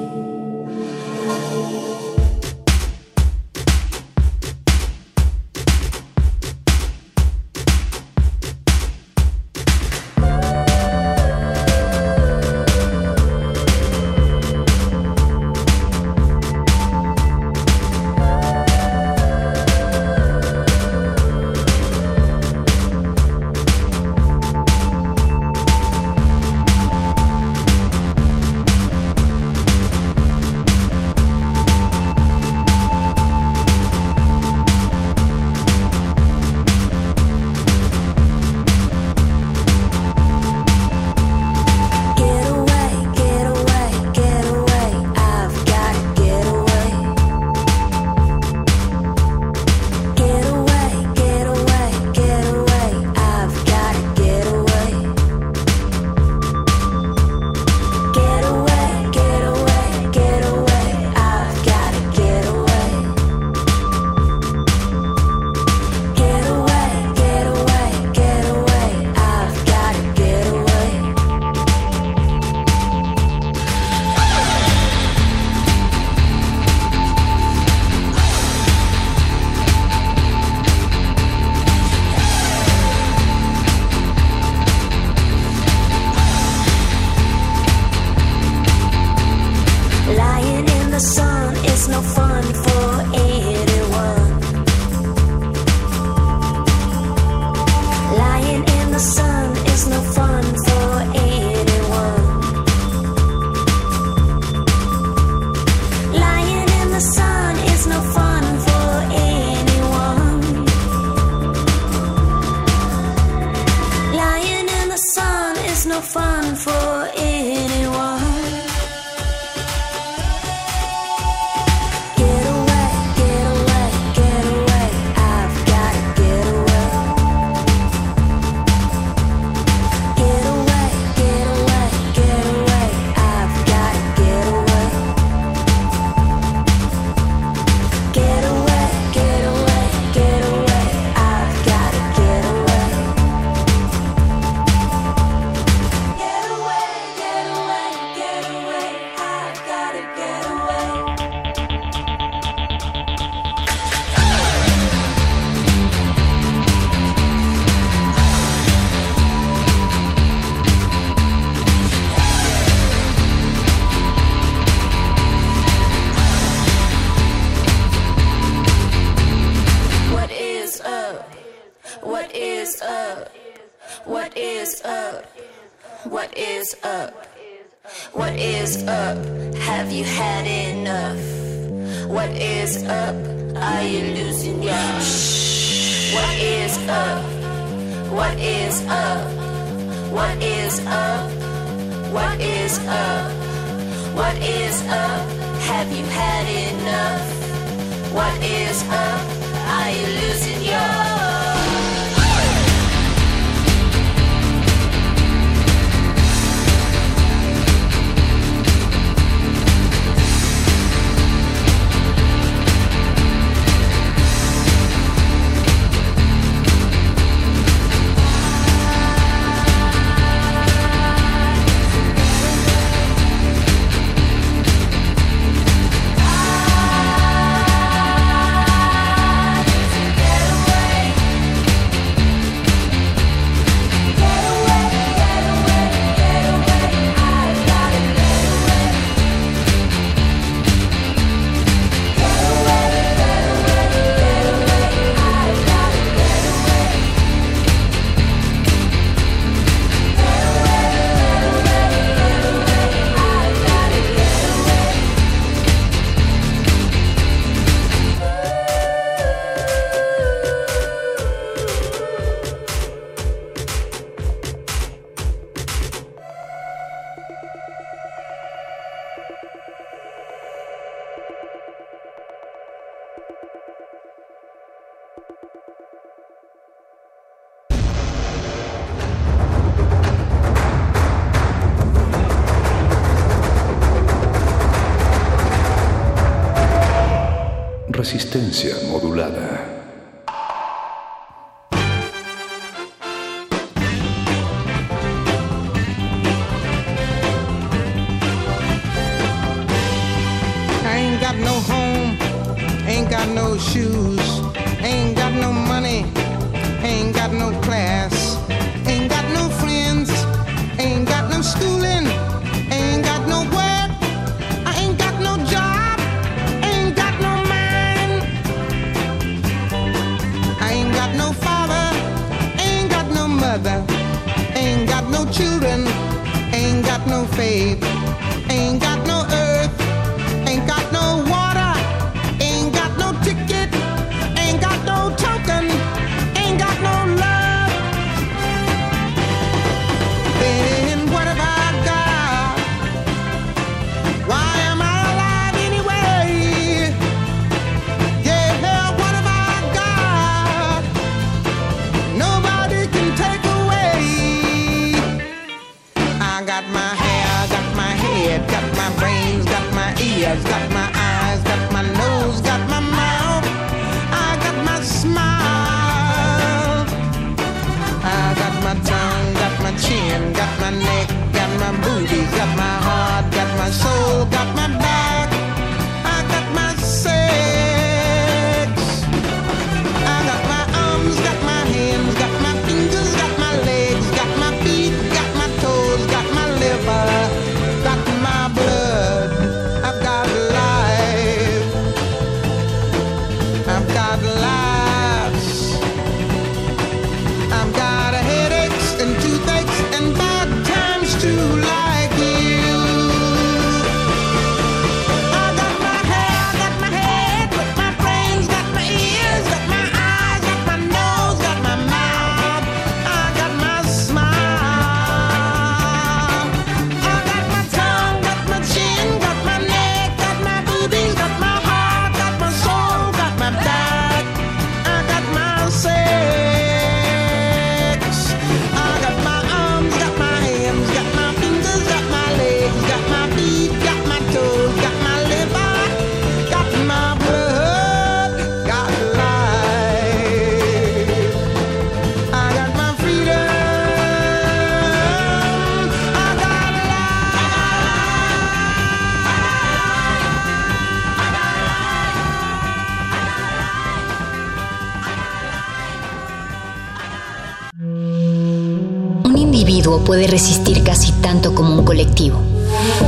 resistir 460.29 460.83
casi 460.83 461.11
tanto 461.13 461.53
como 461.55 461.73
un 461.73 461.83
colectivo. 461.85 462.39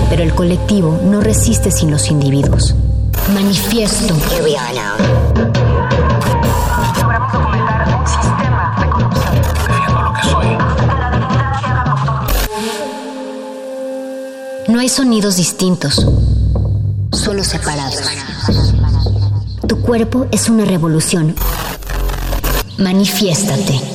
Pero 0.10 0.24
el 0.24 0.34
colectivo 0.34 1.00
no 1.04 1.22
resiste 1.22 1.72
sin 1.72 1.92
los 1.92 2.10
individuos. 2.10 2.76
Manifiesto. 3.34 4.16
Here 4.30 4.44
we 4.44 4.56
are 4.58 4.74
now. 4.74 4.98
Logramos 7.02 7.32
documentar 7.32 7.88
un 8.00 8.08
sistema 8.08 8.76
de 8.80 8.90
corrupción. 8.90 9.34
Defiendo 9.68 10.02
lo 10.02 10.14
que 10.14 10.24
soy. 10.24 10.48
No 14.68 14.80
hay 14.80 14.90
sonidos 14.90 15.36
distintos, 15.36 16.08
solo 17.12 17.44
separados. 17.44 18.02
Tu 19.68 19.78
cuerpo 19.82 20.28
es 20.32 20.50
una 20.50 20.66
revolución. 20.66 21.36
Manifiéstate. 22.78 23.91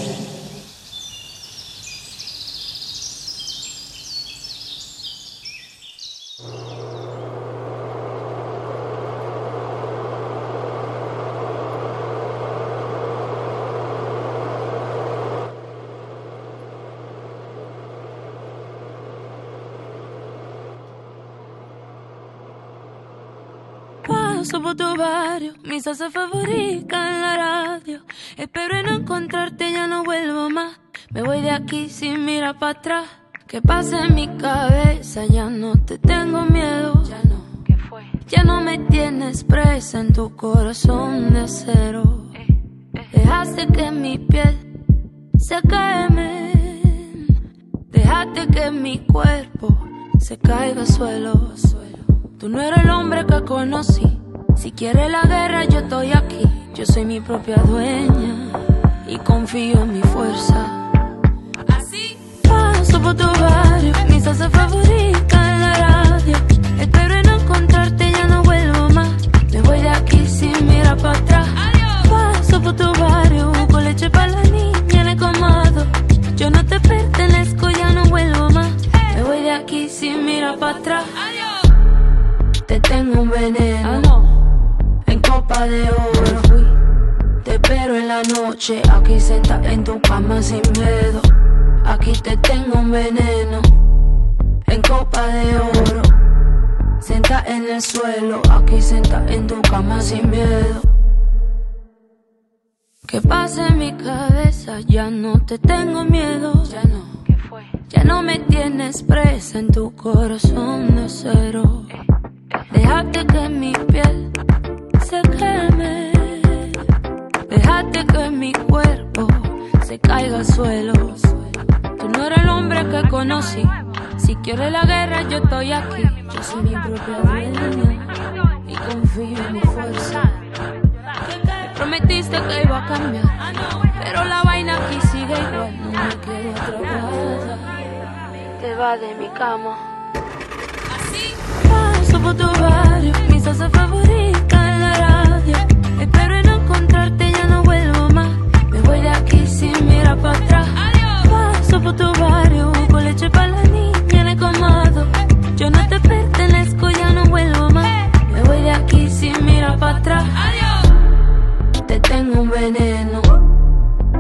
Veneno 162.72 163.22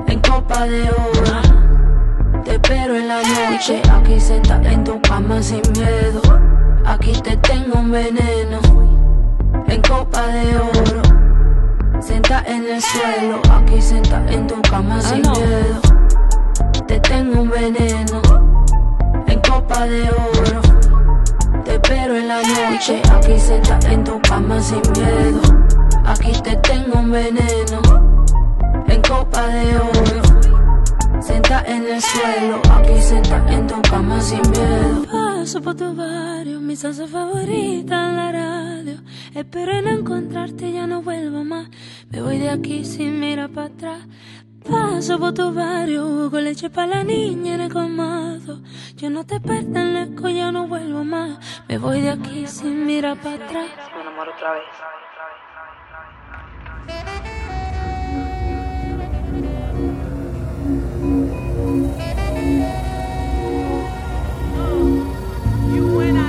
en 0.06 0.20
copa 0.20 0.66
de 0.66 0.82
oro. 0.90 2.42
Te 2.44 2.52
espero 2.52 2.94
en 2.94 3.08
la 3.08 3.20
noche, 3.22 3.82
aquí 3.92 4.20
sentada 4.20 4.72
en 4.72 4.84
tu 4.84 5.00
cama 5.02 5.42
sin 5.42 5.62
miedo. 5.72 6.20
Aquí 6.84 7.12
te 7.22 7.36
tengo 7.38 7.80
un 7.80 7.90
veneno 7.90 8.60
en 9.66 9.82
copa 9.82 10.26
de 10.28 10.56
oro. 10.58 11.02
Senta 12.00 12.44
en 12.46 12.64
el 12.68 12.80
suelo, 12.80 13.40
aquí 13.50 13.80
senta 13.82 14.22
en 14.30 14.46
tu 14.46 14.62
cama 14.62 15.00
sin 15.00 15.22
miedo. 15.22 15.80
Te 16.86 17.00
tengo 17.00 17.42
un 17.42 17.50
veneno 17.50 18.22
en 19.26 19.40
copa 19.40 19.86
de 19.86 20.02
oro. 20.02 20.60
Te 21.64 21.74
espero 21.74 22.14
en 22.14 22.28
la 22.28 22.42
noche, 22.42 23.02
aquí 23.12 23.40
senta 23.40 23.78
en 23.90 24.04
tu 24.04 24.20
cama 24.20 24.60
sin 24.60 24.82
miedo. 24.92 25.40
Aquí 26.04 26.32
te 26.42 26.54
tengo 26.56 27.00
un 27.00 27.10
veneno 27.10 27.80
en 27.82 28.05
copa 29.08 29.46
de 29.48 29.76
oro. 29.78 30.22
Senta 31.20 31.62
en 31.66 31.86
el 31.86 32.00
suelo, 32.00 32.60
aquí 32.70 33.00
senta 33.00 33.44
en 33.52 33.66
tu 33.66 33.80
cama 33.82 34.20
sin 34.20 34.42
miedo. 34.50 35.04
Paso 35.10 35.60
por 35.60 35.74
tu 35.74 35.94
barrio, 35.94 36.60
mi 36.60 36.76
salsa 36.76 37.06
favorita 37.06 37.94
en 38.08 38.16
la 38.16 38.32
radio. 38.32 38.96
Espero 39.34 39.82
no 39.82 39.90
encontrarte, 39.90 40.72
ya 40.72 40.86
no 40.86 41.02
vuelvo 41.02 41.44
más. 41.44 41.68
Me 42.10 42.22
voy 42.22 42.38
de 42.38 42.50
aquí 42.50 42.84
sin 42.84 43.18
mirar 43.20 43.50
para 43.50 43.68
atrás. 43.68 44.00
Paso 44.68 45.18
por 45.18 45.32
tu 45.32 45.52
barrio, 45.54 46.28
con 46.30 46.44
leche 46.44 46.70
para 46.70 46.96
la 46.96 47.04
niña 47.04 47.54
en 47.54 47.60
el 47.62 47.72
comado. 47.72 48.62
Yo 48.96 49.10
no 49.10 49.24
te 49.24 49.40
pertenezco, 49.40 50.28
ya 50.28 50.50
no 50.50 50.66
vuelvo 50.66 51.04
más. 51.04 51.38
Me 51.68 51.78
voy 51.78 52.00
de 52.00 52.10
aquí 52.10 52.46
sin 52.46 52.84
mirar 52.86 53.16
para 53.18 53.36
atrás. 53.36 53.70
Me 53.94 54.02
enamoro 54.02 54.32
otra 54.32 54.52
vez. 54.52 54.64
when 65.96 66.18
I 66.18 66.25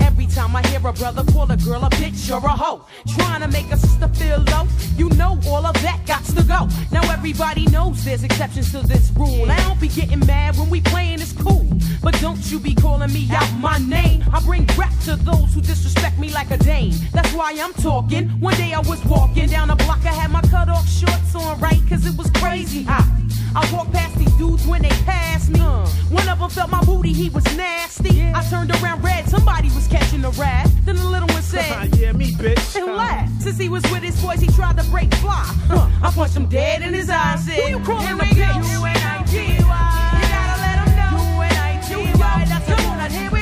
Every 0.00 0.11
Every 0.22 0.36
time 0.36 0.54
I 0.54 0.64
hear 0.68 0.78
a 0.86 0.92
brother 0.92 1.24
call 1.32 1.50
a 1.50 1.56
girl 1.56 1.82
a 1.82 1.90
bitch 1.90 2.30
or 2.30 2.46
a 2.46 2.50
hoe, 2.50 2.86
trying 3.08 3.40
to 3.40 3.48
make 3.48 3.72
a 3.72 3.76
sister 3.76 4.06
feel 4.06 4.38
low, 4.38 4.68
you 4.96 5.08
know 5.10 5.36
all 5.48 5.66
of 5.66 5.74
that 5.82 6.00
got 6.06 6.22
to 6.26 6.44
go. 6.44 6.68
Now 6.92 7.02
everybody 7.12 7.66
knows 7.66 8.04
there's 8.04 8.22
exceptions 8.22 8.70
to 8.70 8.86
this 8.86 9.10
rule. 9.16 9.50
I 9.50 9.56
don't 9.66 9.80
be 9.80 9.88
getting 9.88 10.20
mad 10.20 10.56
when 10.56 10.70
we 10.70 10.80
playing 10.80 11.20
it's 11.20 11.32
cool, 11.32 11.66
but 12.04 12.14
don't 12.20 12.38
you 12.52 12.60
be 12.60 12.72
calling 12.72 13.12
me 13.12 13.26
out 13.32 13.52
my 13.58 13.78
name. 13.78 14.22
I 14.32 14.38
bring 14.44 14.64
rap 14.78 14.92
to 15.06 15.16
those 15.16 15.52
who 15.54 15.60
disrespect 15.60 16.20
me 16.20 16.32
like 16.32 16.52
a 16.52 16.56
dame. 16.58 16.94
That's 17.12 17.32
why 17.32 17.56
I'm 17.58 17.72
talking. 17.74 18.28
One 18.38 18.54
day 18.54 18.72
I 18.74 18.78
was 18.78 19.04
walking 19.06 19.48
down 19.48 19.70
a 19.70 19.76
block, 19.76 20.04
I 20.04 20.12
had 20.12 20.30
my 20.30 20.42
cut 20.42 20.68
off 20.68 20.88
shorts 20.88 21.34
on 21.34 21.58
right, 21.58 21.82
cause 21.88 22.06
it 22.06 22.16
was 22.16 22.30
crazy 22.30 22.84
hot. 22.84 23.08
I 23.54 23.70
walked 23.74 23.92
past 23.92 24.16
these 24.16 24.32
dudes 24.34 24.66
when 24.66 24.82
they 24.82 24.94
passed 25.04 25.50
me. 25.50 25.60
Uh. 25.60 25.86
One 26.10 26.28
of 26.28 26.38
them 26.38 26.50
felt 26.50 26.70
my 26.70 26.82
booty, 26.84 27.12
he 27.12 27.28
was 27.28 27.44
nasty. 27.56 28.22
I 28.34 28.42
turned 28.48 28.70
around 28.70 29.02
red, 29.02 29.28
somebody 29.28 29.68
was 29.70 29.86
catching 29.88 30.11
a 30.24 30.30
rat. 30.30 30.68
Then 30.84 30.96
the 30.96 31.04
little 31.06 31.28
one 31.28 31.42
said, 31.42 31.94
Yeah, 31.96 32.12
me, 32.12 32.32
bitch. 32.32 32.76
and 32.76 32.86
laughed. 32.96 33.42
Since 33.42 33.58
he 33.58 33.68
was 33.68 33.82
with 33.90 34.02
his 34.02 34.20
boys, 34.22 34.40
he 34.40 34.46
tried 34.48 34.76
to 34.78 34.84
break 34.90 35.12
fly. 35.16 35.42
Huh. 35.68 35.88
I 36.02 36.10
punched 36.10 36.36
him 36.36 36.46
dead 36.46 36.82
in 36.82 36.92
his 36.94 37.08
eyes. 37.10 37.44
Said, 37.44 37.54
Who 37.60 37.68
you 37.78 37.84
calling 37.84 38.16
the 38.18 38.24
bitch? 38.24 38.72
U-N-I-T-Y. 38.72 39.58
You 39.58 40.28
gotta 40.28 40.60
let 40.60 40.76
him 40.86 40.96
know. 40.96 41.34
U-N-I-T-Y. 41.38 42.44
That's 42.48 42.68
a. 42.68 43.18
Here 43.18 43.30
we 43.30 43.41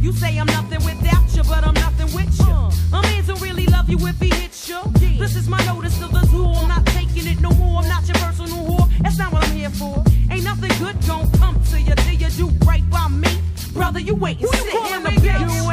You 0.00 0.12
say 0.12 0.38
I'm 0.38 0.46
nothing 0.46 0.84
without 0.84 1.34
you, 1.34 1.42
but 1.44 1.66
I'm 1.66 1.74
nothing 1.74 2.14
with 2.14 2.38
you. 2.38 2.96
A 2.96 3.02
man 3.02 3.24
don't 3.26 3.40
really 3.40 3.66
love 3.66 3.90
you 3.90 3.98
if 4.06 4.20
he 4.20 4.30
hits 4.30 4.68
you. 4.68 4.80
This 5.18 5.34
is 5.36 5.48
my 5.48 5.62
notice 5.66 5.98
to 5.98 6.06
the 6.06 6.20
tour. 6.30 6.54
I'm 6.54 6.68
not 6.68 6.86
taking 6.86 7.26
it 7.26 7.40
no 7.40 7.50
more. 7.50 7.82
I'm 7.82 7.88
not 7.88 8.06
your 8.06 8.16
personal 8.18 8.64
whore. 8.64 8.88
That's 9.00 9.18
not 9.18 9.32
what 9.32 9.44
I'm 9.44 9.56
here 9.56 9.70
for. 9.70 10.04
Ain't 10.30 10.44
nothing 10.44 10.70
good 10.78 10.96
gon' 11.06 11.30
come 11.32 11.62
to 11.70 11.80
you 11.80 11.94
till 11.94 12.14
you 12.14 12.30
do 12.30 12.48
right 12.64 12.88
by 12.90 13.08
me. 13.08 13.28
Brother, 13.72 14.00
you 14.00 14.14
wait 14.14 14.40
and 14.40 14.48
sit 14.50 14.74
in 14.74 15.02
the 15.02 15.10
bitch. 15.10 15.40
You 15.40 15.68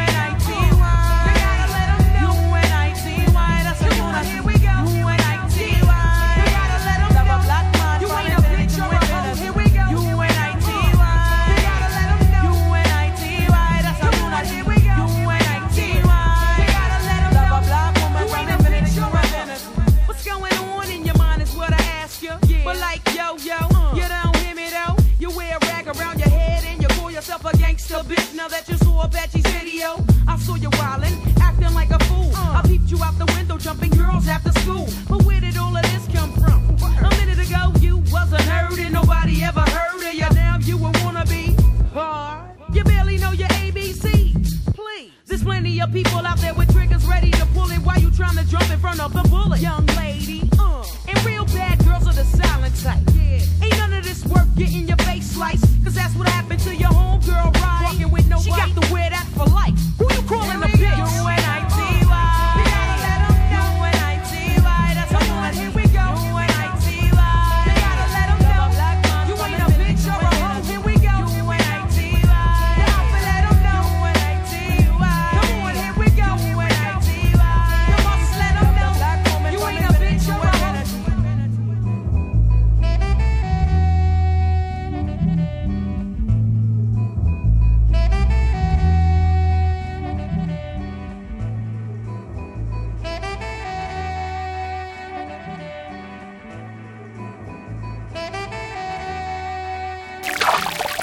a 27.95 28.03
bitch. 28.03 28.33
Now 28.35 28.47
that 28.49 28.67
you 28.67 28.77
saw 28.77 29.03
Apache's 29.03 29.45
video, 29.53 30.03
I 30.27 30.37
saw 30.37 30.55
you 30.55 30.69
wildin', 30.71 31.15
acting 31.39 31.73
like 31.73 31.91
a 31.91 31.99
fool. 32.05 32.31
I 32.35 32.61
peeped 32.65 32.91
you 32.91 33.01
out 33.01 33.17
the 33.17 33.25
window, 33.37 33.57
jumping 33.57 33.91
girls 33.91 34.27
after 34.27 34.51
school. 34.59 34.87
But 35.07 35.23
where 35.23 35.39
did 35.39 35.57
all 35.57 35.75
of 35.75 35.83
this 35.83 36.05
come 36.13 36.33
from? 36.33 36.59
A 37.05 37.09
minute 37.19 37.39
ago 37.39 37.71
you 37.79 37.97
wasn't 38.11 38.41
heard 38.41 38.79
and 38.79 38.93
nobody 38.93 39.43
ever 39.43 39.61
heard 39.61 40.03
of 40.03 40.13
you. 40.13 40.29
Now 40.35 40.57
you 40.61 40.75
a 40.77 40.91
wannabe 41.03 41.55
hard. 41.93 42.57
You 42.73 42.83
barely 42.83 43.17
know 43.17 43.31
your 43.31 43.47
ABCs. 43.63 44.75
Please. 44.75 45.11
There's 45.25 45.43
plenty 45.43 45.79
of 45.79 45.93
people 45.93 46.25
out 46.25 46.39
there 46.39 46.53
with 46.53 46.71
triggers 46.73 47.05
ready 47.05 47.31
to 47.31 47.45
pull 47.53 47.71
it 47.71 47.79
while 47.79 47.99
you 47.99 48.11
trying 48.11 48.35
to 48.35 48.45
jump 48.45 48.69
in 48.71 48.79
front 48.79 48.99
of 48.99 49.13
the 49.13 49.23
bullet. 49.29 49.61
Young 49.61 49.85
lady, 49.97 50.49
uh, 50.59 50.83
real 51.25 51.45
bad 51.45 51.83
girls 51.83 52.07
are 52.07 52.13
the 52.13 52.23
silent 52.23 52.75
type. 52.81 53.01
Yeah. 53.15 53.65
Ain't 53.65 53.77
none 53.77 53.93
of 53.93 54.03
this 54.03 54.25
work 54.25 54.47
getting 54.55 54.87
your 54.87 54.97
face 54.97 55.31
sliced, 55.31 55.65
cause 55.83 55.95
that's 55.95 56.15
what 56.15 56.27
happened 56.27 56.59
to 56.61 56.75
your 56.75 56.89
homegirl, 56.89 57.53
right? 57.55 57.81
Walking 57.83 58.11
with 58.11 58.27
nobody. 58.29 58.51
She 58.51 58.51
got 58.51 58.81
to 58.81 58.93
wear 58.93 59.09
that 59.09 59.27
for 59.35 59.45
life. 59.45 59.77
Who 59.97 60.05
you 60.13 60.21
calling 60.27 60.61
a 60.61 60.67
bitch? 60.67 61.44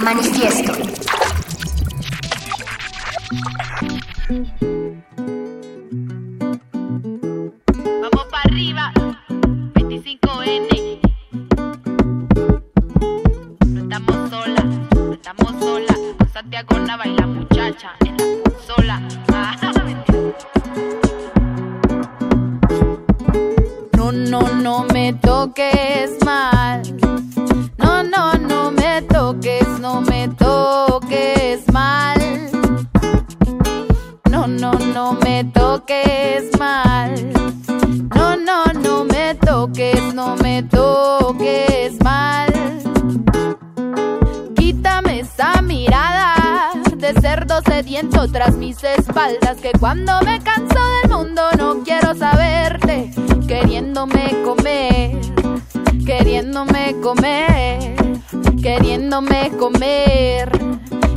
Manifiesto. 0.02 0.72
Vamos 6.92 8.26
para 8.30 8.42
arriba, 8.44 8.92
25N. 9.74 11.00
No 13.66 13.80
estamos 13.82 14.30
solas, 14.30 14.64
no 14.94 15.12
estamos 15.14 15.50
solas. 15.60 15.98
Santiago 16.32 16.78
Nava 16.80 17.06
y 17.06 17.14
la 17.16 17.26
muchacha 17.26 17.92
en 18.00 18.16
la 18.16 18.50
consola. 18.50 19.02
Ah, 19.32 19.56
No, 23.96 24.12
no, 24.12 24.40
no 24.62 24.84
me 24.92 25.12
toques 25.14 26.10
mal. 26.24 26.82
No, 27.78 28.02
no, 28.02 28.34
no 28.34 28.70
me 28.72 29.02
toques, 29.02 29.66
No, 38.14 38.36
no, 38.36 38.64
no 38.72 39.04
me 39.04 39.34
toques, 39.34 40.14
no 40.14 40.36
me 40.36 40.62
toques 40.62 42.00
mal. 42.02 42.52
Quítame 44.54 45.20
esa 45.20 45.62
mirada 45.62 46.34
de 46.96 47.12
cerdo 47.20 47.60
sediento 47.62 48.30
tras 48.30 48.56
mis 48.56 48.82
espaldas 48.84 49.56
que 49.60 49.72
cuando 49.72 50.20
me 50.22 50.40
canso 50.40 50.78
del 51.02 51.10
mundo 51.10 51.42
no 51.58 51.82
quiero 51.82 52.14
saberte 52.14 53.10
queriéndome 53.48 54.36
comer 54.44 55.20
queriéndome 56.06 56.94
comer 57.02 57.96
queriéndome 58.62 59.50
comer 59.58 60.50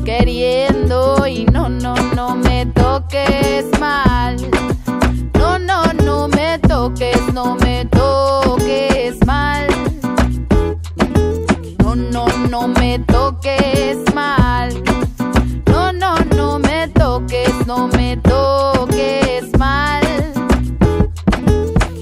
queriendo 0.04 1.28
y 1.28 1.46
no 1.46 1.70
no 1.70 1.94
no 2.16 2.36
me 2.36 2.66
toques 2.66 3.66
mal 3.80 4.38
toques 6.96 7.34
no 7.34 7.56
me 7.56 7.86
toques 7.86 9.18
mal. 9.26 9.68
No 11.80 11.96
no 11.96 12.26
no 12.50 12.68
me 12.70 13.00
toques 13.00 13.98
mal. 14.14 14.70
No 15.68 15.92
no 15.92 16.16
no 16.36 16.60
me 16.60 16.88
toques 16.88 17.68
no 17.68 17.90
me 17.90 18.16
toques 18.18 19.44
mal. 19.58 20.04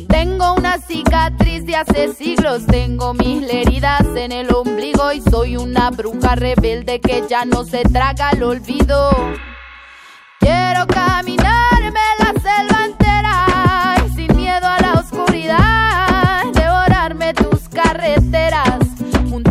Tengo 0.09 0.53
una 0.53 0.77
cicatriz 0.77 1.65
de 1.65 1.75
hace 1.75 2.13
siglos, 2.13 2.67
tengo 2.67 3.15
mil 3.15 3.49
heridas 3.49 4.05
en 4.15 4.31
el 4.31 4.53
ombligo 4.53 5.11
y 5.11 5.21
soy 5.21 5.57
una 5.57 5.89
bruja 5.89 6.35
rebelde 6.35 7.01
que 7.01 7.23
ya 7.27 7.45
no 7.45 7.65
se 7.65 7.81
traga 7.83 8.29
el 8.29 8.43
olvido. 8.43 9.09
Quiero 10.39 10.85
caminarme 10.85 12.01
la 12.19 12.33
selva 12.39 13.02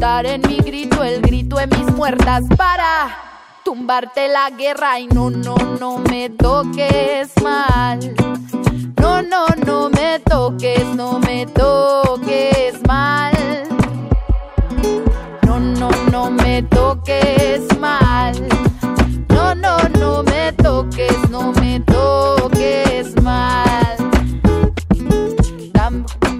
juntar 0.03 0.26
en 0.26 0.42
mi 0.48 0.57
grito 0.57 1.05
el 1.05 1.22
grito 1.22 1.55
de 1.55 1.68
mis 1.68 1.92
muertas 1.92 2.42
para 2.57 3.16
tumbarte 3.64 4.26
la 4.26 4.50
guerra 4.50 4.98
y 4.98 5.07
no, 5.07 5.30
no, 5.30 5.55
no 5.78 5.98
me 5.98 6.28
toques 6.28 7.30
mal. 7.40 8.00
No, 9.00 9.22
no, 9.22 9.46
no 9.64 9.90
me 9.90 10.18
toques, 10.18 10.84
no 10.96 11.20
me 11.20 11.46
toques 11.46 12.82
mal. 12.84 13.32
No, 15.46 15.61
no, 15.61 15.90
no 16.11 16.30
me 16.32 16.64
toques 16.64 17.62
mal. 17.78 18.34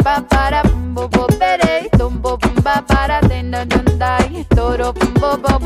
pumba 0.03 0.20
para 0.28 0.62
pumbo 0.62 1.09
bobere, 1.09 1.88
tombo 1.96 2.36
pumba 2.36 2.82
para 2.88 3.20
tenda 3.20 3.64
dandai, 3.64 4.44
toro 4.55 4.92
pumbo 4.92 5.36
bo 5.36 5.59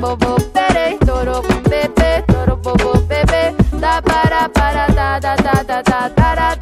bo 0.00 0.16
bobere, 0.16 0.98
toro 1.06 1.40
bum 1.42 1.62
be 1.70 1.88
be 1.96 2.24
toro 2.26 2.56
bo 2.56 2.74
bo 2.74 2.92
be 3.08 3.22
be 3.30 3.54
da 3.80 4.00
para 4.02 4.48
para 4.48 4.86
da 4.94 5.18
da 5.20 5.36
da 5.36 5.62
da 5.62 5.82
da 5.82 6.08
da 6.08 6.34
da 6.34 6.53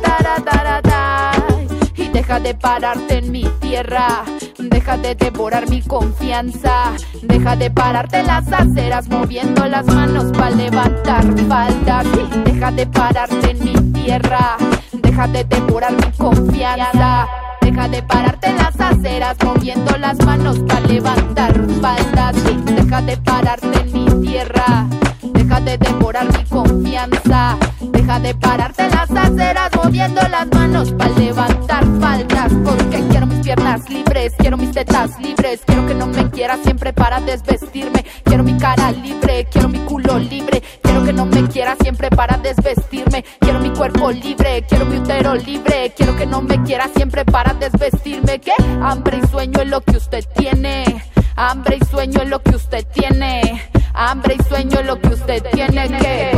deja 2.33 2.45
de 2.45 2.55
pararte 2.55 3.19
en 3.19 3.31
mi 3.31 3.45
tierra, 3.61 4.25
deja 4.59 4.97
de 4.97 5.15
devorar 5.15 5.69
mi 5.69 5.83
confianza, 5.83 6.93
deja 7.21 7.57
de 7.57 7.71
pararte 7.71 8.21
en 8.21 8.27
las 8.27 8.51
aceras 8.51 9.07
moviendo 9.11 9.67
las 9.67 9.85
manos 9.85 10.33
para 10.33 10.49
levantar 10.51 11.25
faldas. 11.47 12.07
Deja 12.47 12.71
de 12.71 12.87
pararte 12.87 13.51
en 13.51 13.63
mi 13.63 13.75
tierra, 13.93 14.57
deja 14.93 15.29
de 15.29 15.45
devorar 15.45 15.93
mi 15.93 16.11
confianza. 16.17 17.29
Deja 17.61 17.89
de 17.89 18.03
pararte 18.03 18.49
en 18.49 18.57
las 18.57 18.81
aceras 18.81 19.37
moviendo 19.45 19.95
las 19.99 20.19
manos 20.25 20.59
para 20.61 20.81
levantar 20.81 21.53
faldas. 21.83 22.35
Deja 22.65 23.03
de 23.03 23.17
pararte 23.19 23.79
en 23.79 23.93
mi 23.93 24.27
tierra. 24.27 24.87
Deja 25.23 25.61
de 25.61 25.79
devorar 25.79 26.27
mi 26.37 26.45
confianza. 26.47 27.57
Deja 27.81 28.19
de 28.19 28.35
pararte 28.35 28.89
las 28.91 29.09
aceras 29.11 29.71
moviendo 29.77 30.21
las 30.29 30.49
manos 30.49 30.93
para 30.93 31.11
levantar 31.11 31.85
faldas. 32.01 32.53
Porque 32.65 33.05
quiero 33.09 33.27
mis 33.27 33.39
piernas 33.39 33.89
libres, 33.89 34.33
quiero 34.37 34.57
mis 34.57 34.73
tetas 34.73 35.17
libres. 35.21 35.61
Quiero 35.65 35.87
que 35.87 35.95
no 35.95 36.09
me 36.09 36.29
quiera 36.31 36.57
siempre 36.65 36.93
para 36.93 37.21
desvestirme. 37.21 38.05
Quiero 38.25 38.43
mi 38.43 38.59
cara 38.59 38.91
libre, 38.91 39.47
quiero 39.51 39.69
mi 39.69 39.79
culo 39.81 40.19
libre. 40.19 40.61
Quiero 40.83 41.05
que 41.05 41.13
no 41.13 41.25
me 41.27 41.47
quiera 41.47 41.77
siempre 41.81 42.11
para 42.11 42.37
desvestirme. 42.39 43.25
Quiero 43.39 43.61
mi 43.61 43.71
cuerpo 43.71 44.11
libre, 44.11 44.65
quiero 44.69 44.87
mi 44.87 44.97
útero 44.97 45.37
libre. 45.37 45.93
Quiero 45.97 46.17
que 46.17 46.27
no 46.27 46.43
me 46.43 46.61
quiera 46.65 46.89
siempre 46.97 47.25
para 47.25 47.55
desvestirme. 47.55 48.41
¿Qué? 48.41 48.55
Hambre 48.83 49.21
y 49.23 49.27
sueño 49.29 49.61
es 49.61 49.69
lo 49.69 49.81
que 49.83 49.97
usted 49.99 50.25
tiene. 50.37 51.12
Hambre 51.37 51.79
y 51.81 51.85
sueño 51.85 52.23
es 52.23 52.29
lo 52.29 52.43
que 52.43 52.57
usted 52.57 52.87
tiene. 52.93 53.63
Hambre 53.95 54.37
y 54.39 54.43
sueño 54.45 54.81
es 54.81 54.87
lo 54.87 55.01
que 55.01 55.09
usted 55.09 55.43
tiene 55.53 55.89
que. 55.89 56.33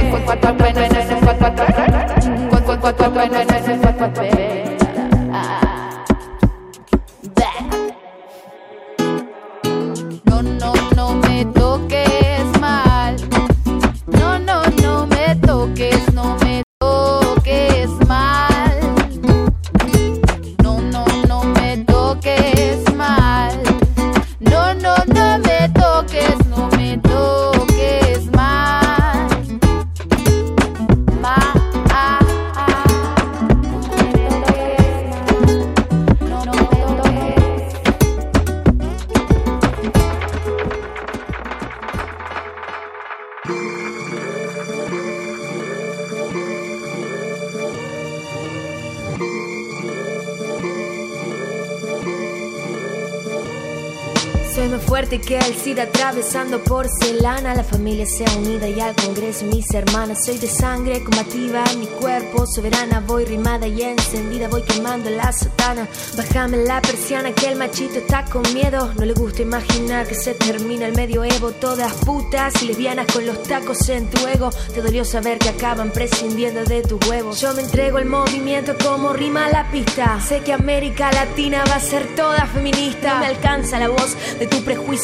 Que 55.14 55.38
el 55.38 55.54
SIDA 55.54 55.84
atravesando 55.84 56.62
porcelana. 56.64 57.54
La 57.54 57.62
familia 57.62 58.04
sea 58.04 58.26
unida 58.36 58.68
y 58.68 58.80
al 58.80 58.96
Congreso 58.96 59.46
mis 59.46 59.72
hermanas. 59.72 60.24
Soy 60.26 60.38
de 60.38 60.48
sangre 60.48 61.04
combativa 61.04 61.62
en 61.72 61.80
mi 61.80 61.86
cuerpo, 61.86 62.44
soberana. 62.46 62.98
Voy 62.98 63.24
rimada 63.24 63.68
y 63.68 63.80
encendida, 63.82 64.48
voy 64.48 64.62
quemando 64.62 65.10
la 65.10 65.32
sotana. 65.32 65.86
Bájame 66.16 66.56
la 66.64 66.82
persiana 66.82 67.32
que 67.32 67.46
el 67.46 67.56
machito 67.56 67.98
está 67.98 68.24
con 68.24 68.42
miedo. 68.52 68.92
No 68.98 69.04
le 69.04 69.12
gusta 69.12 69.42
imaginar 69.42 70.08
que 70.08 70.16
se 70.16 70.34
termina 70.34 70.86
el 70.86 70.96
medioevo. 70.96 71.52
Todas 71.52 71.92
putas 72.04 72.60
y 72.62 72.66
lesbianas 72.66 73.06
con 73.06 73.24
los 73.24 73.40
tacos 73.44 73.88
en 73.88 74.10
tu 74.10 74.26
ego. 74.26 74.50
Te 74.74 74.82
dolió 74.82 75.04
saber 75.04 75.38
que 75.38 75.50
acaban 75.50 75.92
prescindiendo 75.92 76.64
de 76.64 76.82
tus 76.82 76.98
huevos. 77.08 77.40
Yo 77.40 77.54
me 77.54 77.62
entrego 77.62 77.98
al 77.98 78.06
movimiento 78.06 78.74
como 78.84 79.12
rima 79.12 79.48
la 79.48 79.70
pista. 79.70 80.20
Sé 80.20 80.40
que 80.40 80.52
América 80.52 81.12
Latina 81.12 81.62
va 81.70 81.76
a 81.76 81.80
ser 81.80 82.16
toda 82.16 82.46
feminista. 82.46 83.14
No 83.14 83.20
me 83.20 83.26
alcanza 83.26 83.78
la 83.78 83.88
voz 83.88 84.16
de 84.40 84.48
tu 84.48 84.62
prejuicio 84.64 85.03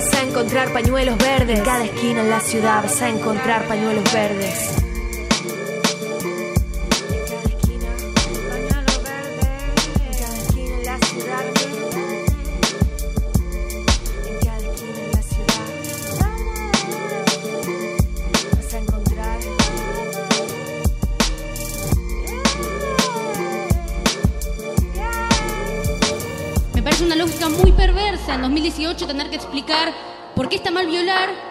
a 0.01 0.23
encontrar 0.23 0.73
pañuelos 0.73 1.17
verdes. 1.17 1.61
Cada 1.61 1.85
esquina 1.85 2.21
en 2.21 2.29
la 2.29 2.39
ciudad 2.39 2.81
vas 2.81 3.01
a 3.01 3.09
encontrar 3.09 3.67
pañuelos 3.67 4.11
verdes. 4.11 4.80
18 28.93 29.07
tener 29.07 29.29
que 29.29 29.37
explicar 29.37 29.93
por 30.35 30.49
qué 30.49 30.57
está 30.57 30.69
mal 30.71 30.85
violar 30.85 31.29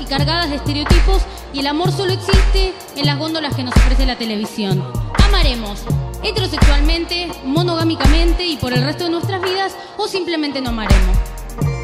y 0.00 0.04
cargadas 0.04 0.50
de 0.50 0.56
estereotipos 0.56 1.22
y 1.52 1.60
el 1.60 1.66
amor 1.66 1.92
solo 1.92 2.12
existe 2.12 2.74
en 2.96 3.06
las 3.06 3.18
góndolas 3.18 3.54
que 3.54 3.62
nos 3.62 3.76
ofrece 3.76 4.06
la 4.06 4.16
televisión. 4.16 4.84
Amaremos 5.24 5.80
heterosexualmente, 6.22 7.30
monogámicamente 7.44 8.44
y 8.44 8.56
por 8.56 8.72
el 8.72 8.82
resto 8.82 9.04
de 9.04 9.10
nuestras 9.10 9.40
vidas 9.40 9.76
o 9.96 10.08
simplemente 10.08 10.60
no 10.60 10.70
amaremos. 10.70 11.16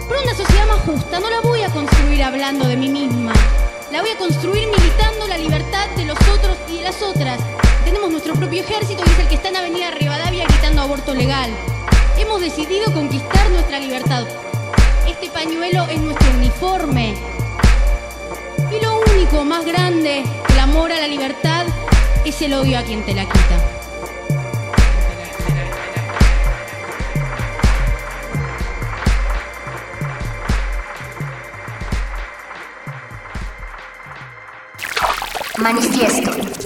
Pero 0.08 0.22
una 0.22 0.34
sociedad 0.34 0.66
más 0.66 0.80
justa 0.80 1.20
no 1.20 1.30
la 1.30 1.40
voy 1.40 1.62
a 1.62 1.70
construir 1.70 2.22
hablando 2.24 2.66
de 2.66 2.76
mí 2.76 2.88
misma. 2.88 3.32
La 3.92 4.00
voy 4.00 4.10
a 4.10 4.18
construir 4.18 4.66
militando 4.66 5.28
la 5.28 5.38
libertad 5.38 5.88
de 5.96 6.04
los 6.04 6.18
otros 6.36 6.56
y 6.68 6.78
de 6.78 6.82
las 6.82 7.00
otras. 7.00 7.38
Tenemos 7.84 8.10
nuestro 8.10 8.34
propio 8.34 8.62
ejército 8.62 9.04
y 9.06 9.10
es 9.10 9.18
el 9.20 9.28
que 9.28 9.36
está 9.36 9.50
en 9.50 9.56
Avenida 9.56 9.90
Rivadavia 9.92 10.46
gritando 10.46 10.82
aborto 10.82 11.14
legal. 11.14 11.50
Hemos 12.18 12.40
decidido 12.40 12.92
conquistar 12.92 13.48
nuestra 13.50 13.78
libertad. 13.78 14.24
Este 15.08 15.30
pañuelo 15.30 15.84
es 15.84 16.00
nuestro 16.00 16.28
uniforme. 16.30 17.14
Único 19.14 19.44
más 19.44 19.64
grande, 19.64 20.24
el 20.48 20.58
amor 20.58 20.90
a 20.90 20.98
la 20.98 21.06
libertad, 21.06 21.66
es 22.24 22.42
el 22.42 22.52
odio 22.52 22.78
a 22.78 22.82
quien 22.82 23.04
te 23.04 23.14
la 23.14 23.24
quita. 23.24 23.60
Manifiesto. 35.58 36.63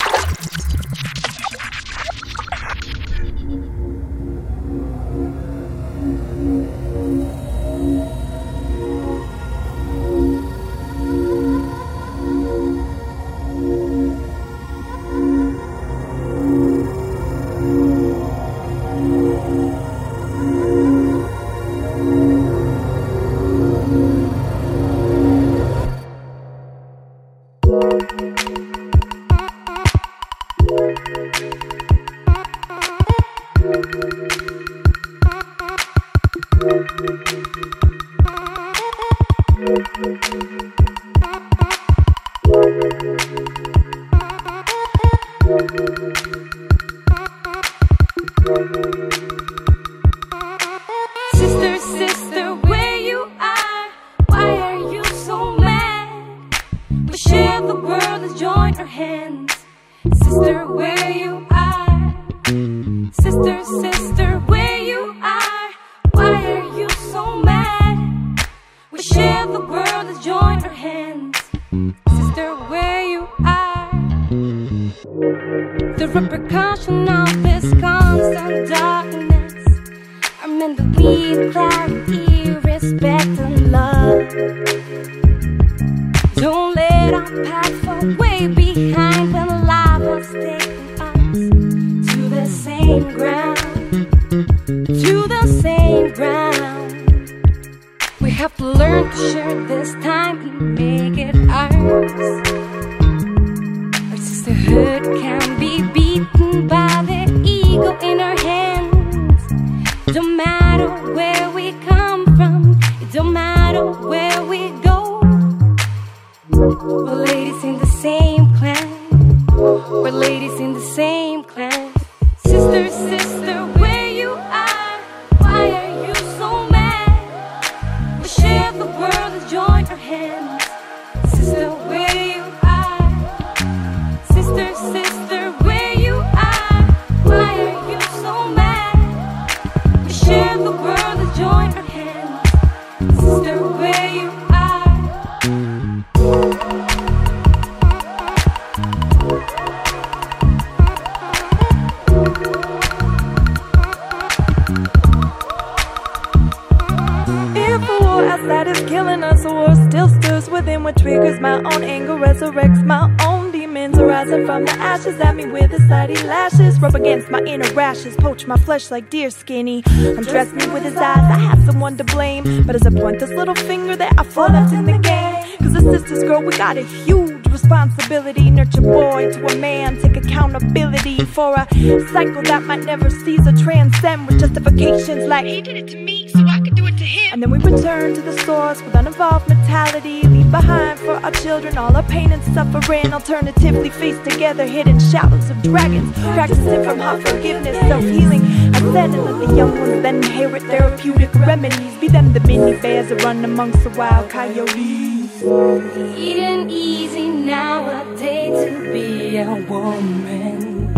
My 168.49 168.57
flesh 168.57 168.91
like 168.91 169.11
deer 169.11 169.31
skinny. 169.31 169.83
Undress 169.87 170.53
me 170.55 170.67
with 170.73 170.83
his 170.83 170.97
eyes, 170.97 171.19
I 171.19 171.39
have 171.39 171.63
someone 171.67 171.99
to 171.99 172.05
blame. 172.05 172.65
But 172.67 172.75
as 172.77 172.87
I 172.87 172.91
point 172.91 173.21
this 173.21 173.31
little 173.31 173.55
finger, 173.55 173.95
that 173.95 174.15
I 174.19 174.25
fall 174.25 174.49
left 174.49 174.73
in 174.73 174.87
the 174.87 174.99
game. 174.99 175.37
Cause 175.59 175.75
the 175.75 175.83
sisters, 175.99 176.25
girl, 176.25 176.41
we 176.41 176.57
got 176.57 176.79
a 176.79 176.83
huge 176.83 177.47
responsibility. 177.49 178.51
Nurture 178.51 178.81
boy 178.81 179.31
to 179.33 179.47
a 179.47 179.57
man, 179.57 180.01
take 180.01 180.17
accountability 180.17 181.25
for 181.27 181.55
a 181.55 181.67
cycle 182.11 182.43
that 182.43 182.63
might 182.63 182.85
never 182.85 183.11
cease 183.11 183.47
or 183.47 183.53
transcend 183.53 184.27
with 184.27 184.41
justifications 184.41 185.27
like 185.27 185.45
he 185.45 185.61
did 185.61 185.77
it 185.77 185.89
to 185.89 185.99
me, 185.99 186.29
so 186.29 186.41
I 186.49 186.61
could 186.61 186.75
do 186.75 186.87
it 186.87 186.97
to 186.97 187.05
him. 187.05 187.35
And 187.35 187.43
then 187.43 187.51
we 187.51 187.59
return 187.59 188.15
to 188.15 188.23
the 188.23 188.37
source 188.39 188.81
with 188.81 188.95
uninvolved 188.95 189.49
mentality. 189.49 190.23
Leave 190.23 190.51
behind 190.51 190.88
our 191.25 191.31
children 191.33 191.77
all 191.79 191.95
our 191.97 192.03
pain 192.05 192.33
and 192.33 192.43
suffering. 192.55 193.13
Alternatively, 193.13 193.91
face 193.91 194.19
together 194.29 194.67
hidden 194.67 194.99
shadows 194.99 195.51
of 195.51 195.61
dragons. 195.63 196.13
Practicing 196.35 196.83
from 196.85 196.99
heart 196.99 197.23
forgiveness, 197.27 197.79
self 197.81 198.03
healing. 198.03 198.43
I 198.75 198.81
said, 198.93 199.11
and 199.11 199.25
let 199.25 199.49
the 199.49 199.55
young 199.57 199.79
ones 199.79 200.03
then 200.03 200.17
inherit 200.17 200.63
therapeutic 200.63 201.35
remedies. 201.35 201.95
Be 201.99 202.09
them 202.09 202.33
the 202.33 202.41
mini 202.41 202.81
bears 202.81 203.09
that 203.09 203.23
run 203.25 203.45
amongst 203.45 203.83
the 203.85 203.91
wild 203.91 204.31
coyotes. 204.31 205.43
Eating 205.43 206.71
easy 206.71 207.29
nowadays 207.29 208.65
to 208.65 208.93
be 208.93 209.37
a 209.39 209.55
woman. 209.69 210.95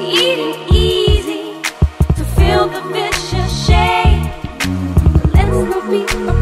Eating 0.00 0.54
easy 0.74 1.62
to 2.16 2.24
feel 2.36 2.68
the 2.68 2.82
vicious 2.92 3.66
shade. 3.66 4.30
Let's 5.34 5.70
not 5.70 5.90
be 5.90 6.35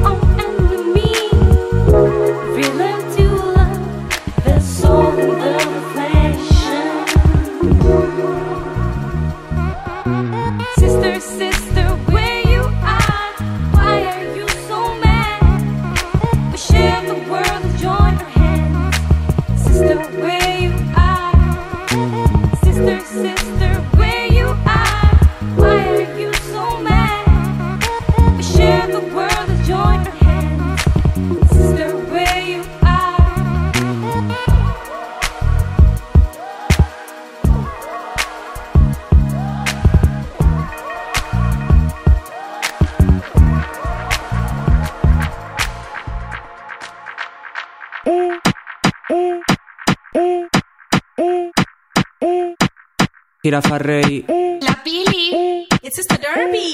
Jirafa 53.44 53.76
Rey. 53.76 54.24
La 54.62 54.74
Pili. 54.82 55.66
It's 55.82 55.98
just 55.98 56.10
a 56.12 56.16
derby. 56.16 56.72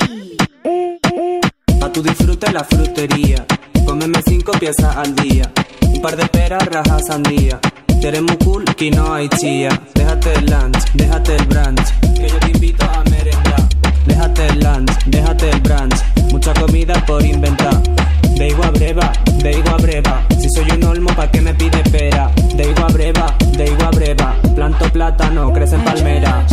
A 1.83 1.91
tu 1.91 2.01
disfrute 2.01 2.53
la 2.53 2.63
frutería. 2.63 3.45
Cómeme 3.85 4.23
cinco 4.25 4.53
piezas 4.53 4.97
al 4.97 5.17
día. 5.17 5.51
Un 5.83 6.01
par 6.01 6.17
de 6.17 6.29
peras, 6.29 6.65
rajas, 6.67 7.09
sandía. 7.09 7.59
Te 8.01 8.07
eres 8.07 8.23
muy 8.23 8.37
cool, 8.37 8.65
que 8.77 8.89
no 8.93 9.13
hay 9.13 9.29
chía. 9.31 9.71
Déjate 9.97 10.33
el 10.35 10.47
lunch, 10.47 10.79
déjate 10.95 11.35
el 11.35 11.47
brunch. 11.47 12.01
Que 12.15 12.29
yo 12.29 12.39
te 12.39 12.51
invito 12.53 12.85
a 12.85 13.03
merendar. 13.11 13.69
Déjate 14.07 14.47
el 14.47 14.61
lunch, 14.61 14.93
déjate 15.07 15.51
el 15.51 15.61
brunch 15.63 16.20
mucha 16.41 16.55
comida 16.55 16.95
por 17.07 17.23
inventar. 17.23 17.83
De 18.35 18.49
igual 18.49 18.71
breva, 18.73 19.13
de 19.43 19.51
igual 19.59 19.83
breva. 19.83 20.25
Si 20.39 20.49
soy 20.49 20.71
un 20.75 20.85
olmo, 20.85 21.11
¿pa' 21.15 21.31
qué 21.31 21.43
me 21.43 21.53
pide 21.53 21.83
pera? 21.91 22.31
De 22.55 22.71
igual 22.71 22.93
breva, 22.95 23.35
de 23.59 23.67
igual 23.67 23.91
breva. 23.95 24.35
Planto 24.55 24.91
plátano, 24.91 25.53
crece 25.53 25.75
en 25.75 25.85
palmera. 25.85 26.47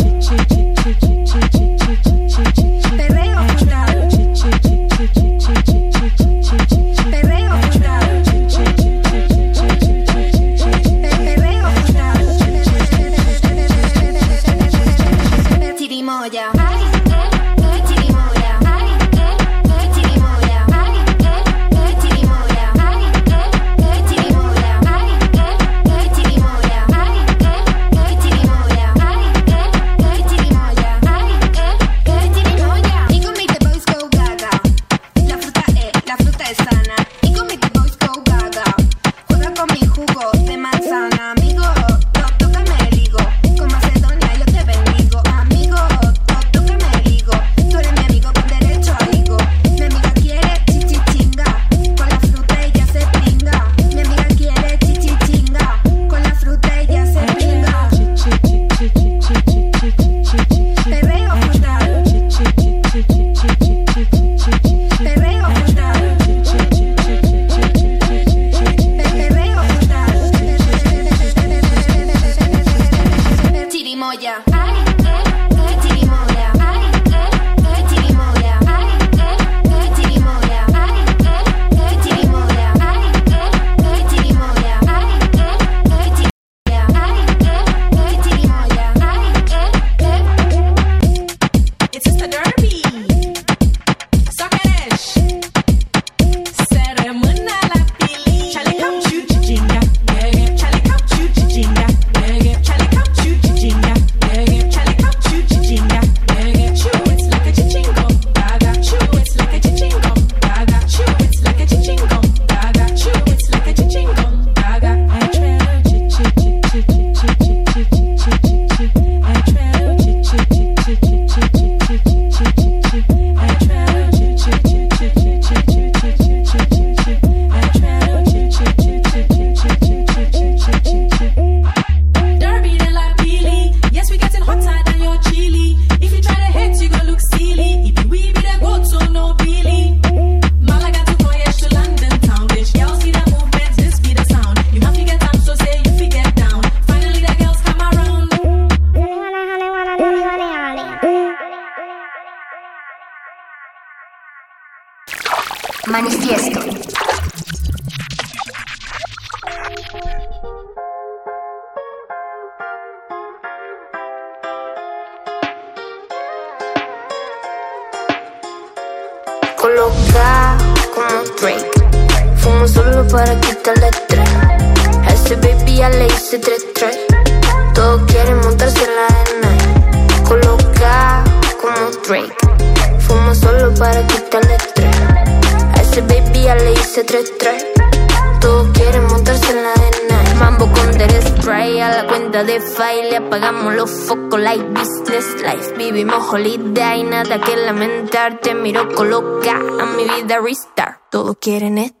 getting 201.58 201.78
it. 201.78 201.97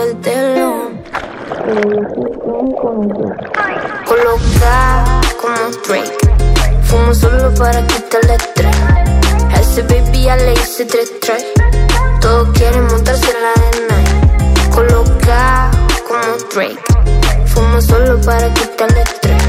el 0.00 0.20
telón. 0.20 1.02
Coloca 4.06 5.04
como 5.40 5.70
Drake. 5.86 6.18
Fumo 6.84 7.14
solo 7.14 7.52
para 7.54 7.86
quitarle 7.86 8.34
estrés. 8.34 8.76
Ese 9.60 9.82
baby 9.82 10.22
ya 10.24 10.36
le 10.36 10.52
hice 10.54 10.84
tres 10.84 11.12
tres. 11.20 11.44
Todos 12.20 12.48
quieren 12.56 12.86
montarse 12.86 13.30
en 13.30 13.42
la 13.42 13.52
de 13.62 14.70
Coloca 14.70 15.70
como 16.06 16.36
Drake. 16.54 16.80
Fumo 17.46 17.80
solo 17.80 18.20
para 18.20 18.52
quitarle 18.54 19.02
estrés. 19.02 19.42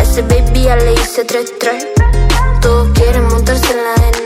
Ese 0.00 0.22
baby 0.22 0.64
ya 0.64 0.76
le 0.76 0.92
hice 0.94 1.24
tres 1.24 1.52
tres. 1.58 1.86
Todos 2.60 2.88
quieren 2.94 3.26
montarse 3.28 3.70
en 3.72 3.84
la 3.84 3.94
de 3.94 4.21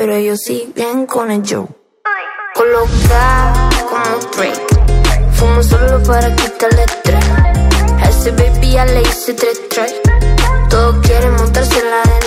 pero 0.00 0.14
ellos 0.14 0.40
siguen 0.40 1.04
con 1.04 1.30
el 1.30 1.42
show. 1.42 1.68
Colocado 2.54 3.68
como 3.90 4.16
Drake, 4.34 4.66
fumo 5.34 5.62
solo 5.62 6.02
para 6.04 6.34
quitarle 6.36 6.84
estrés. 6.84 7.24
A 8.02 8.08
ese 8.08 8.30
baby 8.30 8.70
ya 8.72 8.86
le 8.86 9.02
hice 9.02 9.34
tres 9.34 9.60
tres. 9.68 10.00
Todos 10.70 11.06
quieren 11.06 11.34
montarse 11.34 11.80
en 11.80 11.90
la 11.90 12.19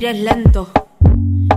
Mires 0.00 0.20
lento, 0.20 0.70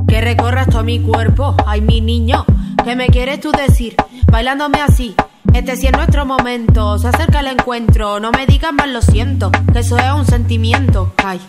que 0.08 0.20
recorras 0.20 0.68
todo 0.68 0.82
mi 0.82 1.00
cuerpo. 1.00 1.56
Ay, 1.64 1.80
mi 1.82 2.02
niño, 2.02 2.44
¿qué 2.84 2.96
me 2.96 3.06
quieres 3.10 3.40
tú 3.40 3.52
decir? 3.52 3.96
Bailándome 4.32 4.82
así. 4.82 5.14
Este 5.54 5.76
sí 5.76 5.86
es 5.86 5.92
nuestro 5.92 6.26
momento, 6.26 6.98
se 6.98 7.10
acerca 7.10 7.42
el 7.42 7.46
encuentro. 7.60 8.20
No 8.20 8.32
me 8.32 8.48
digas 8.48 8.74
más, 8.74 8.90
lo 8.90 9.04
siento, 9.04 9.52
que 9.72 9.78
eso 9.78 9.96
es 10.00 10.12
un 10.12 10.26
sentimiento. 10.26 11.14
Ay, 11.24 11.40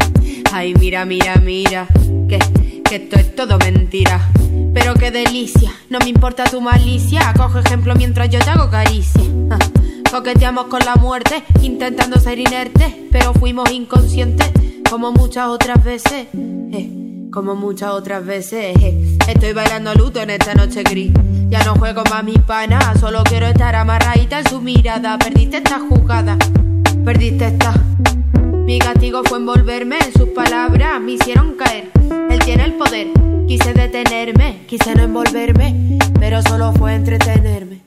ay, 0.54 0.72
mira, 0.72 1.04
mira, 1.04 1.36
mira, 1.36 1.86
que, 2.30 2.38
que 2.82 2.96
esto 2.96 3.16
es 3.16 3.36
todo 3.36 3.58
mentira. 3.58 4.26
Pero 4.72 4.94
qué 4.94 5.10
delicia, 5.10 5.70
no 5.90 5.98
me 5.98 6.08
importa 6.08 6.44
tu 6.44 6.62
malicia. 6.62 7.30
Coge 7.36 7.60
ejemplo 7.60 7.94
mientras 7.94 8.30
yo 8.30 8.38
te 8.38 8.48
hago 8.48 8.70
caricia. 8.70 9.22
Coqueteamos 10.10 10.68
con 10.68 10.80
la 10.80 10.96
muerte, 10.96 11.44
intentando 11.60 12.18
ser 12.18 12.38
inertes, 12.38 12.94
pero 13.12 13.34
fuimos 13.34 13.70
inconscientes, 13.70 14.50
como 14.90 15.12
muchas 15.12 15.48
otras 15.48 15.82
veces. 15.84 16.26
eh, 16.34 16.90
como 17.32 17.54
muchas 17.54 17.90
otras 17.90 18.24
veces. 18.24 18.76
eh. 18.80 19.18
Estoy 19.28 19.52
bailando 19.52 19.94
luto 19.94 20.20
en 20.20 20.30
esta 20.30 20.54
noche 20.54 20.82
gris. 20.82 21.12
Ya 21.48 21.62
no 21.64 21.74
juego 21.76 22.02
más 22.10 22.24
mi 22.24 22.34
pana, 22.34 22.94
solo 22.98 23.22
quiero 23.24 23.46
estar 23.46 23.74
amarradita 23.74 24.40
en 24.40 24.48
su 24.48 24.60
mirada. 24.60 25.18
Perdiste 25.18 25.58
esta 25.58 25.78
jugada, 25.78 26.36
perdiste 27.04 27.46
esta. 27.46 27.74
Mi 28.66 28.78
castigo 28.78 29.22
fue 29.24 29.38
envolverme 29.38 29.96
en 29.98 30.12
sus 30.12 30.28
palabras, 30.30 31.00
me 31.00 31.12
hicieron 31.12 31.54
caer. 31.56 31.90
Él 32.30 32.38
tiene 32.44 32.64
el 32.64 32.74
poder, 32.74 33.08
quise 33.46 33.72
detenerme, 33.72 34.64
quise 34.66 34.94
no 34.94 35.04
envolverme, 35.04 35.98
pero 36.18 36.42
solo 36.42 36.72
fue 36.74 36.94
entretenerme. 36.94 37.80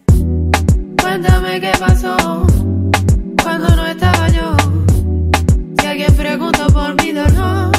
Cuéntame 1.02 1.60
qué 1.62 1.72
pasó 1.80 2.16
cuando 3.44 3.76
no 3.76 3.86
estaba 3.86 4.21
preguntó 6.22 6.68
por 6.68 6.94
mi 7.02 7.12
dolor. 7.12 7.72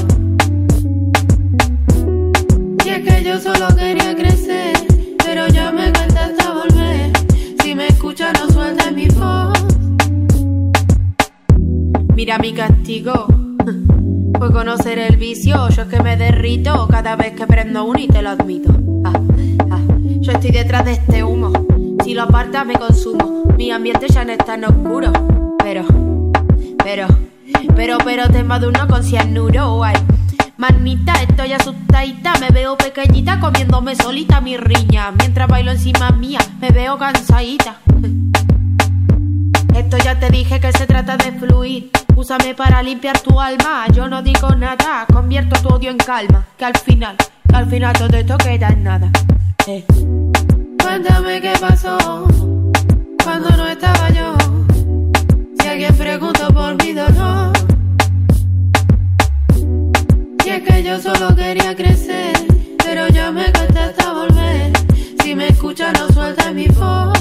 Y 2.85 2.89
es 2.89 3.01
que 3.01 3.25
yo 3.25 3.39
solo 3.39 3.69
quería 3.77 4.17
crecer, 4.17 4.73
pero 5.25 5.47
ya 5.47 5.71
me 5.71 5.93
cuesta 5.93 6.25
hasta 6.25 6.53
volver. 6.53 7.13
Si 7.63 7.75
me 7.77 7.87
escuchas, 7.87 8.33
no 8.41 8.51
sueltes 8.51 8.93
mi 8.93 9.07
voz. 9.09 9.53
Mira 12.17 12.39
mi 12.39 12.53
castigo. 12.53 13.27
Fue 14.39 14.51
conocer 14.51 14.99
el 14.99 15.17
vicio, 15.19 15.69
yo 15.69 15.83
es 15.83 15.89
que 15.89 16.03
me 16.03 16.17
derrito 16.17 16.89
cada 16.89 17.15
vez 17.15 17.35
que 17.35 17.47
prendo 17.47 17.85
uno 17.85 18.01
y 18.01 18.09
te 18.09 18.23
lo 18.23 18.31
admito. 18.31 18.75
Ah, 19.05 19.13
ah. 19.71 19.81
Yo 20.19 20.33
estoy 20.33 20.51
detrás 20.51 20.85
de 20.85 20.93
este 20.93 21.23
humo, 21.23 21.53
si 22.03 22.15
lo 22.15 22.23
apartas 22.23 22.67
me 22.67 22.75
consumo. 22.75 23.45
Mi 23.57 23.71
ambiente 23.71 24.09
ya 24.09 24.25
no 24.25 24.33
es 24.33 24.39
tan 24.39 24.65
oscuro, 24.65 25.13
pero, 25.63 25.85
pero, 26.83 27.07
pero, 27.75 27.99
pero 27.99 28.29
te 28.29 28.43
uno 28.43 28.89
con 28.89 29.03
cianuro, 29.03 29.83
ay. 29.85 29.97
Manita, 30.57 31.15
estoy 31.15 31.53
asustadita, 31.53 32.35
me 32.39 32.51
veo 32.51 32.77
pequeñita 32.77 33.41
comiéndome 33.41 33.97
solita 33.97 34.41
mi 34.41 34.57
riña. 34.57 35.11
Mientras 35.11 35.49
bailo 35.49 35.73
encima 35.73 36.11
mía, 36.11 36.39
me 36.61 36.71
veo 36.71 36.99
cansadita. 36.99 37.77
Esto 39.75 39.97
ya 39.99 40.19
te 40.19 40.31
dije 40.31 40.61
que 40.61 40.71
se 40.73 40.87
trata 40.87 41.17
de 41.17 41.33
fluir. 41.33 41.91
Úsame 42.15 42.55
para 42.55 42.83
limpiar 42.83 43.19
tu 43.19 43.41
alma. 43.41 43.87
Yo 43.93 44.09
no 44.09 44.23
digo 44.23 44.55
nada, 44.55 45.07
convierto 45.13 45.61
tu 45.61 45.75
odio 45.75 45.91
en 45.91 45.99
calma. 45.99 46.47
Que 46.57 46.67
al 46.67 46.77
final, 46.77 47.17
al 47.53 47.67
final 47.69 47.93
todo 47.95 48.17
esto 48.17 48.37
queda 48.39 48.69
en 48.69 48.85
nada. 48.85 49.11
Eh. 49.67 49.85
Cuéntame 50.83 51.41
qué 51.41 51.53
pasó 51.59 51.99
cuando 53.25 53.51
no 53.57 53.67
estaba 53.67 54.11
yo. 54.11 54.42
Si 55.73 55.77
alguien 55.77 55.97
preguntó 55.97 56.49
por 56.53 56.85
mi 56.85 56.93
dolor. 56.93 57.51
Y 60.45 60.51
es 60.51 60.63
que 60.65 60.83
yo 60.83 61.01
solo 61.01 61.35
quería 61.35 61.75
crecer, 61.75 62.35
pero 62.85 63.09
ya 63.09 63.31
me 63.31 63.51
cuesta 63.51 63.85
hasta 63.87 64.13
volver. 64.13 64.71
Si 65.25 65.35
me 65.35 65.49
escuchas, 65.49 65.99
no 65.99 66.13
sueltes 66.13 66.55
mi 66.55 66.67
voz. 66.69 67.19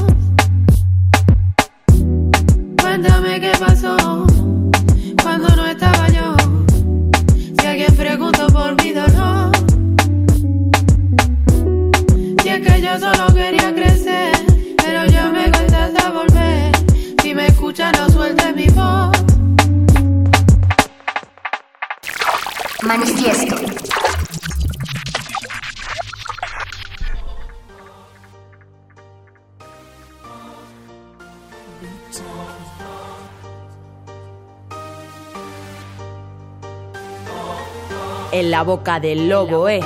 Cuéntame 2.82 3.40
qué 3.40 3.54
pasó 3.58 3.96
cuando 5.24 5.56
no 5.56 5.66
estaba 5.68 6.10
yo. 6.10 6.36
Si 7.58 7.66
alguien 7.66 7.96
preguntó 7.96 8.48
por 8.48 8.76
mi 8.84 8.92
dolor. 8.92 9.52
Si 12.44 12.50
es 12.50 12.60
que 12.60 12.82
yo 12.82 13.00
solo 13.00 13.34
quería 13.34 13.74
crecer, 13.74 14.41
Manifiesto. 22.92 23.56
en 38.34 38.52
la 38.52 38.64
boca 38.64 39.00
del 39.00 39.30
lobo, 39.30 39.70
eh. 39.70 39.80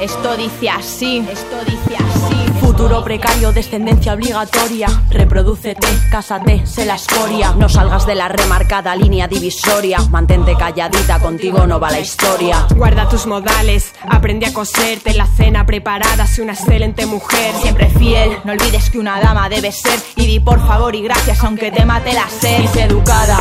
Esto 0.00 0.36
dice 0.36 0.68
así, 0.70 1.18
esto 1.30 1.56
dice 1.64 1.96
así. 1.96 2.52
Futuro 2.60 3.04
precario, 3.04 3.52
descendencia 3.52 4.12
obligatoria. 4.14 4.88
Reprodúcete, 5.10 5.86
cásate, 6.10 6.66
sé 6.66 6.84
la 6.84 6.96
escoria. 6.96 7.54
No 7.56 7.68
salgas 7.68 8.06
de 8.06 8.14
la 8.14 8.28
remarcada 8.28 8.94
línea 8.96 9.28
divisoria. 9.28 9.98
Mantente 10.10 10.56
calladita, 10.56 11.20
contigo 11.20 11.66
no 11.66 11.78
va 11.78 11.90
la 11.90 12.00
historia. 12.00 12.66
Guarda 12.74 13.08
tus 13.08 13.26
modales, 13.26 13.94
aprende 14.08 14.46
a 14.46 14.52
coserte 14.52 15.14
la 15.14 15.26
cena 15.26 15.64
preparada, 15.64 16.26
sé 16.26 16.42
una 16.42 16.54
excelente 16.54 17.06
mujer. 17.06 17.54
Siempre 17.62 17.88
fiel, 17.90 18.38
no 18.44 18.52
olvides 18.52 18.90
que 18.90 18.98
una 18.98 19.20
dama 19.20 19.48
debe 19.48 19.70
ser. 19.72 19.98
Y 20.16 20.26
di 20.26 20.40
por 20.40 20.66
favor 20.66 20.94
y 20.94 21.02
gracias, 21.02 21.42
aunque 21.44 21.70
te 21.70 21.84
mate 21.84 22.12
la 22.12 22.28
sed. 22.28 22.62
Y 22.62 22.68
sé 22.68 22.82
educada 22.82 23.38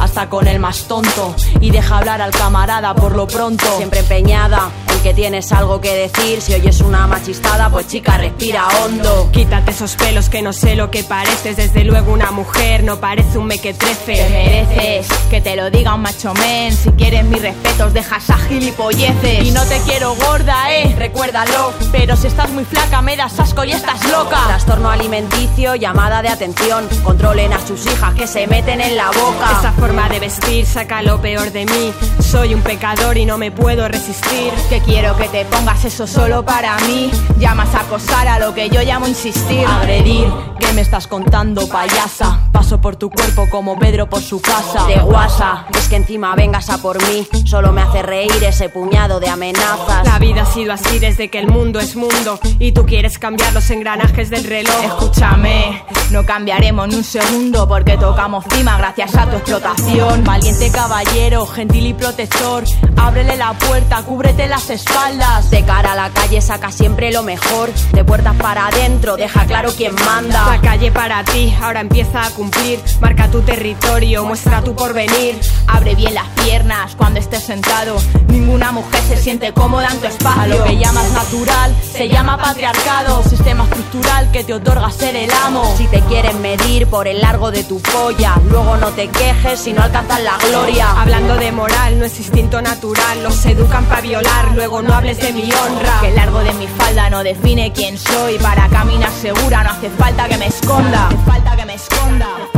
hasta 0.00 0.28
con 0.28 0.48
el 0.48 0.58
más 0.58 0.88
tonto 0.88 1.34
y 1.60 1.70
deja 1.70 1.98
hablar 1.98 2.20
al 2.20 2.32
camarada 2.32 2.92
por 2.92 3.14
lo 3.14 3.28
pronto 3.28 3.64
siempre 3.76 4.00
empeñada 4.00 4.68
que 5.02 5.14
tienes 5.14 5.50
algo 5.52 5.80
que 5.80 5.94
decir. 5.94 6.40
Si 6.40 6.54
oyes 6.54 6.80
una 6.80 7.06
machistada, 7.06 7.68
pues 7.70 7.88
chica, 7.88 8.16
respira 8.18 8.66
hondo. 8.68 9.30
Quítate 9.32 9.72
esos 9.72 9.96
pelos 9.96 10.28
que 10.28 10.42
no 10.42 10.52
sé 10.52 10.76
lo 10.76 10.90
que 10.90 11.02
pareces. 11.02 11.56
Desde 11.56 11.84
luego 11.84 12.12
una 12.12 12.30
mujer 12.30 12.84
no 12.84 12.98
parece 13.00 13.38
un 13.38 13.46
mequetrefe. 13.46 14.14
Te 14.14 14.28
mereces 14.30 15.08
que 15.28 15.40
te 15.40 15.56
lo 15.56 15.70
diga 15.70 15.94
un 15.94 16.02
macho 16.02 16.32
men. 16.34 16.72
Si 16.72 16.90
quieres 16.90 17.24
mis 17.24 17.42
respetos, 17.42 17.92
dejas 17.92 18.30
a 18.30 18.38
gilipolleces. 18.38 19.44
Y 19.44 19.50
no 19.50 19.64
te 19.64 19.80
quiero 19.80 20.14
gorda, 20.14 20.72
eh, 20.72 20.94
recuérdalo. 20.96 21.72
Pero 21.90 22.16
si 22.16 22.28
estás 22.28 22.50
muy 22.50 22.64
flaca, 22.64 23.02
me 23.02 23.16
das 23.16 23.38
asco 23.40 23.64
y 23.64 23.72
estás 23.72 24.08
loca. 24.10 24.38
Trastorno 24.46 24.90
alimenticio, 24.90 25.74
llamada 25.74 26.22
de 26.22 26.28
atención. 26.28 26.88
Controlen 27.02 27.52
a 27.52 27.66
sus 27.66 27.86
hijas 27.86 28.14
que 28.14 28.28
se 28.28 28.46
meten 28.46 28.80
en 28.80 28.96
la 28.96 29.08
boca. 29.08 29.58
Esa 29.58 29.72
forma 29.72 30.08
de 30.08 30.20
vestir 30.20 30.64
saca 30.64 31.02
lo 31.02 31.20
peor 31.20 31.50
de 31.50 31.66
mí. 31.66 31.92
Soy 32.20 32.54
un 32.54 32.62
pecador 32.62 33.16
y 33.16 33.26
no 33.26 33.36
me 33.36 33.50
puedo 33.50 33.88
resistir. 33.88 34.52
Que 34.68 34.80
quiero 34.92 35.16
que 35.16 35.26
te 35.28 35.46
pongas 35.46 35.82
eso 35.86 36.06
solo 36.06 36.44
para 36.44 36.76
mí. 36.80 37.10
Llamas 37.38 37.74
a 37.74 37.80
acosar 37.80 38.28
a 38.28 38.38
lo 38.38 38.52
que 38.52 38.68
yo 38.68 38.82
llamo 38.82 39.08
insistir. 39.08 39.64
Agredir, 39.66 40.26
¿qué 40.60 40.70
me 40.74 40.82
estás 40.82 41.06
contando, 41.06 41.66
payasa? 41.66 42.40
Paso 42.52 42.78
por 42.78 42.96
tu 42.96 43.08
cuerpo 43.08 43.48
como 43.48 43.78
Pedro 43.78 44.06
por 44.10 44.20
su 44.20 44.42
casa. 44.42 44.84
De 44.86 44.98
guasa, 44.98 45.64
es 45.74 45.88
que 45.88 45.96
encima 45.96 46.34
vengas 46.34 46.68
a 46.68 46.76
por 46.76 47.02
mí. 47.08 47.26
Solo 47.46 47.72
me 47.72 47.80
hace 47.80 48.02
reír 48.02 48.44
ese 48.44 48.68
puñado 48.68 49.18
de 49.18 49.30
amenazas. 49.30 50.06
La 50.06 50.18
vida 50.18 50.42
ha 50.42 50.46
sido 50.46 50.74
así 50.74 50.98
desde 50.98 51.30
que 51.30 51.38
el 51.38 51.48
mundo 51.48 51.80
es 51.80 51.96
mundo. 51.96 52.38
Y 52.58 52.72
tú 52.72 52.84
quieres 52.84 53.18
cambiar 53.18 53.54
los 53.54 53.70
engranajes 53.70 54.28
del 54.28 54.44
reloj. 54.44 54.84
Escúchame, 54.84 55.82
no 56.10 56.26
cambiaremos 56.26 56.88
ni 56.88 56.96
un 56.96 57.04
segundo 57.04 57.66
porque 57.66 57.96
tocamos 57.96 58.44
cima 58.50 58.76
gracias 58.76 59.14
a 59.14 59.24
tu 59.24 59.36
explotación. 59.36 60.22
Valiente 60.22 60.70
caballero, 60.70 61.46
gentil 61.46 61.86
y 61.86 61.94
protector. 61.94 62.64
Ábrele 62.98 63.38
la 63.38 63.54
puerta, 63.54 64.02
cúbrete 64.02 64.46
las 64.48 64.68
espaldas. 64.82 65.50
De 65.50 65.64
cara 65.64 65.92
a 65.92 65.96
la 65.96 66.10
calle 66.10 66.40
saca 66.40 66.70
siempre 66.70 67.12
lo 67.12 67.22
mejor. 67.22 67.72
De 67.92 68.04
puertas 68.04 68.34
para 68.36 68.66
adentro, 68.66 69.16
deja 69.16 69.46
claro 69.46 69.72
quién 69.76 69.94
manda. 69.94 70.46
La 70.46 70.60
calle 70.60 70.90
para 70.90 71.24
ti, 71.24 71.54
ahora 71.62 71.80
empieza 71.80 72.24
a 72.24 72.30
cumplir. 72.30 72.80
Marca 73.00 73.28
tu 73.28 73.40
territorio, 73.42 74.24
muestra 74.24 74.62
tu 74.62 74.74
porvenir. 74.74 75.38
Abre 75.66 75.94
bien 75.94 76.14
las 76.14 76.28
piernas 76.44 76.94
cuando 76.96 77.20
estés 77.20 77.44
sentado. 77.44 77.96
Ninguna 78.28 78.72
mujer 78.72 79.00
se 79.08 79.16
siente 79.16 79.52
cómoda 79.52 79.88
en 79.88 79.98
tu 80.00 80.06
espacio. 80.06 80.42
A 80.42 80.46
lo 80.46 80.64
que 80.64 80.76
llamas 80.76 81.10
natural 81.12 81.74
se 81.82 82.08
llama 82.08 82.38
patriarcado. 82.38 83.22
Sistema 83.24 83.64
estructural 83.64 84.30
que 84.32 84.44
te 84.44 84.54
otorga 84.54 84.90
ser 84.90 85.16
el 85.16 85.30
amo. 85.44 85.74
Si 85.76 85.86
te 85.86 86.00
quieren 86.02 86.40
medir 86.40 86.86
por 86.86 87.06
el 87.06 87.20
largo 87.20 87.50
de 87.50 87.64
tu 87.64 87.80
polla, 87.80 88.34
luego 88.48 88.76
no 88.76 88.88
te 88.88 89.08
quejes 89.08 89.60
si 89.60 89.72
no 89.72 89.82
alcanzas 89.82 90.20
la 90.22 90.38
gloria. 90.38 90.90
Hablando 91.00 91.36
de 91.36 91.52
moral, 91.52 91.98
no 91.98 92.04
es 92.04 92.18
instinto 92.18 92.60
natural. 92.60 93.22
Los 93.22 93.44
educan 93.46 93.84
para 93.84 94.00
violar, 94.00 94.52
luego 94.54 94.71
no 94.80 94.94
hables 94.94 95.18
de 95.18 95.32
mi 95.32 95.50
honra. 95.52 96.00
Que 96.00 96.08
el 96.08 96.14
largo 96.14 96.38
de 96.38 96.52
mi 96.54 96.66
falda 96.66 97.10
no 97.10 97.22
define 97.22 97.72
quién 97.72 97.98
soy. 97.98 98.38
Para 98.38 98.68
caminar 98.68 99.10
segura 99.10 99.64
no 99.64 99.70
hace 99.70 99.90
falta 99.90 100.28
que 100.28 100.38
me 100.38 100.46
esconda. 100.46 101.08
Hace 101.08 101.16
falta 101.18 101.56
que 101.56 101.66
me 101.66 101.74
esconda. 101.74 102.51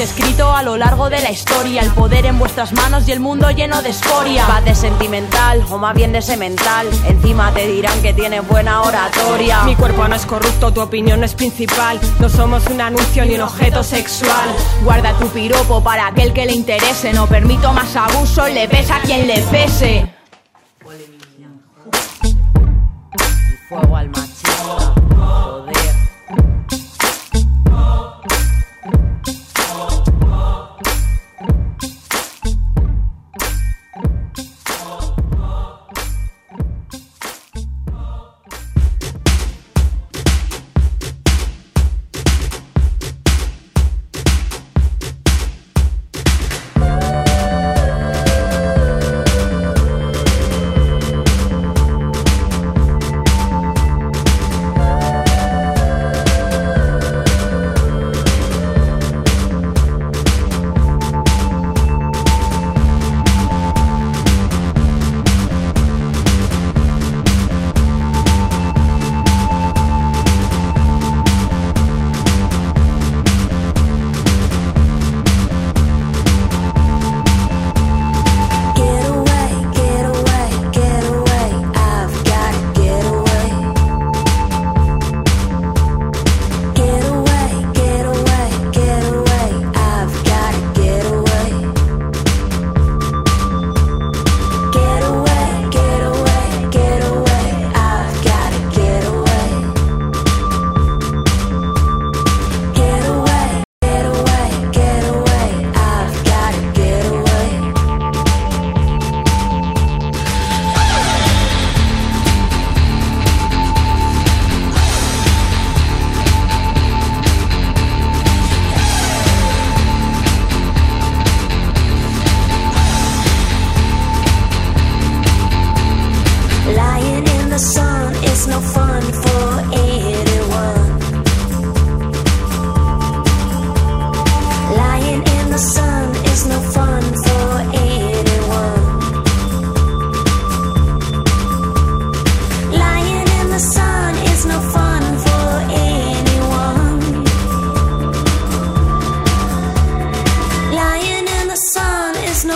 Habéis 0.00 0.10
escrito 0.10 0.50
a 0.52 0.62
lo 0.62 0.76
largo 0.76 1.10
de 1.10 1.20
la 1.20 1.30
historia. 1.30 1.82
El 1.82 1.90
poder 1.92 2.26
en 2.26 2.38
vuestras 2.38 2.72
manos 2.72 3.06
y 3.08 3.12
el 3.12 3.20
mundo 3.20 3.50
lleno 3.50 3.82
de 3.82 3.90
escoria. 3.90 4.46
Va 4.46 4.60
de 4.60 4.74
sentimental, 4.74 5.64
o 5.68 5.78
más 5.78 5.94
bien 5.94 6.12
de 6.12 6.22
semental. 6.22 6.88
Encima 7.06 7.52
te 7.52 7.66
dirán 7.66 8.00
que 8.02 8.12
tienes 8.12 8.46
buena 8.46 8.82
oratoria. 8.82 9.62
Mi 9.64 9.76
cuerpo 9.76 10.06
no 10.08 10.14
es 10.14 10.24
corrupto, 10.26 10.72
tu 10.72 10.80
opinión 10.80 11.20
no 11.20 11.26
es 11.26 11.34
principal. 11.34 12.00
No 12.18 12.28
somos 12.28 12.66
un 12.68 12.80
anuncio 12.80 13.24
ni 13.24 13.34
un 13.34 13.42
objeto 13.42 13.82
sexual. 13.82 14.48
Guarda 14.82 15.12
tu 15.18 15.28
piropo 15.28 15.82
para 15.82 16.06
aquel 16.06 16.32
que 16.32 16.46
le 16.46 16.52
interese. 16.52 17.12
No 17.12 17.26
permito 17.26 17.72
más 17.72 17.94
abuso, 17.94 18.48
le 18.48 18.68
pesa 18.68 18.96
a 18.96 19.00
quien 19.00 19.26
le 19.26 19.38
pese. 19.42 20.14
Fuego 23.68 23.96
al 23.96 24.08
machista. 24.08 24.29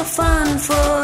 Fun 0.04 0.58
for 0.58 1.03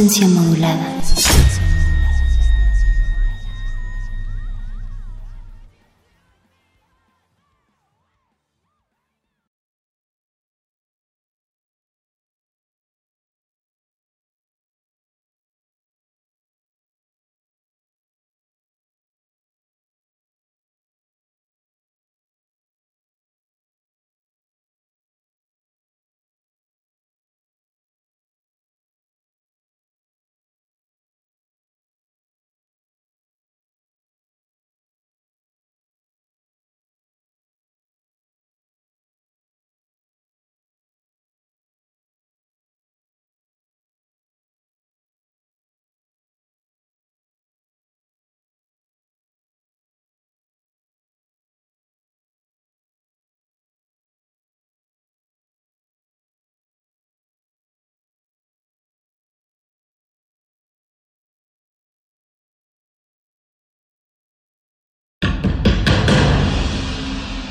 Resistencia 0.00 0.26
modulada. 0.28 0.89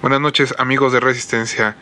Buenas 0.00 0.22
noches 0.22 0.54
amigos 0.56 0.94
de 0.94 1.00
Resistencia 1.00 1.76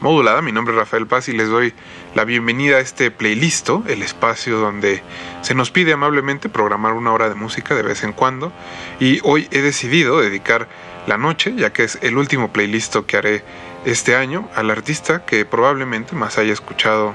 Modulada, 0.00 0.42
mi 0.42 0.52
nombre 0.52 0.72
es 0.72 0.78
Rafael 0.78 1.08
Paz 1.08 1.28
y 1.28 1.32
les 1.32 1.48
doy 1.48 1.74
la 2.14 2.24
bienvenida 2.24 2.76
a 2.76 2.78
este 2.78 3.10
playlist, 3.10 3.68
el 3.88 4.00
espacio 4.02 4.58
donde 4.58 5.02
se 5.42 5.56
nos 5.56 5.72
pide 5.72 5.92
amablemente 5.92 6.48
programar 6.48 6.92
una 6.92 7.12
hora 7.12 7.28
de 7.28 7.34
música 7.34 7.74
de 7.74 7.82
vez 7.82 8.04
en 8.04 8.12
cuando 8.12 8.52
y 9.00 9.18
hoy 9.24 9.48
he 9.50 9.60
decidido 9.60 10.20
dedicar 10.20 10.68
la 11.08 11.18
noche, 11.18 11.52
ya 11.56 11.72
que 11.72 11.82
es 11.82 11.98
el 12.00 12.16
último 12.16 12.52
playlist 12.52 12.94
que 13.08 13.16
haré 13.16 13.44
este 13.84 14.14
año, 14.14 14.48
al 14.54 14.70
artista 14.70 15.26
que 15.26 15.44
probablemente 15.44 16.14
más 16.14 16.38
haya 16.38 16.52
escuchado 16.52 17.12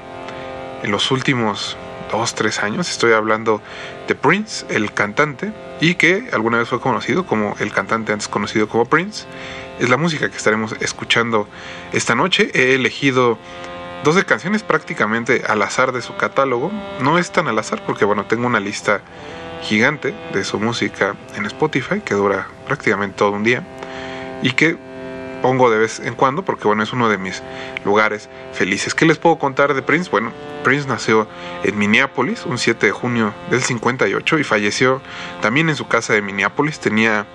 en 0.83 0.91
los 0.91 1.09
últimos 1.11 1.77
dos, 2.11 2.35
tres 2.35 2.59
años. 2.59 2.89
Estoy 2.89 3.13
hablando 3.13 3.61
de 4.09 4.15
Prince, 4.15 4.65
el 4.69 4.93
cantante, 4.93 5.53
y 5.79 5.95
que 5.95 6.29
alguna 6.33 6.57
vez 6.57 6.67
fue 6.67 6.81
conocido 6.81 7.25
como 7.25 7.55
el 7.59 7.71
cantante 7.71 8.11
antes 8.11 8.27
conocido 8.27 8.67
como 8.67 8.85
Prince. 8.85 9.25
Es 9.79 9.89
la 9.89 9.97
música 9.97 10.29
que 10.29 10.35
estaremos 10.35 10.75
escuchando 10.81 11.47
esta 11.93 12.13
noche. 12.13 12.51
He 12.53 12.75
elegido 12.75 13.37
12 14.03 14.25
canciones 14.25 14.61
prácticamente 14.61 15.43
al 15.47 15.61
azar 15.61 15.93
de 15.93 16.01
su 16.01 16.15
catálogo. 16.17 16.69
No 17.01 17.17
es 17.17 17.31
tan 17.31 17.47
al 17.47 17.57
azar 17.57 17.81
porque, 17.85 18.03
bueno, 18.03 18.25
tengo 18.25 18.45
una 18.45 18.59
lista 18.59 19.01
gigante 19.61 20.13
de 20.33 20.43
su 20.43 20.59
música 20.59 21.15
en 21.35 21.45
Spotify 21.45 22.01
que 22.01 22.13
dura 22.13 22.47
prácticamente 22.65 23.17
todo 23.17 23.31
un 23.31 23.43
día 23.43 23.63
y 24.41 24.51
que 24.51 24.77
pongo 25.41 25.69
de 25.69 25.77
vez 25.77 25.99
en 26.01 26.15
cuando 26.15 26.43
porque 26.43 26.67
bueno 26.67 26.83
es 26.83 26.91
uno 26.91 27.09
de 27.09 27.17
mis 27.17 27.41
lugares 27.85 28.29
felices. 28.53 28.93
¿Qué 28.93 29.05
les 29.05 29.17
puedo 29.17 29.39
contar 29.39 29.73
de 29.73 29.81
Prince? 29.81 30.09
Bueno, 30.09 30.31
Prince 30.63 30.87
nació 30.87 31.27
en 31.63 31.77
Minneapolis 31.77 32.45
un 32.45 32.57
7 32.57 32.87
de 32.87 32.91
junio 32.91 33.33
del 33.49 33.61
58 33.61 34.39
y 34.39 34.43
falleció 34.43 35.01
también 35.41 35.69
en 35.69 35.75
su 35.75 35.87
casa 35.87 36.13
de 36.13 36.21
Minneapolis. 36.21 36.79
Tenía 36.79 37.25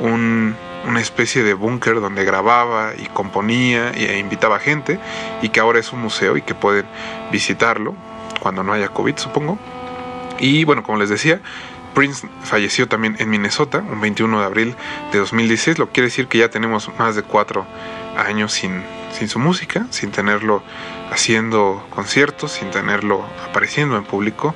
un, 0.00 0.54
una 0.86 1.00
especie 1.00 1.42
de 1.42 1.54
búnker 1.54 2.00
donde 2.00 2.24
grababa 2.24 2.92
y 2.96 3.06
componía 3.06 3.90
e 3.90 4.18
invitaba 4.18 4.58
gente 4.58 4.98
y 5.42 5.50
que 5.50 5.60
ahora 5.60 5.78
es 5.78 5.92
un 5.92 6.00
museo 6.00 6.36
y 6.36 6.42
que 6.42 6.54
pueden 6.54 6.86
visitarlo 7.30 7.94
cuando 8.40 8.62
no 8.62 8.72
haya 8.72 8.88
COVID 8.88 9.16
supongo. 9.16 9.58
Y 10.38 10.64
bueno, 10.64 10.82
como 10.82 10.98
les 10.98 11.10
decía, 11.10 11.40
Prince 11.94 12.26
falleció 12.42 12.88
también 12.88 13.16
en 13.18 13.30
Minnesota 13.30 13.78
un 13.78 14.00
21 14.00 14.40
de 14.40 14.46
abril 14.46 14.76
de 15.12 15.18
2016, 15.18 15.78
lo 15.78 15.86
que 15.86 15.92
quiere 15.92 16.06
decir 16.06 16.28
que 16.28 16.38
ya 16.38 16.48
tenemos 16.48 16.90
más 16.98 17.16
de 17.16 17.22
cuatro 17.22 17.66
años 18.16 18.52
sin, 18.52 18.82
sin 19.12 19.28
su 19.28 19.38
música, 19.38 19.86
sin 19.90 20.10
tenerlo 20.10 20.62
haciendo 21.10 21.84
conciertos, 21.90 22.52
sin 22.52 22.70
tenerlo 22.70 23.24
apareciendo 23.48 23.96
en 23.96 24.04
público. 24.04 24.54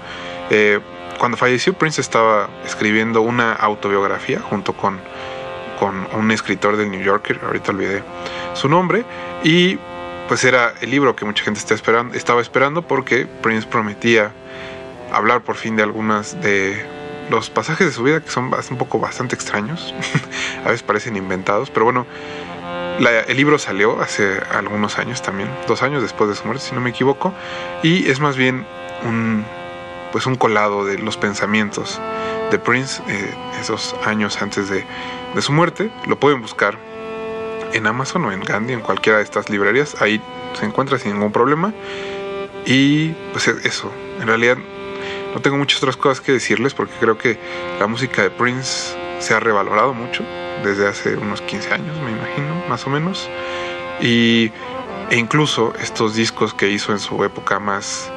Eh, 0.50 0.80
cuando 1.18 1.36
falleció 1.36 1.74
Prince 1.74 2.00
estaba 2.00 2.48
escribiendo 2.64 3.20
una 3.20 3.52
autobiografía 3.52 4.40
junto 4.40 4.72
con, 4.72 5.00
con 5.78 6.06
un 6.14 6.30
escritor 6.30 6.76
del 6.76 6.90
New 6.90 7.02
Yorker, 7.02 7.40
ahorita 7.44 7.72
olvidé 7.72 8.02
su 8.54 8.68
nombre, 8.68 9.04
y 9.42 9.78
pues 10.28 10.44
era 10.44 10.74
el 10.80 10.90
libro 10.90 11.14
que 11.14 11.24
mucha 11.24 11.44
gente 11.44 11.60
está 11.60 11.74
esperando, 11.74 12.14
estaba 12.14 12.40
esperando 12.40 12.82
porque 12.82 13.26
Prince 13.26 13.66
prometía 13.66 14.32
hablar 15.12 15.42
por 15.42 15.56
fin 15.56 15.76
de 15.76 15.82
algunas 15.82 16.40
de 16.40 16.84
los 17.30 17.50
pasajes 17.50 17.86
de 17.86 17.92
su 17.92 18.02
vida 18.02 18.20
que 18.20 18.30
son 18.30 18.50
un 18.70 18.78
poco 18.78 18.98
bastante 18.98 19.34
extraños, 19.34 19.94
a 20.64 20.68
veces 20.68 20.82
parecen 20.82 21.16
inventados, 21.16 21.70
pero 21.70 21.84
bueno, 21.84 22.06
el 22.98 23.36
libro 23.36 23.58
salió 23.58 24.00
hace 24.00 24.40
algunos 24.52 24.98
años 24.98 25.20
también, 25.22 25.48
dos 25.66 25.82
años 25.82 26.02
después 26.02 26.28
de 26.30 26.36
su 26.36 26.44
muerte, 26.44 26.64
si 26.64 26.74
no 26.74 26.80
me 26.80 26.90
equivoco, 26.90 27.32
y 27.82 28.08
es 28.10 28.20
más 28.20 28.36
bien 28.36 28.66
un, 29.04 29.44
pues 30.12 30.26
un 30.26 30.36
colado 30.36 30.84
de 30.84 30.98
los 30.98 31.16
pensamientos 31.16 32.00
de 32.50 32.58
Prince 32.58 33.02
eh, 33.08 33.34
esos 33.60 33.96
años 34.04 34.40
antes 34.40 34.68
de, 34.68 34.84
de 35.34 35.42
su 35.42 35.52
muerte. 35.52 35.90
Lo 36.06 36.18
pueden 36.18 36.40
buscar 36.40 36.78
en 37.74 37.86
Amazon 37.86 38.24
o 38.24 38.32
en 38.32 38.40
Gandhi, 38.40 38.72
en 38.72 38.80
cualquiera 38.80 39.18
de 39.18 39.24
estas 39.24 39.50
librerías, 39.50 40.00
ahí 40.00 40.20
se 40.58 40.64
encuentra 40.64 40.98
sin 40.98 41.14
ningún 41.14 41.32
problema. 41.32 41.74
Y 42.64 43.10
pues 43.32 43.46
eso, 43.48 43.92
en 44.20 44.26
realidad 44.26 44.56
No 45.34 45.42
tengo 45.42 45.56
muchas 45.56 45.78
otras 45.78 45.96
cosas 45.96 46.20
que 46.20 46.30
decirles 46.30 46.74
porque 46.74 46.94
creo 47.00 47.18
que 47.18 47.36
la 47.80 47.88
música 47.88 48.22
de 48.22 48.30
Prince 48.30 48.96
se 49.18 49.34
ha 49.34 49.40
revalorado 49.40 49.92
mucho 49.92 50.24
desde 50.62 50.86
hace 50.86 51.16
unos 51.16 51.42
15 51.42 51.74
años, 51.74 51.96
me 52.04 52.12
imagino, 52.12 52.62
más 52.68 52.86
o 52.86 52.90
menos. 52.90 53.28
Y, 54.00 54.52
e 55.10 55.16
incluso 55.16 55.72
estos 55.82 56.14
discos 56.14 56.54
que 56.54 56.70
hizo 56.70 56.92
en 56.92 57.00
su 57.00 57.24
época 57.24 57.58
más, 57.58 58.12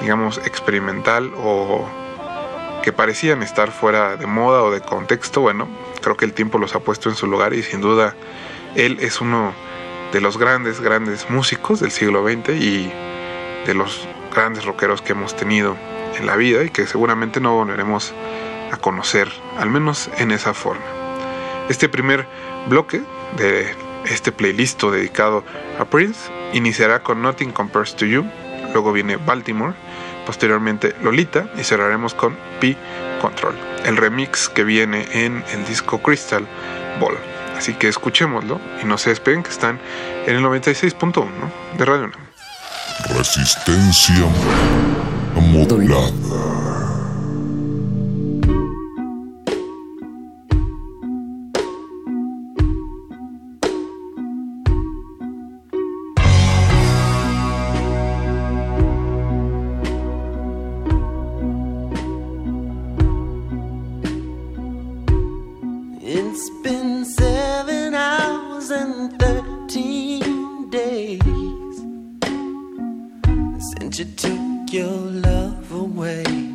digamos, 0.00 0.38
experimental 0.38 1.32
o 1.36 1.88
que 2.82 2.92
parecían 2.92 3.42
estar 3.42 3.70
fuera 3.70 4.16
de 4.16 4.26
moda 4.26 4.62
o 4.62 4.70
de 4.70 4.80
contexto, 4.80 5.40
bueno, 5.40 5.68
creo 6.00 6.16
que 6.16 6.24
el 6.24 6.32
tiempo 6.32 6.58
los 6.58 6.74
ha 6.74 6.80
puesto 6.80 7.08
en 7.08 7.16
su 7.16 7.26
lugar 7.26 7.54
y 7.54 7.62
sin 7.62 7.80
duda 7.80 8.14
él 8.74 8.98
es 9.00 9.20
uno 9.20 9.52
de 10.12 10.20
los 10.20 10.38
grandes, 10.38 10.80
grandes 10.80 11.28
músicos 11.30 11.80
del 11.80 11.90
siglo 11.90 12.26
XX 12.26 12.50
y 12.50 12.92
de 13.66 13.74
los 13.74 14.08
grandes 14.34 14.64
rockeros 14.64 15.02
que 15.02 15.12
hemos 15.12 15.36
tenido 15.36 15.76
en 16.18 16.26
la 16.26 16.36
vida 16.36 16.62
y 16.64 16.70
que 16.70 16.86
seguramente 16.86 17.40
no 17.40 17.54
volveremos 17.54 18.14
a 18.72 18.76
conocer, 18.76 19.28
al 19.58 19.70
menos 19.70 20.10
en 20.18 20.30
esa 20.30 20.54
forma. 20.54 20.84
Este 21.68 21.88
primer 21.88 22.26
bloque 22.68 23.02
de 23.36 23.74
este 24.06 24.32
playlist 24.32 24.82
dedicado 24.82 25.44
a 25.78 25.84
Prince 25.84 26.30
iniciará 26.52 27.02
con 27.02 27.20
Nothing 27.22 27.52
Compares 27.52 27.94
to 27.96 28.06
You, 28.06 28.24
luego 28.72 28.92
viene 28.92 29.16
Baltimore, 29.16 29.74
posteriormente 30.28 30.94
Lolita 31.02 31.48
y 31.56 31.64
cerraremos 31.64 32.12
con 32.12 32.36
P 32.60 32.76
Control, 33.18 33.54
el 33.86 33.96
remix 33.96 34.50
que 34.50 34.62
viene 34.62 35.08
en 35.24 35.42
el 35.54 35.64
disco 35.64 36.02
Crystal 36.02 36.46
Ball. 37.00 37.16
Así 37.56 37.72
que 37.72 37.88
escuchémoslo 37.88 38.60
y 38.82 38.84
no 38.84 38.98
se 38.98 39.08
despeguen 39.08 39.42
que 39.42 39.48
están 39.48 39.80
en 40.26 40.36
el 40.36 40.44
96.1 40.44 41.24
de 41.78 41.84
Radio. 41.86 42.10
Resistencia 43.16 44.26
modulada. 45.34 46.67
Since 73.58 73.98
you 73.98 74.04
took 74.04 74.72
your 74.72 74.86
love 74.86 75.72
away. 75.72 76.47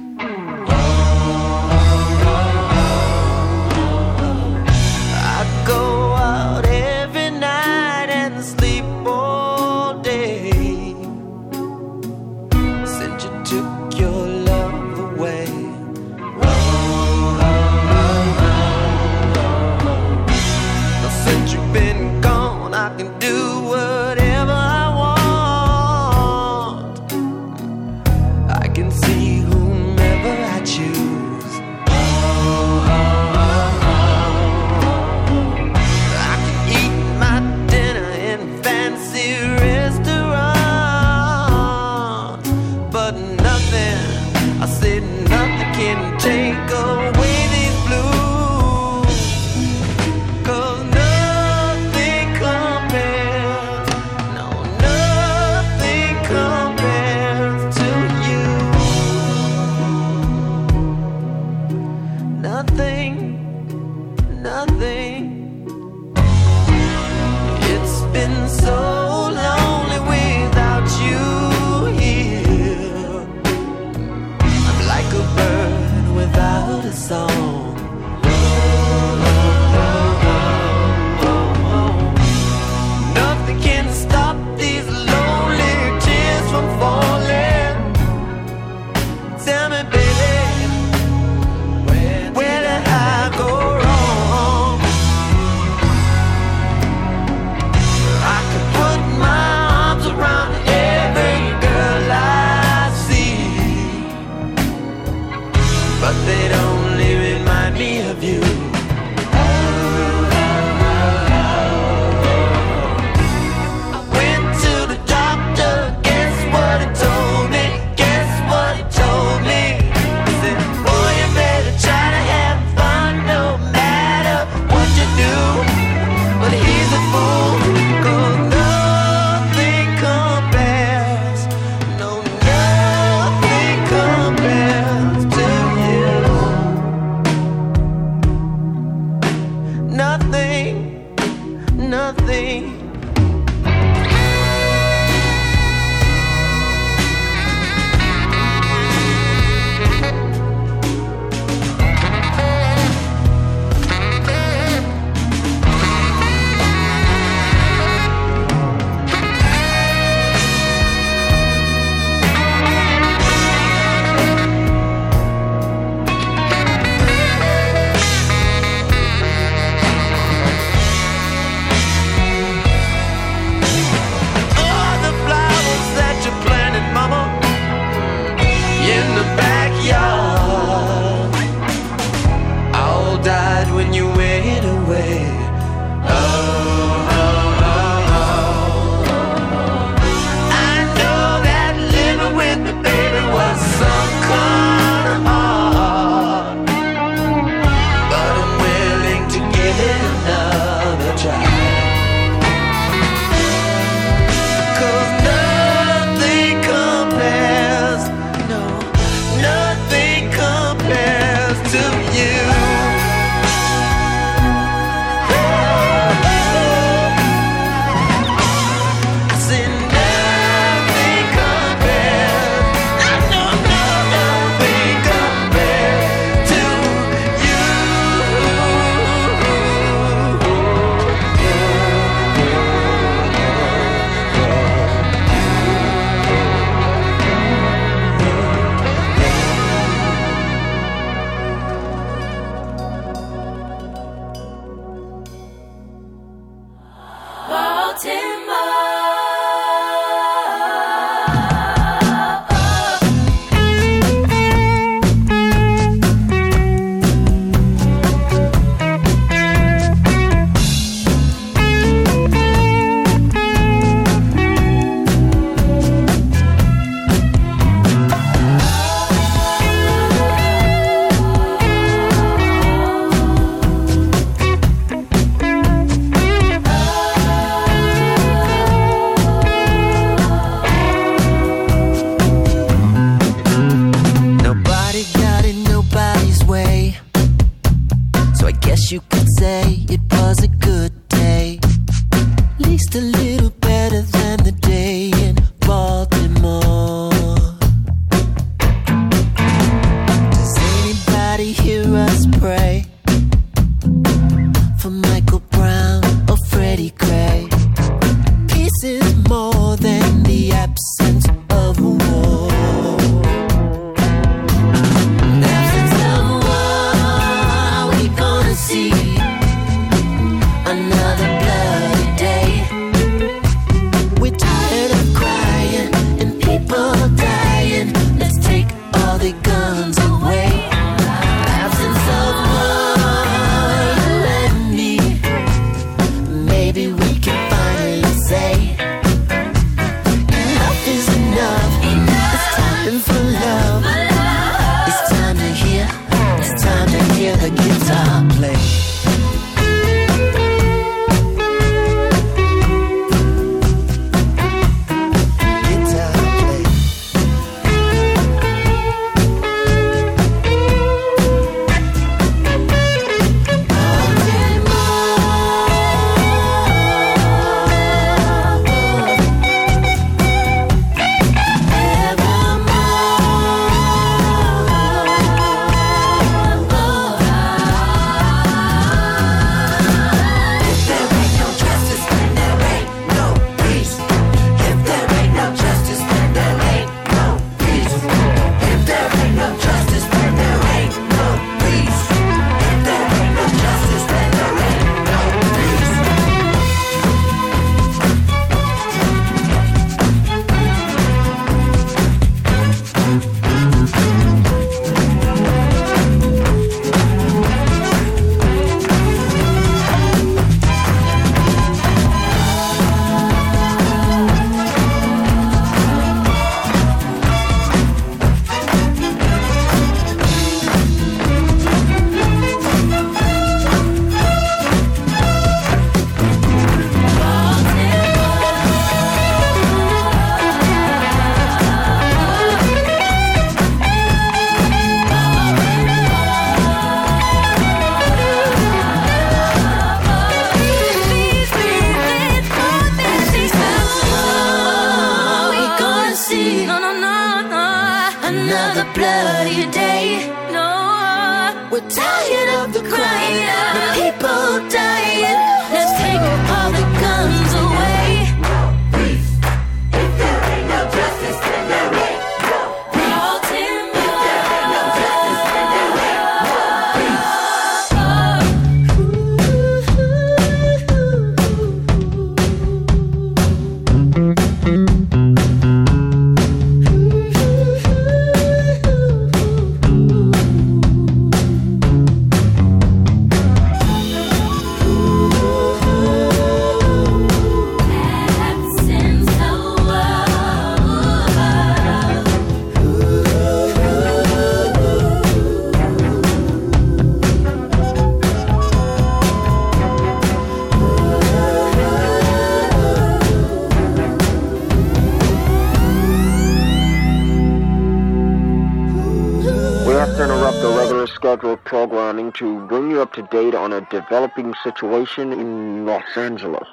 On 513.64 513.72
a 513.72 513.80
developing 513.80 514.54
situation 514.62 515.32
in 515.32 515.86
Los 515.86 516.18
Angeles. 516.18 516.73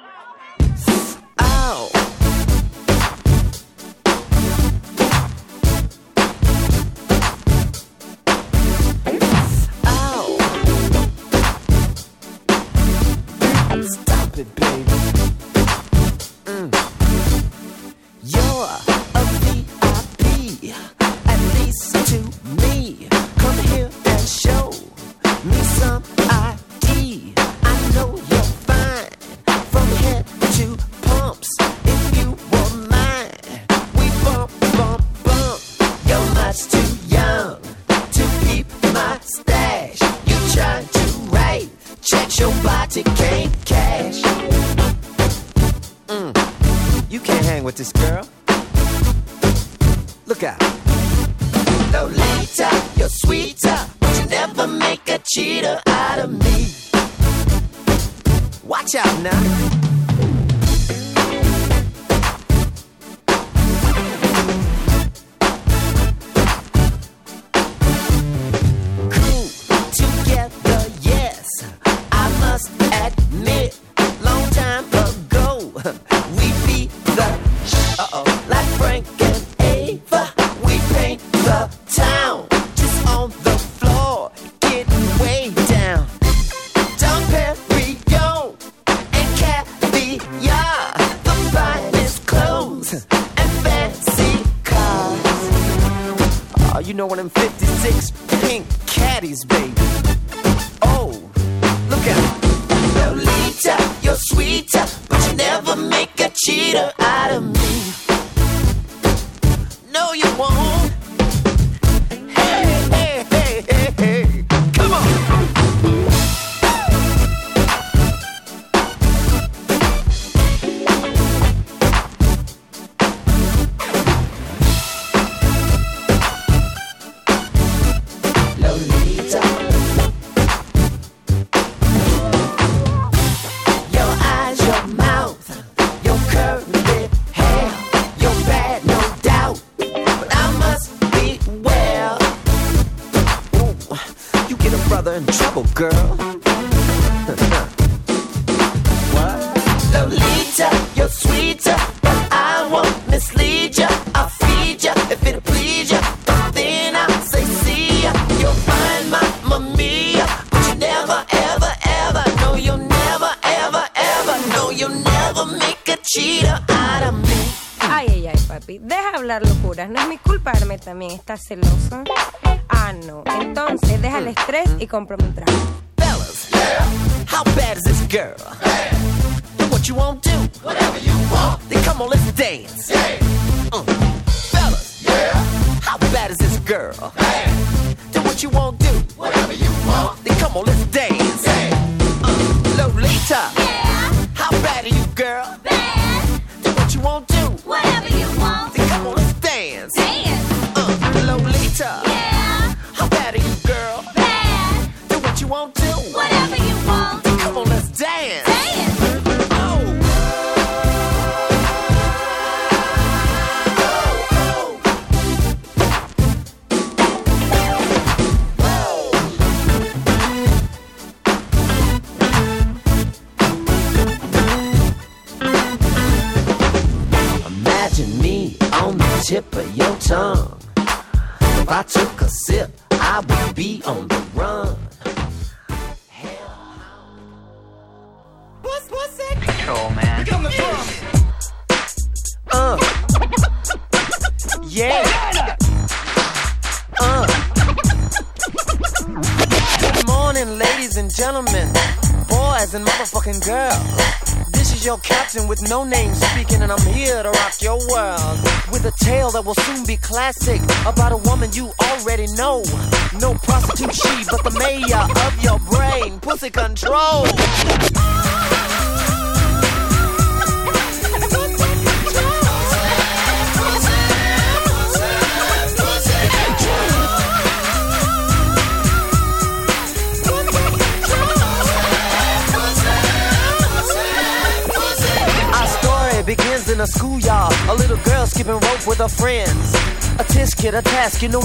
hacerlo. 171.33 171.70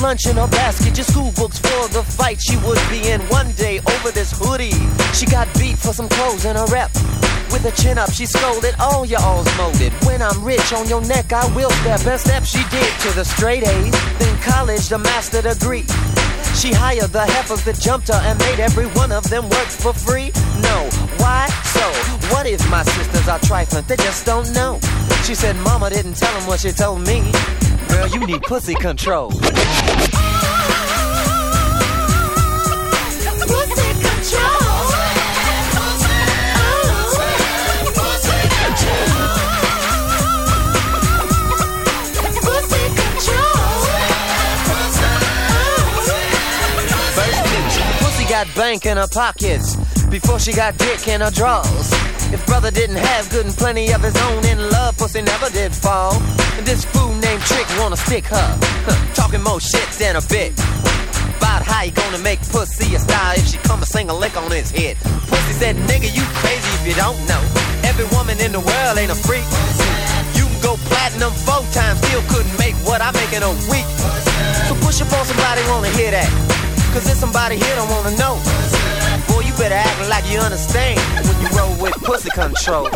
lunch 0.07 0.27
in 0.27 0.37
her 0.37 0.47
basket, 0.47 0.95
just 0.95 1.11
school 1.11 1.33
books 1.33 1.59
for 1.59 1.89
the 1.89 2.01
fight 2.01 2.41
she 2.41 2.57
would 2.59 2.79
be 2.89 3.11
in 3.11 3.21
one 3.23 3.51
day 3.53 3.81
over 3.91 4.13
this 4.13 4.31
hoodie. 4.39 4.79
She 5.13 5.27
got 5.27 5.49
beat 5.59 5.77
for 5.77 5.93
some 5.93 6.09
clothes 6.09 6.45
and 6.45 6.57
her 6.57 6.67
rep. 6.67 6.95
With 7.51 7.63
her 7.65 7.73
chin 7.73 7.99
up, 7.99 8.13
she 8.13 8.25
scolded, 8.25 8.77
all 8.79 9.05
your 9.05 9.21
all's 9.21 9.51
molded. 9.59 9.93
When 10.07 10.23
I'm 10.23 10.45
rich, 10.45 10.73
on 10.73 10.87
your 10.87 11.01
neck 11.07 11.33
I 11.33 11.45
will 11.57 11.71
step. 11.83 12.05
Best 12.05 12.27
step 12.27 12.45
she 12.45 12.63
did 12.71 12.91
to 13.03 13.11
the 13.19 13.25
straight 13.25 13.67
A's, 13.67 13.91
then 14.21 14.39
college, 14.43 14.89
the 14.89 14.99
master 14.99 15.43
degree. 15.43 15.85
She 16.55 16.71
hired 16.73 17.11
the 17.11 17.27
heifers 17.27 17.65
that 17.65 17.77
jumped 17.81 18.07
her 18.07 18.21
and 18.23 18.39
made 18.39 18.61
every 18.61 18.87
one 19.03 19.11
of 19.11 19.29
them 19.29 19.49
work 19.49 19.71
for 19.83 19.93
free. 19.93 20.31
No, 20.63 20.77
why 21.19 21.49
so? 21.75 21.87
What 22.33 22.47
if 22.47 22.63
my 22.71 22.85
sisters 22.85 23.27
are 23.27 23.41
trifling? 23.41 23.85
They 23.89 23.97
just 23.97 24.25
don't 24.25 24.49
know. 24.53 24.79
She 25.25 25.35
said, 25.35 25.57
Mama 25.57 25.91
didn't 25.91 26.15
tell 26.15 26.33
them 26.39 26.47
what 26.47 26.61
she 26.61 26.71
told 26.71 27.01
me. 27.01 27.33
Girl, 27.89 28.07
you 28.09 28.25
need 28.27 28.43
pussy 28.43 28.75
control. 28.75 29.33
bank 48.67 48.85
in 48.85 48.97
her 48.97 49.07
pockets 49.07 49.77
before 50.11 50.41
she 50.41 50.53
got 50.53 50.77
dick 50.77 51.07
in 51.07 51.21
her 51.21 51.31
drawers. 51.31 51.89
If 52.35 52.45
brother 52.47 52.73
didn't 52.73 52.99
have 52.99 53.31
good 53.31 53.47
and 53.47 53.55
plenty 53.55 53.93
of 53.93 54.03
his 54.03 54.17
own 54.27 54.45
in 54.45 54.59
love, 54.75 54.99
pussy 54.99 55.23
never 55.23 55.49
did 55.51 55.71
fall. 55.73 56.15
And 56.59 56.67
this 56.67 56.85
fool 56.85 57.15
named 57.15 57.43
Trick 57.43 57.65
wanna 57.79 57.97
stick 57.97 58.25
her, 58.25 58.49
huh, 58.83 58.99
talking 59.15 59.41
more 59.41 59.61
shit 59.61 59.87
than 60.03 60.17
a 60.17 60.23
bitch. 60.35 60.59
About 61.39 61.63
how 61.63 61.85
you 61.85 61.93
gonna 61.93 62.19
make 62.19 62.41
pussy 62.51 62.93
a 62.97 62.99
star 62.99 63.39
if 63.39 63.47
she 63.47 63.59
come 63.59 63.79
and 63.79 63.87
sing 63.87 64.11
a 64.11 64.15
lick 64.15 64.37
on 64.37 64.51
his 64.51 64.73
head. 64.73 64.97
Pussy 65.31 65.55
said, 65.63 65.77
nigga, 65.87 66.11
you 66.11 66.27
crazy 66.43 66.71
if 66.75 66.83
you 66.89 66.95
don't 66.99 67.23
know. 67.31 67.43
Every 67.87 68.07
woman 68.19 68.35
in 68.41 68.51
the 68.51 68.59
world 68.59 68.99
ain't 68.99 69.13
a 69.13 69.19
freak. 69.29 69.47
You 70.35 70.43
can 70.51 70.61
go 70.61 70.75
platinum 70.91 71.31
four 71.47 71.63
times, 71.71 72.03
still 72.03 72.23
couldn't 72.35 72.59
make 72.59 72.75
what 72.83 73.01
I 73.01 73.15
make 73.15 73.31
in 73.31 73.45
a 73.47 73.53
week. 73.71 73.87
So 74.67 74.75
push 74.83 74.99
up 75.03 75.13
on 75.15 75.25
somebody, 75.25 75.63
wanna 75.71 75.95
hear 75.95 76.11
that. 76.11 76.46
Cause 76.97 77.05
there's 77.05 77.19
somebody 77.19 77.57
here 77.57 77.77
don't 77.77 77.91
wanna 77.91 78.17
know. 78.17 78.41
Boy, 79.29 79.41
you 79.41 79.53
better 79.59 79.75
act 79.75 80.09
like 80.09 80.25
you 80.33 80.39
understand 80.39 80.99
when 81.27 81.43
you 81.43 81.49
roll 81.55 81.77
with 81.79 81.93
pussy 82.03 82.31
control. 82.31 82.89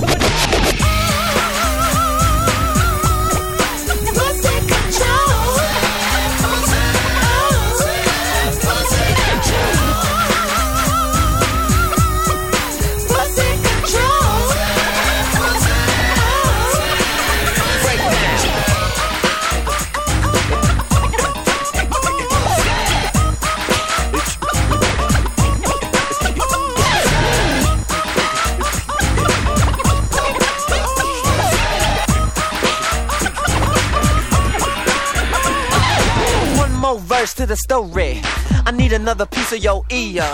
To 37.41 37.47
the 37.47 37.57
story. 37.57 38.21
I 38.67 38.71
need 38.71 38.93
another 38.93 39.25
piece 39.25 39.51
of 39.51 39.65
your 39.65 39.83
ear. 39.89 40.29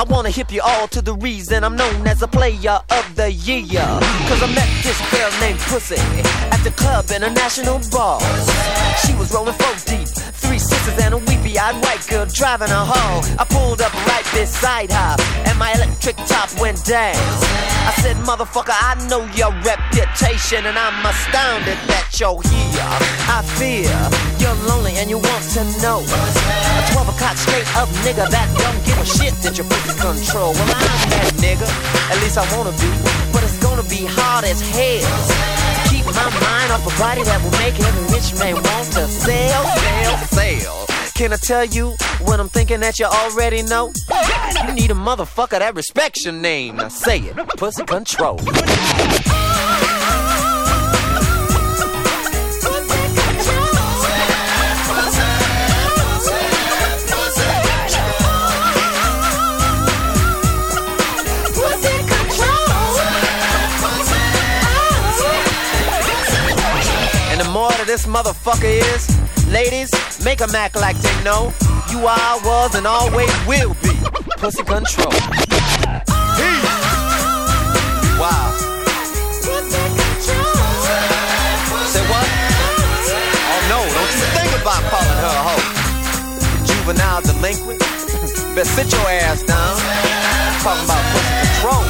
I 0.00 0.04
wanna 0.08 0.30
hip 0.30 0.50
you 0.50 0.62
all 0.64 0.88
to 0.88 1.02
the 1.02 1.12
reason 1.12 1.62
I'm 1.62 1.76
known 1.76 2.06
as 2.06 2.22
a 2.22 2.28
player 2.28 2.78
of 2.88 3.04
the 3.16 3.30
year. 3.30 3.84
Cause 4.28 4.40
I 4.42 4.48
met 4.56 4.70
this 4.82 4.98
girl 5.12 5.30
named 5.40 5.58
Pussy 5.68 6.00
at 6.54 6.60
the 6.64 6.70
club 6.70 7.04
in 7.14 7.22
a 7.22 7.28
national 7.28 7.80
bar. 7.90 8.18
She 9.04 9.12
was 9.16 9.30
rolling 9.34 9.52
four 9.60 9.76
deep, 9.84 10.08
three 10.40 10.58
sisters 10.58 10.96
and 11.04 11.12
a 11.12 11.18
weepy 11.18 11.58
eyed 11.58 11.76
white 11.84 12.06
girl 12.08 12.24
driving 12.24 12.70
her 12.70 12.86
home. 12.96 13.22
I 13.38 13.44
pulled 13.44 13.82
up 13.82 13.92
right 14.06 14.24
beside 14.32 14.90
her 14.90 15.16
and 15.44 15.58
my 15.58 15.74
electric 15.74 16.16
top 16.32 16.48
went 16.58 16.82
down. 16.86 17.20
I 17.84 17.92
said, 18.00 18.16
motherfucker, 18.24 18.72
I 18.72 18.96
know 19.10 19.20
your 19.36 19.52
reputation 19.60 20.64
and 20.64 20.78
I'm 20.78 21.04
astounded 21.04 21.76
that 21.92 22.08
you're 22.18 22.40
here. 22.40 22.88
I 23.36 23.42
fear 23.60 24.27
you're 24.40 24.54
lonely 24.66 24.94
and 24.96 25.10
you 25.10 25.18
want 25.18 25.44
to 25.54 25.62
know. 25.82 26.02
A 26.02 26.80
12 26.92 27.08
o'clock 27.14 27.36
straight 27.36 27.68
up 27.76 27.88
nigga 28.06 28.28
that 28.30 28.48
don't 28.58 28.80
give 28.86 28.98
a 28.98 29.06
shit 29.06 29.34
that 29.42 29.56
you're 29.58 29.66
pussy 29.66 29.94
control. 29.98 30.52
Well, 30.54 30.70
I'm 30.74 31.10
that 31.10 31.32
nigga, 31.38 31.68
at 32.10 32.18
least 32.22 32.38
I 32.38 32.44
wanna 32.56 32.72
be. 32.78 32.90
But 33.32 33.42
it's 33.42 33.58
gonna 33.58 33.86
be 33.86 34.06
hard 34.06 34.44
as 34.44 34.60
hell 34.60 35.04
to 35.04 35.88
keep 35.90 36.06
my 36.06 36.28
mind 36.40 36.72
off 36.72 36.86
a 36.86 36.94
body 36.98 37.22
that 37.22 37.38
will 37.42 37.56
make 37.58 37.76
every 37.78 38.04
rich 38.14 38.34
man 38.38 38.54
want 38.54 38.88
to 38.94 39.06
sell, 39.08 39.64
sell, 39.78 40.18
sell. 40.28 40.86
Can 41.14 41.32
I 41.32 41.36
tell 41.36 41.64
you 41.64 41.96
what 42.22 42.38
I'm 42.38 42.48
thinking 42.48 42.80
that 42.80 42.98
you 42.98 43.06
already 43.06 43.62
know? 43.62 43.92
You 44.66 44.72
need 44.74 44.90
a 44.90 44.94
motherfucker 44.94 45.58
that 45.58 45.74
respects 45.74 46.24
your 46.24 46.34
name. 46.34 46.76
Now 46.76 46.88
say 46.88 47.18
it, 47.18 47.36
pussy 47.56 47.84
control. 47.84 48.38
This 67.88 68.04
motherfucker 68.04 68.68
is, 68.68 69.08
ladies, 69.48 69.90
make 70.22 70.40
make 70.40 70.40
'em 70.42 70.54
act 70.54 70.76
like 70.76 70.98
they 70.98 71.24
know 71.24 71.54
you 71.90 72.06
are, 72.06 72.38
was, 72.44 72.74
and 72.74 72.86
always 72.86 73.32
will 73.46 73.72
be. 73.80 73.96
Pussy 74.36 74.62
control. 74.62 75.10
Peace. 76.36 76.68
Wow. 78.20 78.52
Say 81.88 82.04
what? 82.12 82.28
Oh 83.52 83.60
no, 83.72 83.80
don't 83.96 84.12
you 84.20 84.26
think 84.36 84.52
about 84.60 84.82
calling 84.92 85.18
her 85.24 85.34
a 85.40 85.44
hoe. 85.48 85.64
Juvenile 86.68 87.22
delinquent. 87.22 87.80
Better 88.54 88.68
sit 88.68 88.92
your 88.92 89.08
ass 89.08 89.42
down. 89.44 89.76
Talking 90.60 90.84
about 90.84 91.04
pussy 91.12 91.32
control. 91.40 91.84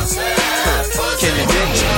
Can 1.19 1.33
you 1.41 1.47
dig 1.49 1.98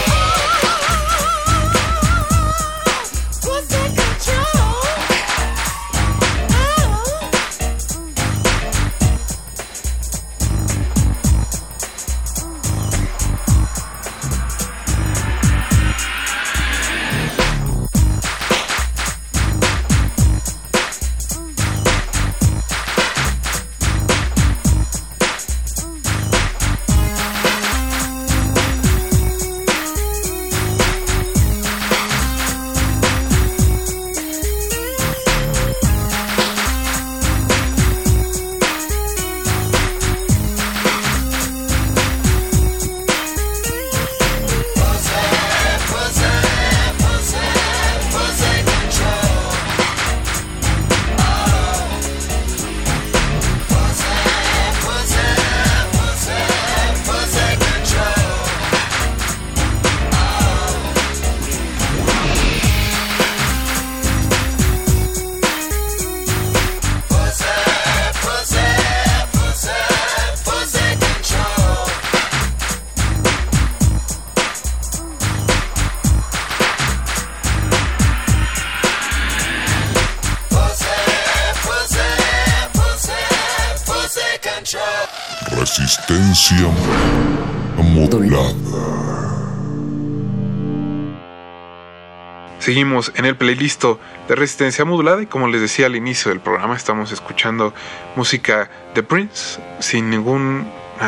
Seguimos 92.71 93.11
en 93.17 93.25
el 93.25 93.35
playlist 93.35 93.83
de 94.29 94.35
Resistencia 94.37 94.85
Modulada 94.85 95.21
y 95.21 95.27
como 95.27 95.49
les 95.49 95.61
decía 95.61 95.87
al 95.87 95.97
inicio 95.97 96.31
del 96.31 96.39
programa 96.39 96.77
estamos 96.77 97.11
escuchando 97.11 97.75
música 98.15 98.71
de 98.95 99.03
Prince 99.03 99.61
sin 99.81 100.09
ninguna 100.09 100.67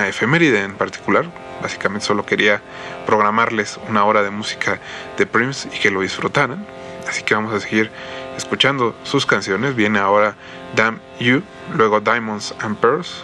efeméride 0.09 0.65
en 0.65 0.75
particular. 0.75 1.25
Básicamente 1.63 2.05
solo 2.05 2.27
quería 2.27 2.61
programarles 3.07 3.79
una 3.89 4.05
hora 4.05 4.25
de 4.25 4.31
música 4.31 4.81
de 5.17 5.25
Prince 5.25 5.69
y 5.73 5.79
que 5.79 5.93
lo 5.93 6.01
disfrutaran. 6.01 6.67
Así 7.09 7.23
que 7.23 7.37
vamos 7.37 7.55
a 7.55 7.61
seguir 7.61 7.93
escuchando 8.37 8.97
sus 9.05 9.25
canciones. 9.25 9.77
Viene 9.77 10.01
ahora 10.01 10.35
Damn 10.75 11.01
You, 11.21 11.45
luego 11.77 12.01
Diamonds 12.01 12.57
and 12.59 12.77
Pearls, 12.79 13.23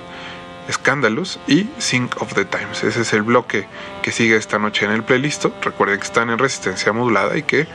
Scandalous 0.70 1.40
y 1.48 1.68
Sync 1.78 2.22
of 2.22 2.34
the 2.34 2.44
Times. 2.44 2.84
Ese 2.84 3.00
es 3.00 3.12
el 3.14 3.22
bloque 3.22 3.66
que 4.02 4.12
sigue 4.12 4.36
esta 4.36 4.60
noche 4.60 4.86
en 4.86 4.92
el 4.92 5.02
playlist. 5.02 5.46
Recuerden 5.60 5.98
que 5.98 6.06
están 6.06 6.30
en 6.30 6.38
Resistencia 6.38 6.92
Modulada 6.92 7.36
y 7.36 7.42
que 7.42 7.66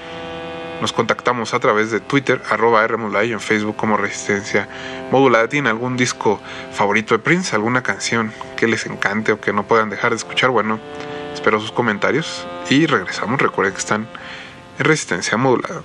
nos 0.81 0.91
contactamos 0.91 1.53
a 1.53 1.59
través 1.59 1.91
de 1.91 1.99
Twitter, 1.99 2.41
arroba 2.49 2.85
y 3.25 3.31
en 3.31 3.39
Facebook 3.39 3.75
como 3.75 3.97
Resistencia 3.97 4.67
Modulada. 5.11 5.47
¿Tienen 5.47 5.69
algún 5.69 5.95
disco 5.95 6.41
favorito 6.71 7.15
de 7.15 7.19
Prince? 7.19 7.55
¿Alguna 7.55 7.83
canción 7.83 8.33
que 8.57 8.67
les 8.67 8.85
encante 8.85 9.31
o 9.31 9.39
que 9.39 9.53
no 9.53 9.63
puedan 9.63 9.89
dejar 9.89 10.11
de 10.11 10.17
escuchar? 10.17 10.49
Bueno, 10.49 10.79
espero 11.33 11.59
sus 11.59 11.71
comentarios 11.71 12.45
y 12.69 12.85
regresamos. 12.85 13.41
Recuerden 13.41 13.73
que 13.73 13.79
están 13.79 14.07
en 14.79 14.85
Resistencia 14.85 15.37
Modulada. 15.37 15.81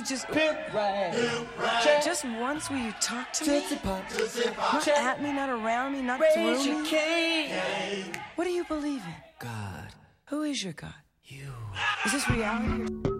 you 0.00 0.06
just 0.06 0.28
pimp 0.28 0.58
right. 0.74 1.12
Pimp 1.12 1.58
right. 1.58 2.02
Just 2.04 2.24
once 2.24 2.70
will 2.70 2.78
you 2.78 2.92
talk 3.00 3.32
to 3.34 3.50
me? 3.50 3.62
Pop. 3.82 4.12
Not 4.74 4.88
at 4.88 5.22
me, 5.22 5.32
not 5.32 5.50
around 5.50 5.92
me, 5.92 6.02
not 6.02 6.20
Raise 6.20 6.32
through 6.34 6.62
your 6.62 6.82
me. 6.82 6.88
Cane. 6.88 8.12
What 8.36 8.44
do 8.44 8.50
you 8.50 8.64
believe 8.64 9.02
in? 9.02 9.14
God. 9.38 9.88
Who 10.26 10.42
is 10.42 10.62
your 10.64 10.72
God? 10.72 10.94
You. 11.24 11.52
Is 12.06 12.12
this 12.12 12.28
reality? 12.30 13.19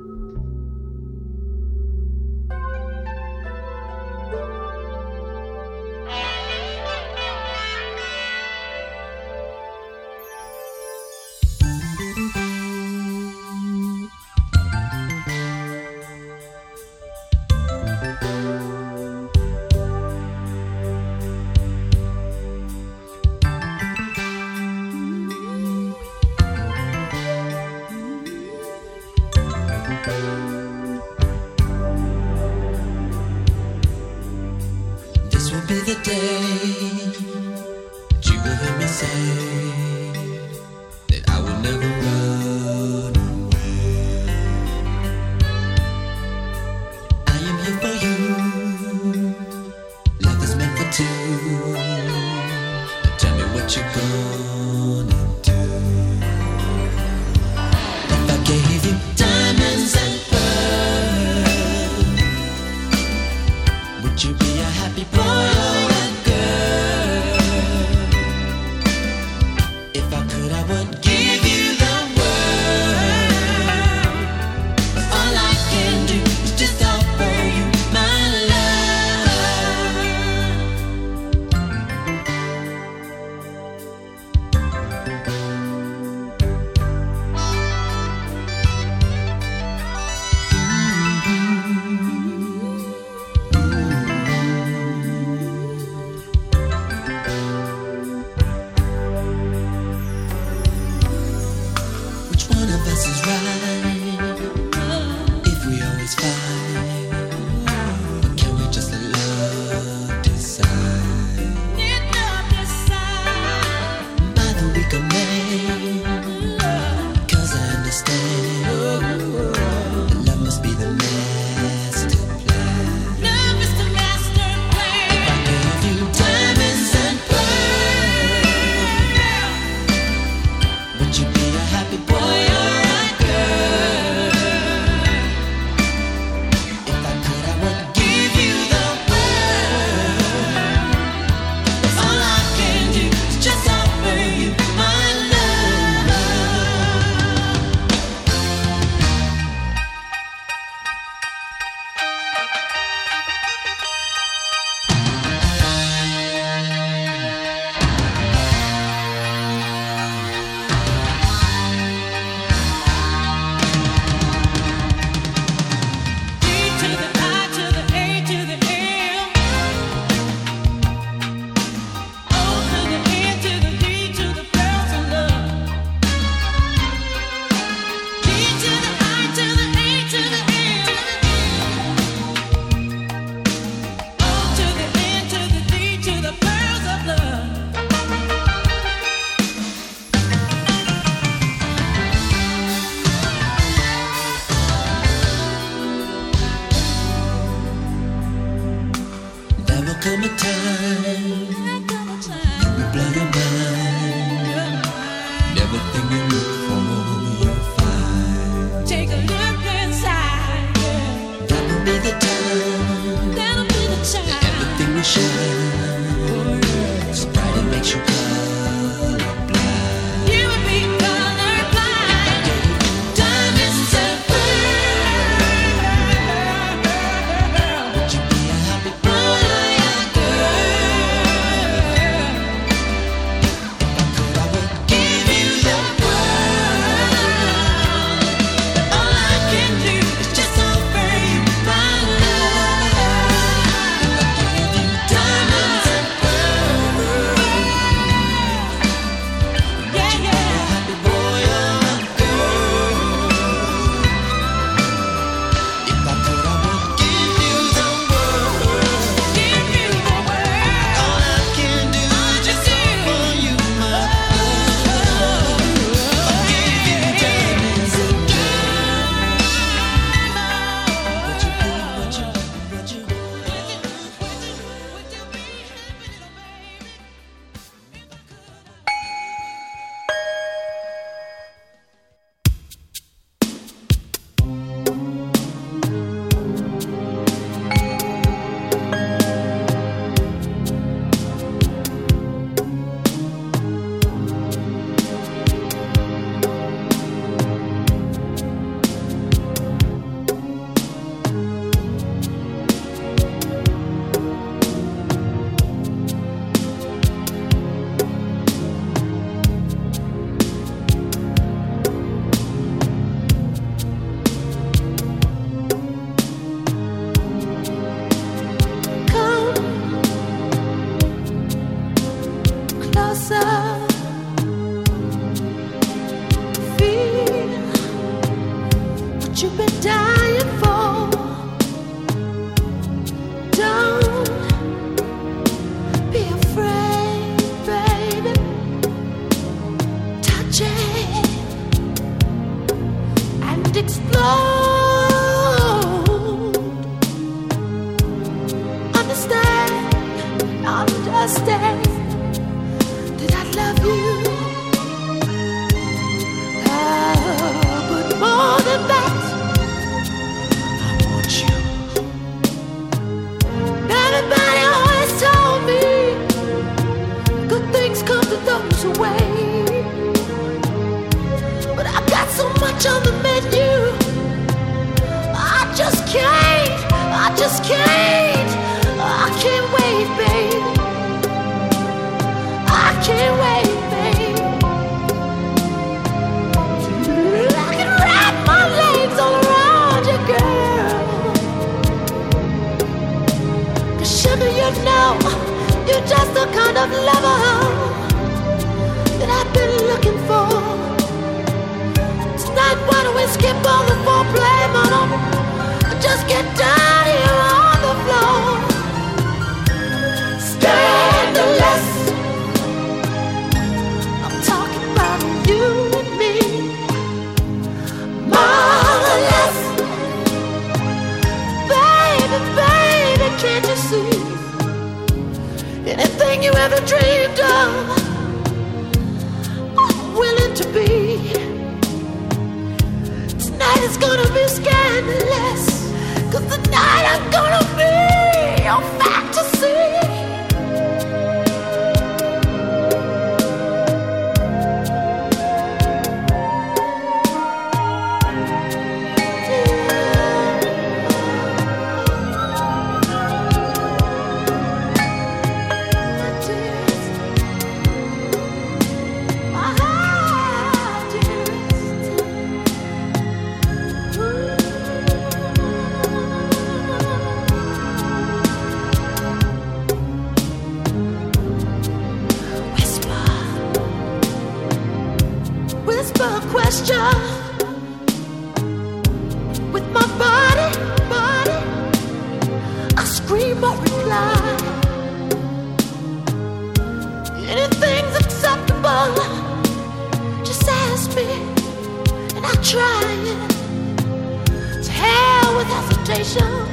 Tell 496.33 496.68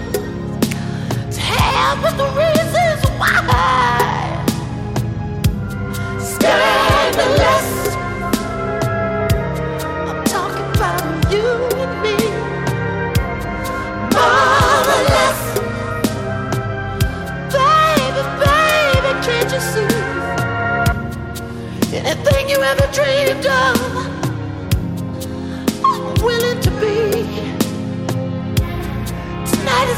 the 2.18 2.28
reasons 2.38 3.02
why. 3.18 4.46
I'm 10.08 10.24
talking 10.26 10.68
about 10.76 11.32
you 11.32 11.48
and 11.82 11.94
me. 12.04 12.18
Baby, 17.52 18.24
baby, 18.44 19.12
can't 19.26 19.52
you 19.52 19.62
see? 19.72 19.96
Anything 21.98 22.50
you 22.50 22.58
ever 22.58 22.88
dreamed 22.94 23.48
of. 23.48 23.87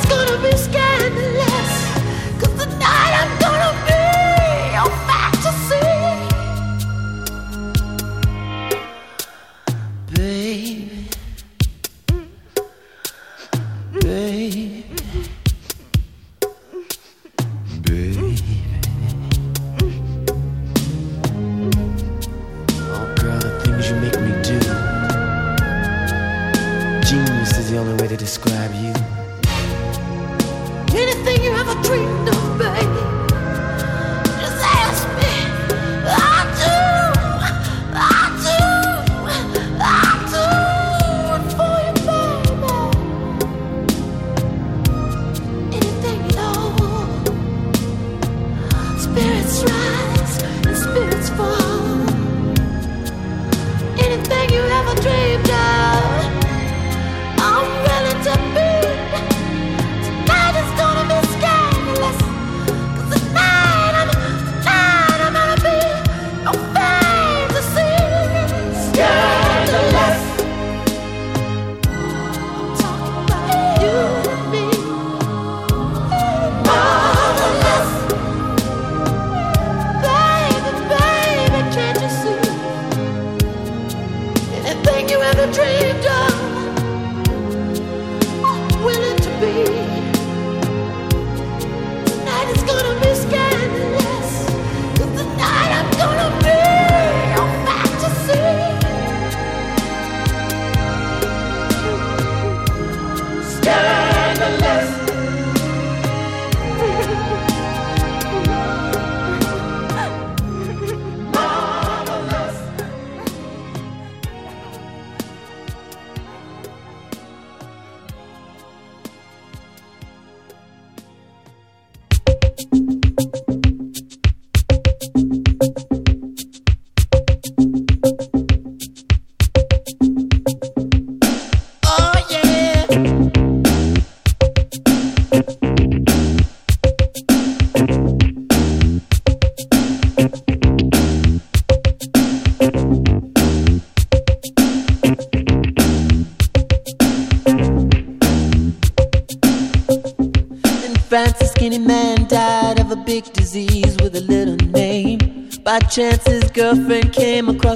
gonna 0.09 0.41
be 0.41 0.51
scandalous. 0.57 1.48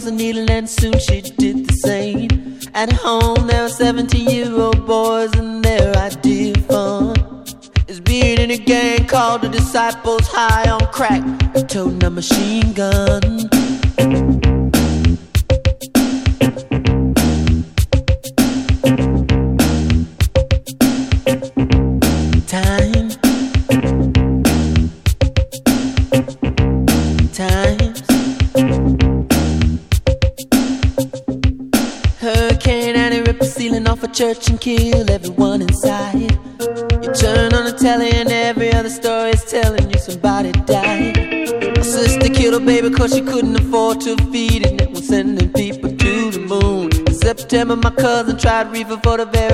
a 0.06 0.12
needle 0.12 0.53
tried 48.38 48.72
reefer 48.72 48.98
for 48.98 49.18
the 49.18 49.26
very 49.26 49.53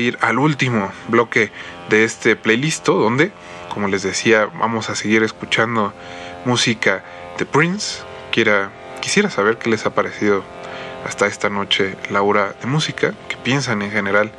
ir 0.00 0.18
al 0.20 0.38
último 0.38 0.90
bloque 1.08 1.50
de 1.88 2.04
este 2.04 2.36
playlist 2.36 2.86
donde, 2.86 3.32
como 3.72 3.88
les 3.88 4.02
decía, 4.02 4.46
vamos 4.46 4.90
a 4.90 4.94
seguir 4.94 5.22
escuchando 5.22 5.92
música 6.44 7.04
de 7.38 7.46
Prince. 7.46 8.02
Quiera, 8.32 8.70
quisiera 9.00 9.30
saber 9.30 9.58
qué 9.58 9.70
les 9.70 9.86
ha 9.86 9.94
parecido 9.94 10.42
hasta 11.06 11.26
esta 11.26 11.48
noche 11.48 11.96
la 12.10 12.22
obra 12.22 12.54
de 12.60 12.66
música, 12.66 13.14
qué 13.28 13.36
piensan 13.36 13.82
en 13.82 13.90
general 13.90 14.32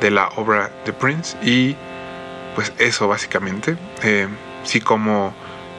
de 0.00 0.10
la 0.10 0.28
obra 0.36 0.70
de 0.84 0.92
Prince 0.92 1.36
y 1.42 1.76
pues 2.54 2.72
eso 2.78 3.08
básicamente. 3.08 3.76
Eh, 4.02 4.28
como 4.84 5.34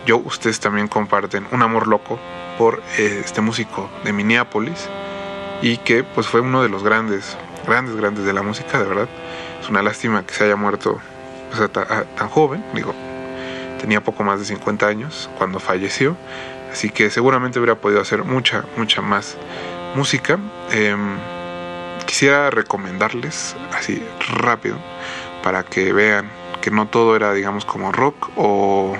yo, 0.05 0.17
ustedes 0.17 0.59
también 0.59 0.87
comparten 0.87 1.47
un 1.51 1.61
amor 1.61 1.87
loco 1.87 2.19
por 2.57 2.81
eh, 2.97 3.21
este 3.23 3.41
músico 3.41 3.89
de 4.03 4.13
Minneapolis 4.13 4.89
y 5.61 5.77
que 5.77 6.03
pues 6.03 6.27
fue 6.27 6.41
uno 6.41 6.61
de 6.61 6.69
los 6.69 6.83
grandes, 6.83 7.37
grandes, 7.65 7.95
grandes 7.95 8.25
de 8.25 8.33
la 8.33 8.41
música, 8.41 8.79
de 8.79 8.85
verdad. 8.85 9.09
Es 9.63 9.69
una 9.69 9.81
lástima 9.81 10.25
que 10.25 10.33
se 10.33 10.43
haya 10.43 10.55
muerto 10.55 10.99
pues, 11.49 11.61
a 11.61 11.67
ta- 11.69 11.87
a- 11.89 12.03
tan 12.15 12.27
joven, 12.29 12.63
digo, 12.73 12.93
tenía 13.79 14.03
poco 14.03 14.23
más 14.23 14.39
de 14.39 14.45
50 14.45 14.87
años 14.87 15.29
cuando 15.37 15.59
falleció, 15.59 16.15
así 16.71 16.89
que 16.89 17.09
seguramente 17.09 17.59
hubiera 17.59 17.75
podido 17.75 18.01
hacer 18.01 18.23
mucha, 18.23 18.65
mucha 18.77 19.01
más 19.01 19.37
música. 19.95 20.37
Em, 20.71 21.17
quisiera 22.05 22.49
recomendarles 22.49 23.55
así 23.77 24.03
rápido 24.37 24.77
para 25.43 25.63
que 25.63 25.93
vean 25.93 26.29
que 26.61 26.71
no 26.71 26.87
todo 26.87 27.15
era 27.15 27.33
digamos 27.33 27.65
como 27.65 27.91
rock 27.91 28.29
o, 28.37 28.95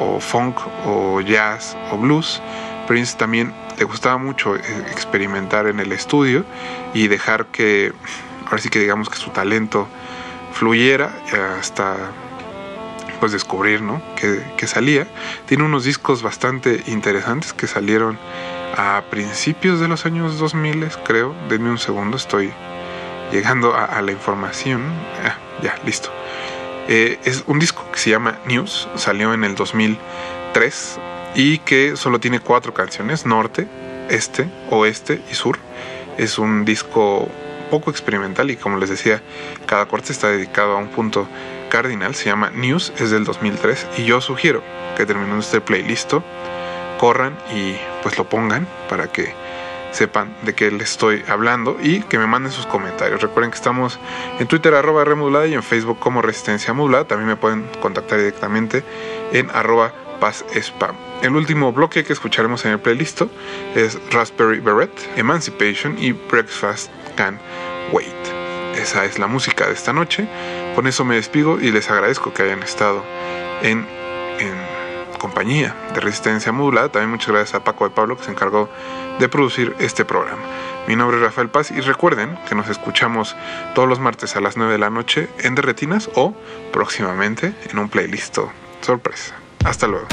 o 0.00 0.20
funk 0.20 0.56
o 0.86 1.20
jazz 1.20 1.76
o 1.92 1.96
blues. 1.98 2.40
Prince 2.88 3.16
también 3.16 3.52
le 3.78 3.84
gustaba 3.84 4.18
mucho 4.18 4.56
eh, 4.56 4.60
experimentar 4.90 5.66
en 5.66 5.80
el 5.80 5.92
estudio 5.92 6.44
y 6.94 7.08
dejar 7.08 7.46
que, 7.46 7.92
ahora 8.50 8.62
sí 8.62 8.68
que 8.68 8.80
digamos 8.80 9.08
que 9.08 9.16
su 9.16 9.30
talento 9.30 9.86
fluyera 10.52 11.12
hasta 11.58 11.96
pues 13.20 13.32
descubrir 13.32 13.82
¿no? 13.82 14.02
que, 14.16 14.42
que 14.56 14.66
salía. 14.66 15.06
Tiene 15.46 15.62
unos 15.64 15.84
discos 15.84 16.22
bastante 16.22 16.82
interesantes 16.86 17.52
que 17.52 17.66
salieron 17.66 18.18
a 18.76 19.02
principios 19.10 19.78
de 19.78 19.88
los 19.88 20.06
años 20.06 20.38
2000, 20.38 20.88
creo. 21.04 21.34
Denme 21.48 21.70
un 21.70 21.78
segundo, 21.78 22.16
estoy 22.16 22.50
llegando 23.30 23.74
a, 23.74 23.84
a 23.84 24.02
la 24.02 24.12
información. 24.12 24.82
Ah, 25.24 25.36
ya, 25.62 25.78
listo. 25.84 26.10
Eh, 26.88 27.20
es 27.24 27.44
un 27.46 27.58
disco 27.58 27.86
que 27.92 27.98
se 27.98 28.10
llama 28.10 28.40
News, 28.46 28.88
salió 28.96 29.32
en 29.32 29.44
el 29.44 29.54
2003 29.54 30.98
y 31.36 31.58
que 31.58 31.96
solo 31.96 32.18
tiene 32.18 32.40
cuatro 32.40 32.74
canciones, 32.74 33.26
norte, 33.26 33.68
este, 34.08 34.48
oeste 34.70 35.22
y 35.30 35.34
sur. 35.34 35.58
Es 36.18 36.38
un 36.38 36.64
disco 36.64 37.28
poco 37.70 37.90
experimental 37.90 38.50
y 38.50 38.56
como 38.56 38.76
les 38.76 38.90
decía, 38.90 39.22
cada 39.66 39.86
corte 39.86 40.12
está 40.12 40.28
dedicado 40.28 40.72
a 40.72 40.76
un 40.76 40.88
punto 40.88 41.26
cardinal, 41.70 42.14
se 42.14 42.26
llama 42.26 42.50
News, 42.50 42.92
es 42.98 43.10
del 43.10 43.24
2003 43.24 43.86
y 43.98 44.04
yo 44.04 44.20
sugiero 44.20 44.62
que 44.96 45.06
terminando 45.06 45.38
este 45.38 45.60
playlist 45.60 46.12
corran 46.98 47.38
y 47.54 47.76
pues 48.02 48.18
lo 48.18 48.28
pongan 48.28 48.66
para 48.88 49.10
que 49.10 49.32
sepan 49.92 50.34
de 50.42 50.54
qué 50.54 50.70
les 50.70 50.90
estoy 50.90 51.24
hablando 51.28 51.76
y 51.82 52.00
que 52.02 52.18
me 52.18 52.26
manden 52.26 52.52
sus 52.52 52.66
comentarios. 52.66 53.22
Recuerden 53.22 53.50
que 53.50 53.56
estamos 53.56 53.98
en 54.38 54.46
Twitter 54.46 54.74
arroba 54.74 55.04
remodulada 55.04 55.46
y 55.46 55.54
en 55.54 55.62
Facebook 55.62 55.98
como 55.98 56.22
Resistencia 56.22 56.72
Modulada. 56.72 57.06
También 57.06 57.28
me 57.28 57.36
pueden 57.36 57.66
contactar 57.80 58.18
directamente 58.18 58.84
en 59.32 59.50
arroba 59.50 59.92
paz 60.20 60.44
spam. 60.54 60.94
El 61.22 61.34
último 61.34 61.72
bloque 61.72 62.04
que 62.04 62.12
escucharemos 62.12 62.64
en 62.64 62.72
el 62.72 62.78
playlist 62.78 63.22
es 63.74 63.98
Raspberry 64.10 64.60
Beret, 64.60 64.90
Emancipation 65.16 65.96
y 65.98 66.12
Breakfast 66.12 66.90
Can 67.14 67.38
Wait. 67.92 68.14
Esa 68.76 69.04
es 69.04 69.18
la 69.18 69.26
música 69.26 69.66
de 69.66 69.72
esta 69.72 69.92
noche. 69.92 70.26
Con 70.74 70.86
eso 70.86 71.04
me 71.04 71.16
despido 71.16 71.60
y 71.60 71.70
les 71.70 71.90
agradezco 71.90 72.32
que 72.32 72.42
hayan 72.42 72.62
estado 72.62 73.04
en, 73.62 73.86
compañía 75.18 75.76
de 75.92 76.00
Resistencia 76.00 76.50
Modulada. 76.50 76.90
También 76.90 77.10
muchas 77.10 77.28
gracias 77.28 77.54
a 77.54 77.62
Paco 77.62 77.84
de 77.84 77.94
Pablo 77.94 78.16
que 78.16 78.24
se 78.24 78.30
encargó 78.30 78.70
de 79.18 79.28
producir 79.28 79.76
este 79.78 80.06
programa. 80.06 80.40
Mi 80.88 80.96
nombre 80.96 81.18
es 81.18 81.22
Rafael 81.22 81.50
Paz 81.50 81.70
y 81.70 81.80
recuerden 81.82 82.38
que 82.48 82.54
nos 82.54 82.70
escuchamos 82.70 83.36
todos 83.74 83.86
los 83.86 84.00
martes 84.00 84.34
a 84.36 84.40
las 84.40 84.56
9 84.56 84.72
de 84.72 84.78
la 84.78 84.88
noche 84.88 85.28
en 85.40 85.54
Derretinas 85.54 86.08
o 86.14 86.34
próximamente 86.72 87.52
en 87.70 87.78
un 87.78 87.90
playlist 87.90 88.38
sorpresa. 88.80 89.34
Hasta 89.62 89.86
luego. 89.86 90.08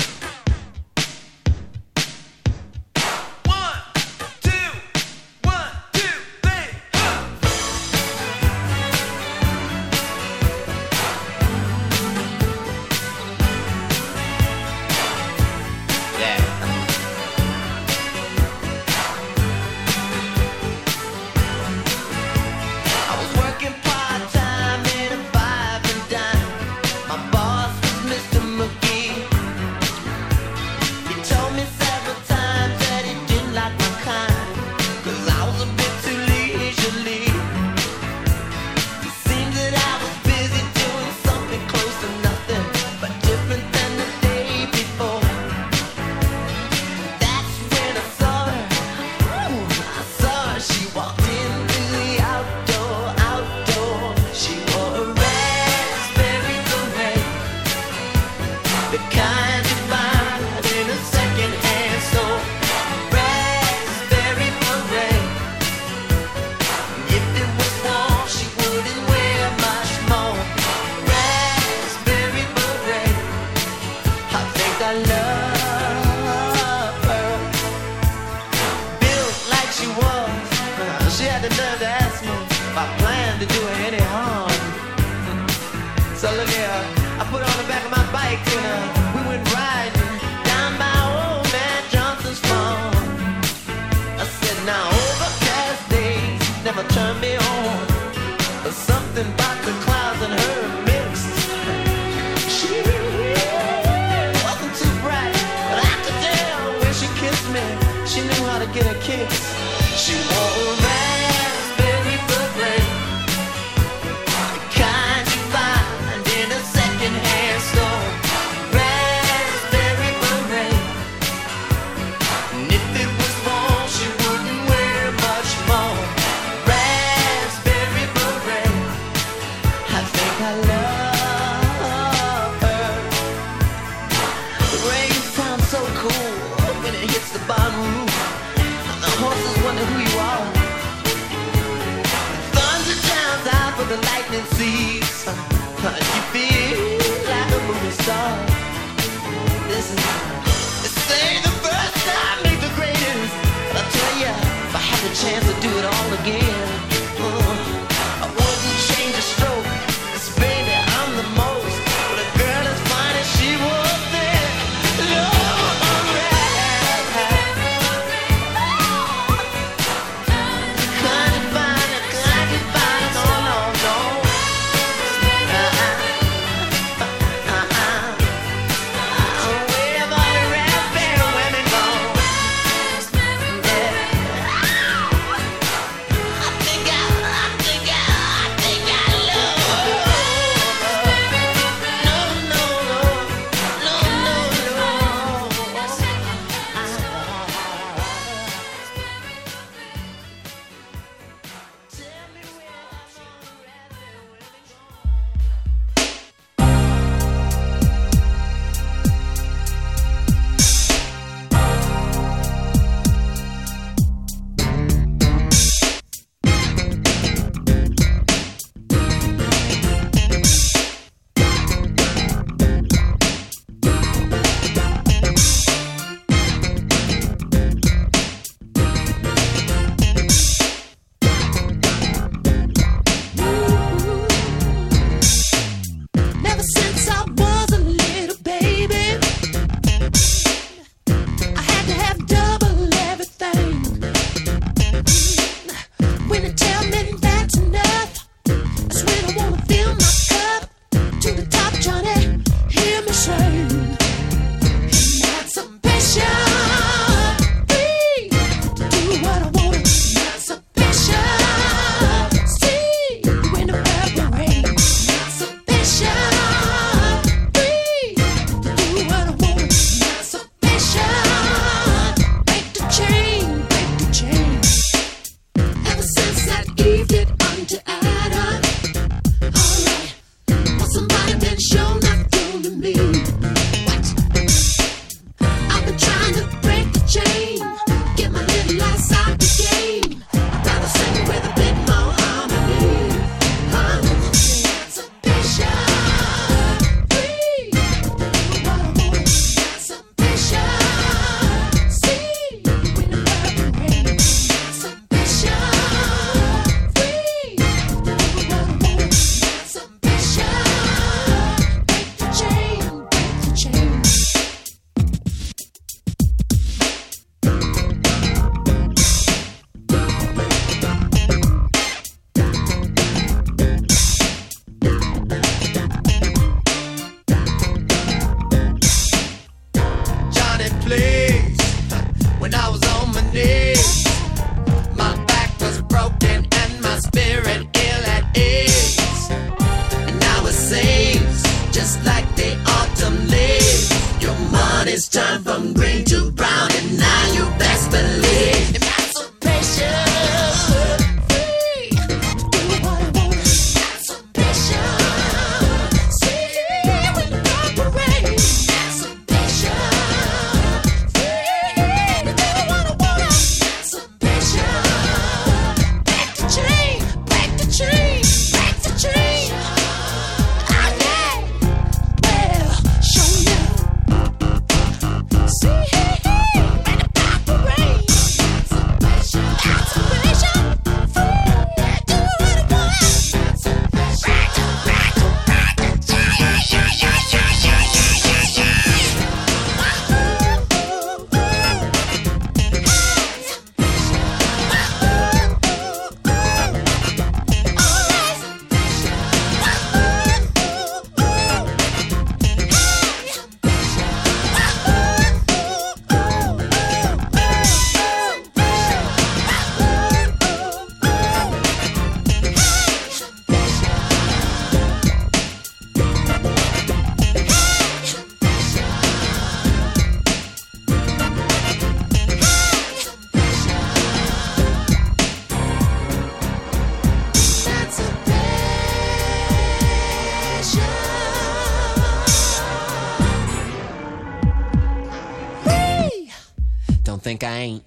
Game. 437.38 437.87